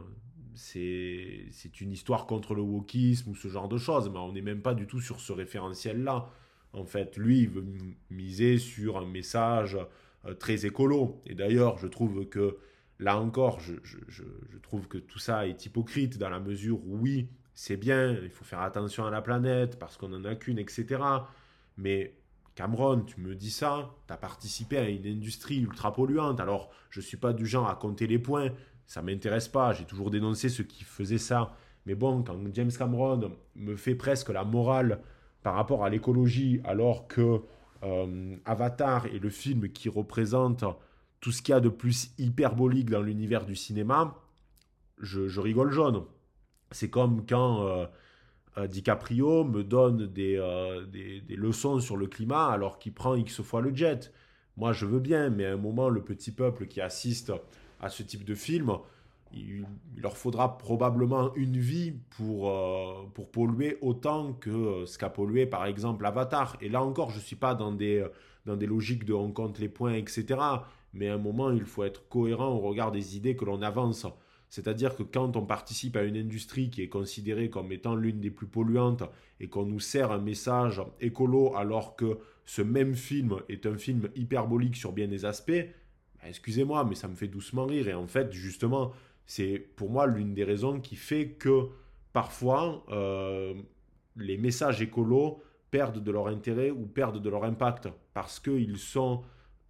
c'est 0.53 1.81
une 1.81 1.91
histoire 1.91 2.27
contre 2.27 2.53
le 2.53 2.61
wokisme 2.61 3.31
ou 3.31 3.35
ce 3.35 3.47
genre 3.47 3.69
de 3.69 3.77
choses, 3.77 4.09
mais 4.09 4.19
on 4.19 4.33
n'est 4.33 4.41
même 4.41 4.61
pas 4.61 4.73
du 4.73 4.85
tout 4.85 4.99
sur 4.99 5.19
ce 5.19 5.31
référentiel-là. 5.31 6.29
En 6.73 6.85
fait, 6.85 7.17
lui, 7.17 7.41
il 7.41 7.49
veut 7.49 7.65
miser 8.09 8.57
sur 8.57 8.97
un 8.97 9.05
message 9.05 9.77
euh, 10.25 10.33
très 10.33 10.65
écolo. 10.65 11.21
Et 11.25 11.35
d'ailleurs, 11.35 11.77
je 11.77 11.87
trouve 11.87 12.25
que, 12.27 12.57
là 12.99 13.19
encore, 13.19 13.59
je, 13.59 13.73
trouve 14.61 14.87
que 14.87 14.97
tout 14.97 15.19
ça 15.19 15.47
est 15.47 15.65
hypocrite 15.65 16.17
dans 16.17 16.29
la 16.29 16.39
mesure 16.39 16.79
où, 16.85 16.97
oui, 16.97 17.29
c'est 17.53 17.77
bien, 17.77 18.13
il 18.23 18.29
faut 18.29 18.45
faire 18.45 18.61
attention 18.61 19.05
à 19.05 19.11
la 19.11 19.21
planète 19.21 19.77
parce 19.79 19.97
qu'on 19.97 20.09
n'en 20.09 20.23
a 20.23 20.35
qu'une, 20.35 20.59
etc. 20.59 21.01
Mais 21.77 22.15
Cameron, 22.55 23.01
tu 23.01 23.19
me 23.19 23.35
dis 23.35 23.51
ça, 23.51 23.93
tu 24.07 24.13
as 24.13 24.17
participé 24.17 24.77
à 24.77 24.87
une 24.87 25.05
industrie 25.05 25.59
ultra 25.59 25.93
polluante. 25.93 26.39
Alors, 26.39 26.71
je 26.89 26.99
ne 26.99 27.03
suis 27.03 27.17
pas 27.17 27.33
du 27.33 27.45
genre 27.45 27.69
à 27.69 27.75
compter 27.75 28.07
les 28.07 28.19
points, 28.19 28.49
ça 28.85 29.01
m'intéresse 29.01 29.47
pas. 29.47 29.73
J'ai 29.73 29.85
toujours 29.85 30.11
dénoncé 30.11 30.47
ceux 30.47 30.63
qui 30.63 30.83
faisaient 30.83 31.17
ça. 31.17 31.55
Mais 31.85 31.95
bon, 31.95 32.23
quand 32.23 32.37
James 32.53 32.71
Cameron 32.71 33.37
me 33.55 33.75
fait 33.75 33.95
presque 33.95 34.29
la 34.29 34.43
morale 34.43 35.01
par 35.43 35.55
rapport 35.55 35.83
à 35.83 35.89
l'écologie, 35.89 36.61
alors 36.63 37.07
que 37.07 37.41
euh, 37.83 38.35
Avatar 38.45 39.07
est 39.07 39.19
le 39.19 39.29
film 39.29 39.69
qui 39.69 39.89
représente 39.89 40.63
tout 41.19 41.31
ce 41.31 41.41
qu'il 41.41 41.53
y 41.53 41.55
a 41.55 41.59
de 41.59 41.69
plus 41.69 42.11
hyperbolique 42.17 42.89
dans 42.89 43.01
l'univers 43.01 43.45
du 43.45 43.55
cinéma, 43.55 44.15
je, 44.99 45.39
rigole 45.39 45.71
jaune. 45.71 46.03
C'est 46.71 46.89
comme 46.89 47.25
quand 47.25 47.65
euh, 47.65 47.85
euh, 48.57 48.67
DiCaprio 48.67 49.43
me 49.43 49.63
donne 49.63 50.07
des, 50.07 50.37
des, 50.91 51.21
des, 51.21 51.35
leçons 51.35 51.79
sur 51.79 51.97
le 51.97 52.07
climat 52.07 52.47
alors 52.47 52.79
qu'il 52.79 52.93
prend 52.93 53.15
X 53.15 53.41
fois 53.41 53.61
le 53.61 53.75
jet. 53.75 54.13
Moi, 54.57 54.73
je 54.73 54.85
veux 54.85 54.99
bien, 54.99 55.29
mais 55.29 55.45
à 55.45 55.53
un 55.53 55.57
moment, 55.57 55.89
le 55.89 56.03
petit 56.03 56.31
peuple 56.31 56.67
qui 56.67 56.81
assiste 56.81 57.31
à 57.79 57.89
ce 57.89 58.03
type 58.03 58.25
de 58.25 58.35
film, 58.35 58.71
il, 59.33 59.65
leur 59.97 60.17
faudra 60.17 60.57
probablement 60.57 61.33
une 61.35 61.57
vie 61.57 61.93
pour, 62.17 62.49
euh, 62.49 63.03
pour 63.13 63.29
polluer 63.29 63.77
autant 63.81 64.33
que 64.33 64.85
ce 64.85 64.97
qu'a 64.97 65.09
pollué 65.09 65.45
par 65.45 65.65
exemple 65.65 66.05
Avatar. 66.05 66.57
Et 66.61 66.69
là 66.69 66.81
encore, 66.83 67.11
je 67.11 67.17
ne 67.17 67.21
suis 67.21 67.35
pas 67.35 67.53
dans 67.53 67.71
des, 67.71 68.05
dans 68.45 68.55
des 68.55 68.65
logiques 68.65 69.05
de 69.05 69.13
on 69.13 69.31
compte 69.31 69.59
les 69.59 69.69
points, 69.69 69.93
etc. 69.93 70.39
Mais 70.93 71.09
à 71.09 71.15
un 71.15 71.17
moment, 71.17 71.51
il 71.51 71.65
faut 71.65 71.83
être 71.83 72.07
cohérent 72.09 72.49
au 72.49 72.59
regard 72.59 72.91
des 72.91 73.15
idées 73.15 73.35
que 73.35 73.45
l'on 73.45 73.61
avance. 73.61 74.07
C'est-à-dire 74.49 74.95
que 74.95 75.03
quand 75.03 75.37
on 75.37 75.45
participe 75.45 75.95
à 75.95 76.03
une 76.03 76.17
industrie 76.17 76.69
qui 76.69 76.81
est 76.81 76.89
considérée 76.89 77.49
comme 77.49 77.71
étant 77.71 77.95
l'une 77.95 78.19
des 78.19 78.31
plus 78.31 78.47
polluantes 78.47 79.03
et 79.39 79.47
qu'on 79.47 79.65
nous 79.65 79.79
sert 79.79 80.11
un 80.11 80.19
message 80.19 80.81
écolo 80.99 81.55
alors 81.55 81.95
que 81.95 82.17
ce 82.45 82.61
même 82.61 82.95
film 82.95 83.37
est 83.47 83.65
un 83.65 83.77
film 83.77 84.09
hyperbolique 84.15 84.75
sur 84.75 84.91
bien 84.91 85.07
des 85.07 85.23
aspects, 85.23 85.65
bah, 86.21 86.27
excusez-moi, 86.27 86.83
mais 86.83 86.95
ça 86.95 87.07
me 87.07 87.15
fait 87.15 87.29
doucement 87.29 87.65
rire. 87.65 87.87
Et 87.87 87.93
en 87.93 88.07
fait, 88.07 88.33
justement, 88.33 88.91
c'est 89.33 89.59
pour 89.77 89.89
moi 89.89 90.07
l'une 90.07 90.33
des 90.33 90.43
raisons 90.43 90.81
qui 90.81 90.97
fait 90.97 91.29
que 91.29 91.69
parfois, 92.11 92.83
euh, 92.89 93.53
les 94.17 94.37
messages 94.37 94.81
écolos 94.81 95.41
perdent 95.69 96.03
de 96.03 96.11
leur 96.11 96.27
intérêt 96.27 96.69
ou 96.69 96.85
perdent 96.85 97.21
de 97.21 97.29
leur 97.29 97.45
impact 97.45 97.87
parce 98.13 98.41
qu'ils 98.41 98.77
sont 98.77 99.21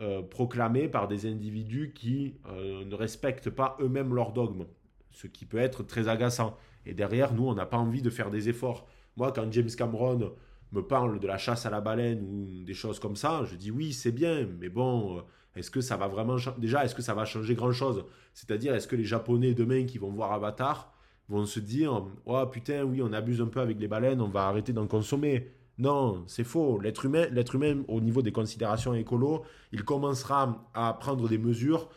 euh, 0.01 0.23
proclamés 0.23 0.87
par 0.87 1.07
des 1.07 1.27
individus 1.27 1.91
qui 1.93 2.33
euh, 2.47 2.83
ne 2.85 2.95
respectent 2.95 3.51
pas 3.51 3.77
eux-mêmes 3.79 4.15
leurs 4.15 4.33
dogmes, 4.33 4.65
ce 5.11 5.27
qui 5.27 5.45
peut 5.45 5.59
être 5.59 5.83
très 5.83 6.07
agaçant. 6.07 6.57
Et 6.87 6.95
derrière, 6.95 7.31
nous, 7.31 7.47
on 7.47 7.53
n'a 7.53 7.67
pas 7.67 7.77
envie 7.77 8.01
de 8.01 8.09
faire 8.09 8.31
des 8.31 8.49
efforts. 8.49 8.87
Moi, 9.15 9.31
quand 9.31 9.51
James 9.51 9.69
Cameron 9.77 10.33
me 10.71 10.81
parle 10.81 11.19
de 11.19 11.27
la 11.27 11.37
chasse 11.37 11.67
à 11.67 11.69
la 11.69 11.81
baleine 11.81 12.23
ou 12.23 12.63
des 12.63 12.73
choses 12.73 12.99
comme 12.99 13.15
ça, 13.15 13.43
je 13.45 13.55
dis 13.57 13.69
oui, 13.69 13.93
c'est 13.93 14.11
bien, 14.11 14.47
mais 14.59 14.69
bon, 14.69 15.23
est-ce 15.55 15.71
que 15.71 15.81
ça 15.81 15.97
va 15.97 16.07
vraiment 16.07 16.37
déjà, 16.57 16.85
est-ce 16.85 16.95
que 16.95 17.01
ça 17.01 17.13
va 17.13 17.25
changer 17.25 17.55
grand-chose? 17.55 18.05
C'est-à-dire, 18.33 18.73
est-ce 18.73 18.87
que 18.87 18.95
les 18.95 19.03
Japonais 19.03 19.53
demain 19.53 19.85
qui 19.85 19.97
vont 19.97 20.11
voir 20.11 20.31
Avatar 20.31 20.93
vont 21.29 21.45
se 21.45 21.59
dire, 21.59 22.05
oh 22.25 22.45
putain, 22.47 22.83
oui, 22.83 23.01
on 23.01 23.13
abuse 23.13 23.41
un 23.41 23.47
peu 23.47 23.59
avec 23.59 23.79
les 23.79 23.87
baleines, 23.87 24.21
on 24.21 24.29
va 24.29 24.47
arrêter 24.47 24.73
d'en 24.73 24.87
consommer 24.87 25.51
non, 25.77 26.25
c'est 26.27 26.43
faux. 26.43 26.79
L'être 26.79 27.05
humain, 27.05 27.25
l'être 27.31 27.55
humain, 27.55 27.81
au 27.87 28.01
niveau 28.01 28.21
des 28.21 28.31
considérations 28.31 28.93
écolo, 28.93 29.43
il 29.71 29.83
commencera 29.83 30.69
à 30.75 30.93
prendre 30.93 31.27
des 31.27 31.39
mesures 31.39 31.89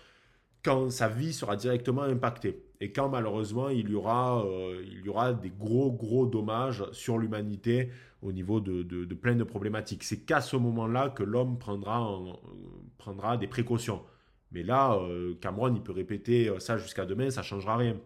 quand 0.65 0.91
sa 0.91 1.09
vie 1.09 1.35
sera 1.35 1.55
directement 1.55 2.03
impactée 2.03 2.65
et 2.81 2.93
quand 2.93 3.09
malheureusement 3.09 3.69
il 3.69 3.91
y 3.91 3.95
aura, 3.95 4.45
euh, 4.45 4.85
il 4.87 5.05
y 5.05 5.09
aura 5.09 5.33
des 5.33 5.51
gros 5.51 5.93
gros 5.93 6.27
dommages 6.27 6.85
sur 6.93 7.19
l'humanité 7.19 7.91
au 8.23 8.33
niveau 8.33 8.61
de, 8.61 8.83
de, 8.83 9.15
plein 9.15 9.35
de 9.35 9.45
problématiques. 9.45 10.03
C'est 10.03 10.21
qu'à 10.21 10.41
ce 10.41 10.57
moment-là 10.57 11.11
que 11.11 11.23
l'homme 11.23 11.59
prendra, 11.59 12.11
euh, 12.11 12.33
prendra 12.99 13.37
des 13.37 13.47
précautions. 13.47 14.03
Mais 14.51 14.63
là, 14.63 14.95
euh, 14.95 15.35
Cameron, 15.41 15.75
il 15.75 15.83
peut 15.83 15.93
répéter 15.93 16.51
ça 16.59 16.79
jusqu'à 16.79 17.05
demain, 17.05 17.31
ça 17.31 17.43
ne 17.43 17.47
changera 17.47 17.77
rien. 17.77 17.97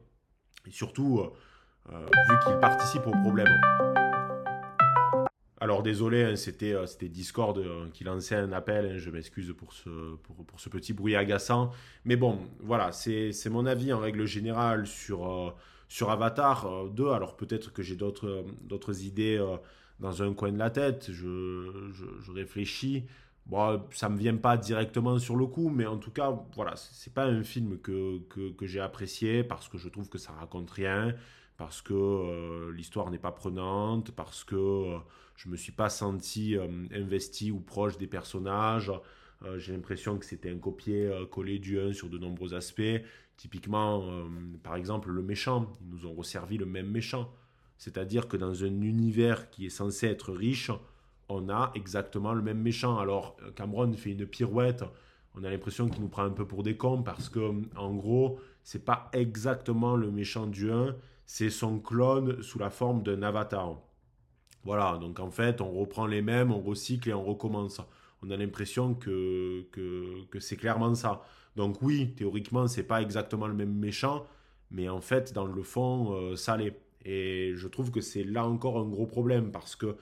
Et 0.66 0.70
surtout, 0.70 1.22
vu 1.86 2.36
qu'il 2.44 2.58
participe 2.58 3.06
au 3.06 3.12
problème. 3.12 3.48
Alors 5.61 5.82
désolé, 5.82 6.22
hein, 6.22 6.36
c'était, 6.36 6.72
euh, 6.72 6.86
c'était 6.86 7.09
Discord 7.09 7.59
euh, 7.59 7.88
qui 7.92 8.04
lançait 8.04 8.36
un 8.36 8.52
appel, 8.52 8.92
hein, 8.92 8.98
je 8.98 9.11
m'excuse 9.11 9.52
pour 9.56 9.72
ce, 9.72 10.14
pour, 10.16 10.61
ce 10.61 10.68
petit 10.68 10.92
bruit 10.92 11.16
agaçant. 11.16 11.72
Mais 12.04 12.14
bon, 12.16 12.38
voilà, 12.61 12.92
c'est, 12.92 13.32
mon 13.50 13.66
avis 13.66 13.92
en 13.92 13.98
règle 13.98 14.24
générale 14.24 14.86
sur, 14.86 15.28
euh, 15.28 15.50
sur 15.88 16.11
Avatar 16.11 16.88
2. 16.90 17.09
Alors 17.11 17.36
peut-être 17.36 17.72
que 17.72 17.82
j'ai 17.82 17.96
d'autres, 17.96 18.44
d'autres 18.62 19.02
idées 19.02 19.44
dans 19.98 20.22
un 20.22 20.32
coin 20.32 20.52
de 20.52 20.59
la 20.59 20.70
tête, 20.70 21.11
je, 21.11 21.90
je, 21.92 22.30
réfléchis. 22.30 23.04
Bon, 23.46 23.82
ça 23.90 24.09
ne 24.09 24.14
me 24.14 24.18
vient 24.18 24.36
pas 24.36 24.56
directement 24.56 25.18
sur 25.18 25.34
le 25.34 25.46
coup, 25.46 25.70
mais 25.70 25.86
en 25.86 25.96
tout 25.96 26.12
cas, 26.12 26.38
voilà, 26.54 26.76
c'est 26.76 27.12
pas 27.12 27.24
un 27.24 27.42
film 27.42 27.78
que, 27.78 28.20
que, 28.28 28.52
que 28.52 28.66
j'ai 28.66 28.80
apprécié 28.80 29.42
parce 29.42 29.68
que 29.68 29.78
je 29.78 29.88
trouve 29.88 30.09
que 30.09 30.18
ça 30.18 30.32
raconte 30.32 30.70
rien, 30.70 31.14
parce 31.59 31.82
que 31.82 31.92
euh, 31.92 32.72
l'histoire 32.72 33.11
n'est 33.11 33.18
pas 33.18 33.32
prenante, 33.32 34.12
parce 34.12 34.44
que 34.44 34.54
euh, 34.54 34.98
je 35.34 35.48
ne 35.48 35.52
me 35.52 35.56
suis 35.56 35.72
pas 35.72 35.90
senti 35.90 36.56
euh, 36.56 36.68
investi 36.94 37.50
ou 37.50 37.61
proche 37.61 37.98
des 37.98 38.06
personnages. 38.06 38.90
J'ai 39.56 39.72
l'impression 39.72 40.18
que 40.18 40.24
c'était 40.24 40.50
un 40.50 40.59
copier-coller 40.59 41.61
du 41.61 41.78
1 41.78 41.92
sur 41.92 42.09
de 42.09 42.18
nombreux 42.18 42.54
aspects. 42.54 42.82
Typiquement, 43.36 44.02
par 44.64 44.74
exemple, 44.74 45.11
le 45.11 45.22
méchant, 45.22 45.70
ils 45.80 45.90
nous 45.90 46.06
ont 46.06 46.12
resservi 46.12 46.59
le 46.59 46.66
même 46.66 46.90
méchant. 46.90 47.32
C'est-à-dire 47.76 48.26
que 48.26 48.36
dans 48.36 48.64
un 48.64 48.80
univers 48.80 49.48
qui 49.50 49.66
est 49.66 49.70
censé 49.70 50.09
être 50.09 50.32
riche, 50.32 50.72
on 51.28 51.48
a 51.50 51.70
exactement 51.76 52.34
le 52.34 52.42
même 52.42 52.61
méchant. 52.61 52.98
Alors, 52.98 53.36
Cameron 53.54 53.92
fait 53.92 54.11
une 54.11 54.26
pirouette. 54.26 54.82
On 55.36 55.44
a 55.44 55.50
l'impression 55.50 55.88
qu'il 55.88 56.02
nous 56.02 56.09
prend 56.09 56.24
un 56.24 56.30
peu 56.30 56.44
pour 56.44 56.64
des 56.64 56.76
cons 56.76 57.04
parce 57.04 57.28
que, 57.28 57.52
en 57.76 57.94
gros, 57.94 58.40
c'est 58.64 58.84
pas 58.84 59.09
exactement 59.12 59.94
le 59.94 60.11
méchant 60.11 60.48
du 60.48 60.72
1, 60.72 60.96
c'est 61.29 61.51
son 61.51 61.79
clone 61.79 62.43
sous 62.43 62.59
la 62.59 62.70
forme 62.70 63.03
d'un 63.03 63.22
avatar. 63.22 63.76
Voilà, 64.64 64.97
donc 64.97 65.20
en 65.20 65.31
fait, 65.31 65.61
on 65.61 65.70
reprend 65.70 66.07
les 66.07 66.22
mêmes, 66.22 66.51
on 66.51 66.61
recycle 66.61 67.11
et 67.11 67.12
on 67.12 67.22
recommence. 67.22 67.83
On 68.22 68.31
a 68.31 68.37
l'impression 68.37 68.95
que, 68.95 69.66
que, 69.70 70.41
c'est 70.41 70.57
clairement 70.57 70.95
ça. 70.95 71.22
Donc 71.55 71.83
oui, 71.83 72.14
théoriquement, 72.16 72.66
c'est 72.66 72.83
pas 72.83 73.03
exactement 73.03 73.47
le 73.47 73.53
même 73.53 73.74
méchant, 73.74 74.26
mais 74.70 74.89
en 74.89 75.03
fait, 75.03 75.35
dans 75.35 75.45
le 75.45 75.62
fond, 75.62 76.14
euh, 76.14 76.35
ça 76.35 76.57
l'est. 76.57 76.81
Et 77.05 77.53
je 77.57 77.68
trouve 77.68 77.91
que 77.91 78.01
c'est 78.01 78.24
là 78.24 78.47
encore 78.47 78.79
un 78.79 78.89
gros 78.89 79.07
problème 79.07 79.53
parce 79.53 79.76
que 79.76 79.97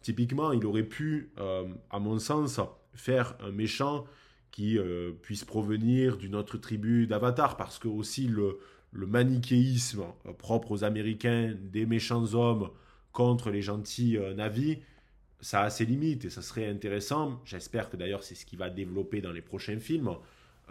typiquement, 0.00 0.52
il 0.52 0.64
aurait 0.64 0.82
pu, 0.82 1.30
euh, 1.38 1.68
à 1.90 1.98
mon 1.98 2.18
sens, 2.18 2.58
faire 2.94 3.36
un 3.40 3.50
méchant 3.50 4.06
qui 4.50 4.78
euh, 4.78 5.12
puisse 5.12 5.44
provenir 5.44 6.16
d'une 6.16 6.34
autre 6.34 6.56
tribu 6.56 7.06
d'Avatar 7.06 7.58
parce 7.58 7.78
que 7.78 7.86
aussi 7.86 8.26
le, 8.26 8.58
le 8.92 9.06
manichéisme 9.06 10.04
euh, 10.26 10.32
propre 10.32 10.72
aux 10.72 10.84
Américains 10.84 11.54
des 11.60 11.86
méchants 11.86 12.34
hommes 12.34 12.70
contre 13.12 13.50
les 13.50 13.62
gentils 13.62 14.16
euh, 14.16 14.34
navis, 14.34 14.78
ça 15.40 15.62
a 15.62 15.70
ses 15.70 15.84
limites 15.84 16.24
et 16.24 16.30
ça 16.30 16.42
serait 16.42 16.66
intéressant, 16.66 17.40
j'espère 17.44 17.90
que 17.90 17.96
d'ailleurs 17.96 18.22
c'est 18.22 18.34
ce 18.34 18.44
qui 18.44 18.56
va 18.56 18.70
développer 18.70 19.20
dans 19.20 19.32
les 19.32 19.42
prochains 19.42 19.78
films, 19.78 20.16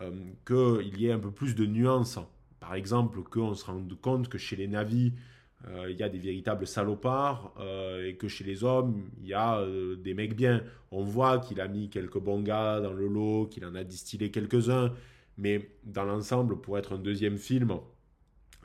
euh, 0.02 0.12
qu'il 0.46 1.00
y 1.00 1.08
ait 1.08 1.12
un 1.12 1.20
peu 1.20 1.32
plus 1.32 1.56
de 1.56 1.66
nuances. 1.66 2.20
Par 2.60 2.76
exemple, 2.76 3.22
qu'on 3.24 3.54
se 3.54 3.66
rende 3.66 3.94
compte 4.02 4.30
que 4.30 4.38
chez 4.38 4.56
les 4.56 4.68
navis, 4.68 5.14
il 5.90 5.96
y 5.96 6.04
a 6.04 6.10
des 6.10 6.18
véritables 6.18 6.66
salopards 6.66 7.54
et 8.04 8.16
que 8.16 8.28
chez 8.28 8.44
les 8.44 8.64
hommes, 8.64 9.10
il 9.22 9.28
y 9.28 9.34
a 9.34 9.64
des 9.98 10.14
mecs 10.14 10.36
bien. 10.36 10.64
On 10.92 11.04
voit 11.04 11.40
qu'il 11.40 11.60
a 11.62 11.68
mis 11.68 11.90
quelques 11.90 12.20
bons 12.20 12.42
gars 12.42 12.80
dans 12.80 12.94
le 12.94 13.08
lot, 13.08 13.48
qu'il 13.48 13.66
en 13.66 13.76
a 13.76 13.84
distillé 13.84 14.32
quelques-uns, 14.32 14.94
mais 15.38 15.70
dans 15.84 16.04
l'ensemble, 16.04 16.60
pour 16.62 16.78
être 16.78 16.94
un 16.94 16.98
deuxième 17.00 17.38
film, 17.38 17.80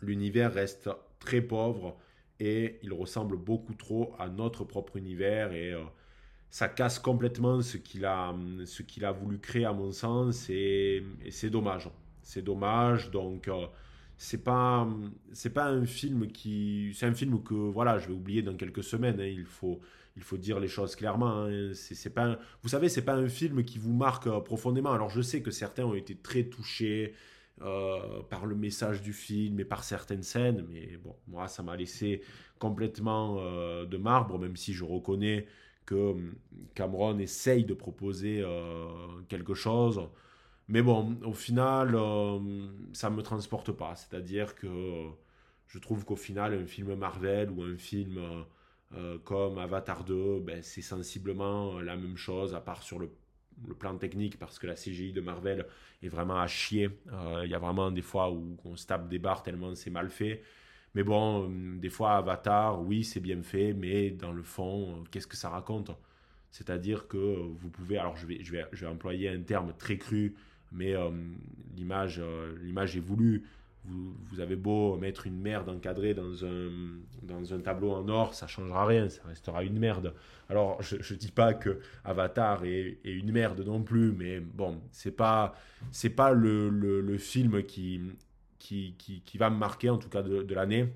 l'univers 0.03 0.53
reste 0.53 0.91
très 1.19 1.41
pauvre 1.41 1.97
et 2.41 2.79
il 2.83 2.93
ressemble 2.93 3.37
beaucoup 3.37 3.75
trop 3.75 4.15
à 4.19 4.29
notre 4.29 4.65
propre 4.65 4.97
univers 4.97 5.53
et 5.53 5.73
euh, 5.73 5.83
ça 6.51 6.69
casse 6.69 6.99
complètement 6.99 7.63
ce 7.63 7.77
qu'il 7.77 8.05
a, 8.05 8.35
a 9.03 9.13
voulu 9.13 9.39
créer 9.39 9.65
à 9.65 9.73
mon 9.73 9.93
sens 9.93 10.51
et, 10.51 11.05
c'est 11.31 11.51
dommage. 11.51 11.89
C'est 12.23 12.43
dommage 12.43 13.11
donc 13.11 13.49
euh, 13.49 13.67
c'est 14.17 14.45
pas 14.45 14.87
pas 15.55 15.67
un 15.67 15.85
film 15.87 16.29
qui 16.29 16.93
c'est 16.95 17.07
un 17.07 17.15
film 17.15 17.43
que 17.43 17.55
voilà 17.55 17.99
je 17.99 18.09
vais 18.09 18.15
oublier 18.15 18.43
dans 18.43 18.55
quelques 18.55 18.85
semaines 18.85 19.21
hein. 19.21 19.27
il 19.27 19.45
faut 19.45 19.81
il 20.17 20.23
faut 20.23 20.37
dire 20.37 20.61
les 20.61 20.69
choses 20.69 20.95
clairement 20.95 21.47
hein. 21.47 21.73
c'est 21.75 22.15
pas 22.15 22.39
vous 22.63 22.69
savez 22.69 22.89
c'est 22.89 23.05
pas 23.05 23.15
un 23.15 23.29
film 23.29 23.65
qui 23.65 23.79
vous 23.79 23.93
marque 23.93 24.29
euh, 24.29 24.41
profondément 24.41 24.93
alors 24.93 25.11
je 25.11 25.23
sais 25.23 25.43
que 25.43 25.51
certains 25.51 25.85
ont 25.85 25.95
été 25.95 26.15
très 26.15 26.45
touchés 26.45 27.15
euh, 27.61 28.23
par 28.31 28.47
le 28.47 28.57
message 28.57 29.03
du 29.03 29.13
film 29.13 29.61
et 29.61 29.65
par 29.65 29.85
certaines 29.85 30.23
scènes. 30.23 30.67
Mais 30.69 30.97
bon, 30.97 31.15
moi, 31.29 31.49
ça 31.49 31.63
m'a 31.63 31.77
laissé 31.77 32.23
complètement 32.59 33.37
euh, 33.41 33.85
de 33.87 33.97
marbre, 33.99 34.39
même 34.39 34.57
si 34.57 34.73
je 34.73 34.85
reconnais 34.85 35.47
que 35.87 35.95
hum, 35.95 36.35
Cameron 36.75 37.19
essaye 37.19 37.65
de 37.65 37.75
proposer 37.75 38.41
euh, 38.43 38.87
quelque 39.29 39.55
chose. 39.55 40.01
Mais 40.69 40.83
bon, 40.83 41.19
au 41.25 41.35
final, 41.35 41.91
ça 42.93 43.11
ne 43.11 43.17
me 43.17 43.23
transporte 43.23 43.73
pas. 43.73 43.95
C'est-à-dire 43.97 44.55
que 44.55 44.69
je 45.69 45.79
trouve 45.79 46.05
qu'au 46.05 46.17
final, 46.17 46.55
un 46.55 46.67
film 46.67 46.95
Marvel 46.95 47.51
ou 47.51 47.63
un 47.63 47.77
film 47.77 48.21
comme 49.25 49.59
Avatar 49.59 50.05
2, 50.05 50.41
ben, 50.41 50.63
c'est 50.63 50.83
sensiblement 50.83 51.81
la 51.81 51.97
même 51.97 52.17
chose, 52.17 52.55
à 52.55 52.61
part 52.61 52.83
sur 52.83 52.99
le 52.99 53.11
le 53.67 53.75
plan 53.75 53.97
technique 53.97 54.39
parce 54.39 54.59
que 54.59 54.67
la 54.67 54.75
CGI 54.75 55.13
de 55.13 55.21
Marvel 55.21 55.67
est 56.03 56.09
vraiment 56.09 56.41
à 56.41 56.47
chier. 56.47 56.91
Euh, 57.13 57.43
il 57.45 57.51
y 57.51 57.55
a 57.55 57.59
vraiment 57.59 57.91
des 57.91 58.03
fois 58.03 58.31
où 58.31 58.57
on 58.65 58.77
se 58.77 58.87
tape 58.87 59.09
des 59.09 59.19
barres 59.19 59.43
tellement 59.43 59.75
c'est 59.75 59.91
mal 59.91 60.11
fait. 60.11 60.43
Mais 60.95 61.03
bon, 61.03 61.49
euh, 61.49 61.79
des 61.79 61.89
fois 61.89 62.17
Avatar, 62.17 62.83
oui, 62.83 63.05
c'est 63.05 63.21
bien 63.21 63.43
fait, 63.43 63.73
mais 63.73 64.11
dans 64.11 64.33
le 64.33 64.43
fond, 64.43 64.91
euh, 64.91 65.05
qu'est-ce 65.11 65.27
que 65.27 65.37
ça 65.37 65.49
raconte? 65.49 65.91
C'est-à-dire 66.51 67.09
que 67.09 67.17
vous 67.17 67.71
pouvez, 67.71 67.97
alors 67.97 68.17
je 68.17 68.27
vais, 68.27 68.45
je 68.45 68.53
vais, 68.53 68.67
je 68.73 68.85
vais 68.85 68.91
employer 68.91 69.31
un 69.31 69.41
terme 69.41 69.73
très 69.79 69.97
cru, 69.97 70.35
mais 70.71 70.95
l'image, 71.75 72.21
l'image 72.61 72.95
est 72.95 73.01
voulue 73.01 73.45
vous, 73.85 74.41
avez 74.41 74.57
beau 74.57 74.97
mettre 74.97 75.27
une 75.27 75.41
merde 75.41 75.69
encadrée 75.69 76.15
dans 76.15 76.45
un, 76.45 76.71
dans 77.23 77.53
un 77.53 77.61
tableau 77.61 77.93
en 77.93 78.09
or, 78.09 78.35
ça 78.35 78.47
changera 78.47 78.87
rien, 78.87 79.09
ça 79.09 79.23
restera 79.27 79.65
une 79.65 79.79
merde. 79.79 80.15
Alors, 80.49 80.81
je 80.83 80.97
ne 80.97 81.19
dis 81.19 81.33
pas 81.33 81.53
que 81.55 81.81
Avatar 82.05 82.65
est, 82.65 82.99
une 83.05 83.33
merde 83.33 83.61
non 83.61 83.83
plus, 83.83 84.13
mais 84.13 84.41
bon, 84.41 84.81
c'est 84.93 85.11
pas 85.17 85.55
pas 86.17 86.33
le, 86.33 86.69
le, 86.69 87.19
film 87.19 87.65
qui 87.65 88.01
qui, 88.59 88.95
qui, 89.25 89.39
va 89.39 89.51
me 89.51 89.57
marquer, 89.57 89.91
en 89.91 89.99
tout 89.99 90.09
cas 90.09 90.23
de, 90.23 90.55
l'année. 90.55 90.93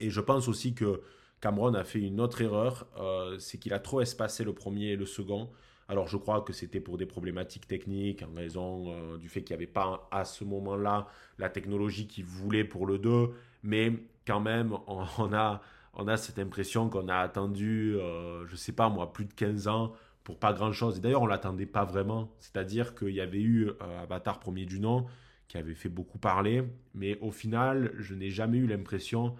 Et 0.00 0.10
je 0.10 0.20
pense 0.20 0.48
aussi 0.48 0.74
que 0.74 1.02
Cameron 1.40 1.74
a 1.74 1.84
fait 1.84 2.00
une 2.00 2.20
autre 2.20 2.42
erreur, 2.42 2.86
euh, 2.98 3.38
c'est 3.38 3.58
qu'il 3.58 3.72
a 3.72 3.78
trop 3.78 4.00
espacé 4.00 4.44
le 4.44 4.52
premier 4.52 4.88
et 4.88 4.96
le 4.96 5.06
second. 5.06 5.50
Alors 5.90 6.06
je 6.06 6.16
crois 6.16 6.42
que 6.42 6.52
c'était 6.52 6.78
pour 6.78 6.98
des 6.98 7.04
problématiques 7.04 7.66
techniques, 7.66 8.22
en 8.22 8.32
raison 8.32 8.94
euh, 8.94 9.18
du 9.18 9.28
fait 9.28 9.42
qu'il 9.42 9.56
n'y 9.56 9.64
avait 9.64 9.72
pas 9.72 10.08
à 10.12 10.24
ce 10.24 10.44
moment-là 10.44 11.08
la 11.36 11.50
technologie 11.50 12.06
qu'il 12.06 12.24
voulait 12.24 12.62
pour 12.62 12.86
le 12.86 12.96
2, 12.98 13.32
mais 13.64 13.94
quand 14.24 14.38
même 14.38 14.72
on, 14.86 15.32
a, 15.32 16.16
cette 16.16 16.38
impression 16.38 16.88
qu'on 16.88 17.08
a 17.08 17.16
attendu, 17.16 17.96
euh, 17.96 18.46
je 18.46 18.52
ne 18.52 18.56
sais 18.56 18.70
pas 18.70 18.88
moi, 18.88 19.12
plus 19.12 19.24
de 19.24 19.32
15 19.32 19.66
ans 19.66 19.92
pour 20.22 20.38
pas 20.38 20.52
grand-chose. 20.52 20.98
Et 20.98 21.00
d'ailleurs 21.00 21.22
on 21.22 21.26
l'attendait 21.26 21.66
pas 21.66 21.84
vraiment, 21.84 22.30
c'est-à-dire 22.38 22.94
qu'il 22.94 23.10
y 23.10 23.20
avait 23.20 23.40
eu 23.40 23.70
euh, 23.70 24.02
Avatar 24.02 24.38
premier 24.38 24.66
du 24.66 24.78
nom 24.78 25.06
qui 25.48 25.58
avait 25.58 25.74
fait 25.74 25.88
beaucoup 25.88 26.18
parler, 26.18 26.62
mais 26.94 27.18
au 27.20 27.32
final 27.32 27.92
je 27.98 28.14
n'ai 28.14 28.30
jamais 28.30 28.58
eu 28.58 28.68
l'impression 28.68 29.34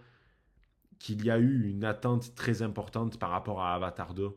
qu'il 0.99 1.25
y 1.25 1.31
a 1.31 1.39
eu 1.39 1.71
une 1.71 1.85
attente 1.85 2.35
très 2.35 2.63
importante 2.63 3.21
par 3.21 3.31
rapport 3.31 3.63
à 3.63 3.77
Avatar 3.77 4.15
2. 4.15 4.35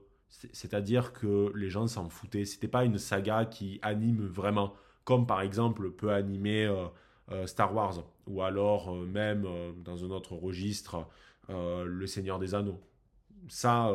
C'est-à-dire 0.52 1.14
que 1.14 1.52
les 1.56 1.70
gens 1.70 1.88
s'en 1.88 2.10
foutaient. 2.10 2.46
C'était 2.46 2.68
pas 2.68 2.86
une 2.86 2.98
saga 2.98 3.46
qui 3.46 3.80
anime 3.82 4.26
vraiment, 4.26 4.74
comme 5.04 5.28
par 5.28 5.42
exemple 5.42 5.92
peut 5.92 6.12
animer 6.12 6.66
euh, 6.66 6.86
euh, 7.32 7.46
Star 7.46 7.74
Wars, 7.74 8.04
ou 8.26 8.42
alors 8.42 8.94
euh, 8.94 9.06
même 9.06 9.48
dans 9.84 10.04
un 10.04 10.10
autre 10.10 10.36
registre, 10.36 11.08
Le 11.50 12.08
Seigneur 12.08 12.40
des 12.40 12.56
Anneaux. 12.56 12.82
Ça, 13.50 13.94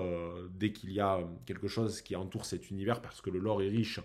dès 0.50 0.72
qu'il 0.72 0.92
y 0.92 1.00
a 1.00 1.20
quelque 1.46 1.68
chose 1.68 2.02
qui 2.02 2.14
entoure 2.14 2.44
cet 2.44 2.70
univers, 2.70 3.00
parce 3.00 3.22
que 3.22 3.30
le 3.30 3.38
lore 3.38 3.62
est 3.62 3.68
riche, 3.68 4.00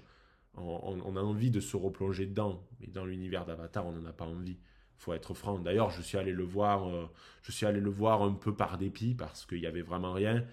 on, 0.56 1.18
a 1.18 1.22
envie 1.22 1.52
de 1.52 1.60
se 1.60 1.76
replonger 1.76 2.26
dedans. 2.26 2.66
Mais 2.80 2.88
dans 2.88 3.04
l'univers 3.04 3.46
d'Avatar, 3.46 3.86
on 3.86 3.92
n'en 3.92 4.06
a 4.06 4.14
pas 4.14 4.26
envie. 4.26 4.58
Faut 4.96 5.12
être 5.12 5.34
franc. 5.34 5.60
D'ailleurs, 5.60 5.90
je 5.90 6.02
suis 6.02 6.18
allé 6.18 6.32
le 6.32 6.46
voir, 6.46 6.90
je 7.42 7.52
suis 7.52 7.66
allé 7.66 7.82
le 7.82 7.90
voir 7.90 8.24
un 8.24 8.32
peu 8.32 8.56
par 8.56 8.78
dépit 8.78 9.16
parce 9.16 9.46
qu'il 9.46 9.60
y 9.60 9.68
avait 9.68 9.82
vraiment 9.82 10.14
rien. 10.14 10.46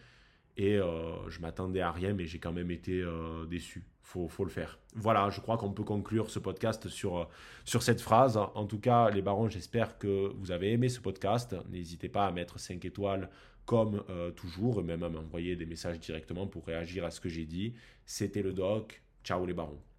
Et 0.60 0.76
euh, 0.76 1.30
je 1.30 1.40
m'attendais 1.40 1.80
à 1.80 1.90
rien, 1.90 2.12
mais 2.12 2.26
j'ai 2.26 2.38
quand 2.38 2.52
même 2.52 2.70
été 2.70 3.00
euh, 3.00 3.46
déçu. 3.46 3.82
Faut, 4.02 4.28
faut 4.28 4.44
le 4.44 4.50
faire. 4.50 4.78
Voilà, 4.94 5.30
je 5.30 5.40
crois 5.40 5.56
qu'on 5.56 5.72
peut 5.72 5.84
conclure 5.84 6.28
ce 6.28 6.38
podcast 6.38 6.86
sur, 6.88 7.16
euh, 7.16 7.24
sur 7.64 7.82
cette 7.82 8.02
phrase. 8.02 8.36
En 8.36 8.66
tout 8.66 8.78
cas, 8.78 9.08
les 9.08 9.22
barons, 9.22 9.48
j'espère 9.48 9.96
que 9.96 10.30
vous 10.36 10.50
avez 10.50 10.72
aimé 10.72 10.90
ce 10.90 11.00
podcast. 11.00 11.56
N'hésitez 11.70 12.10
pas 12.10 12.26
à 12.26 12.30
mettre 12.30 12.60
5 12.60 12.84
étoiles 12.84 13.30
comme 13.64 14.02
toujours, 14.34 14.80
et 14.80 14.82
même 14.82 15.04
à 15.04 15.08
m'envoyer 15.08 15.54
des 15.54 15.64
messages 15.64 16.00
directement 16.00 16.48
pour 16.48 16.66
réagir 16.66 17.04
à 17.04 17.10
ce 17.10 17.20
que 17.20 17.28
j'ai 17.28 17.46
dit. 17.46 17.72
C'était 18.04 18.42
le 18.42 18.52
doc. 18.52 19.00
Ciao 19.22 19.46
les 19.46 19.54
barons. 19.54 19.89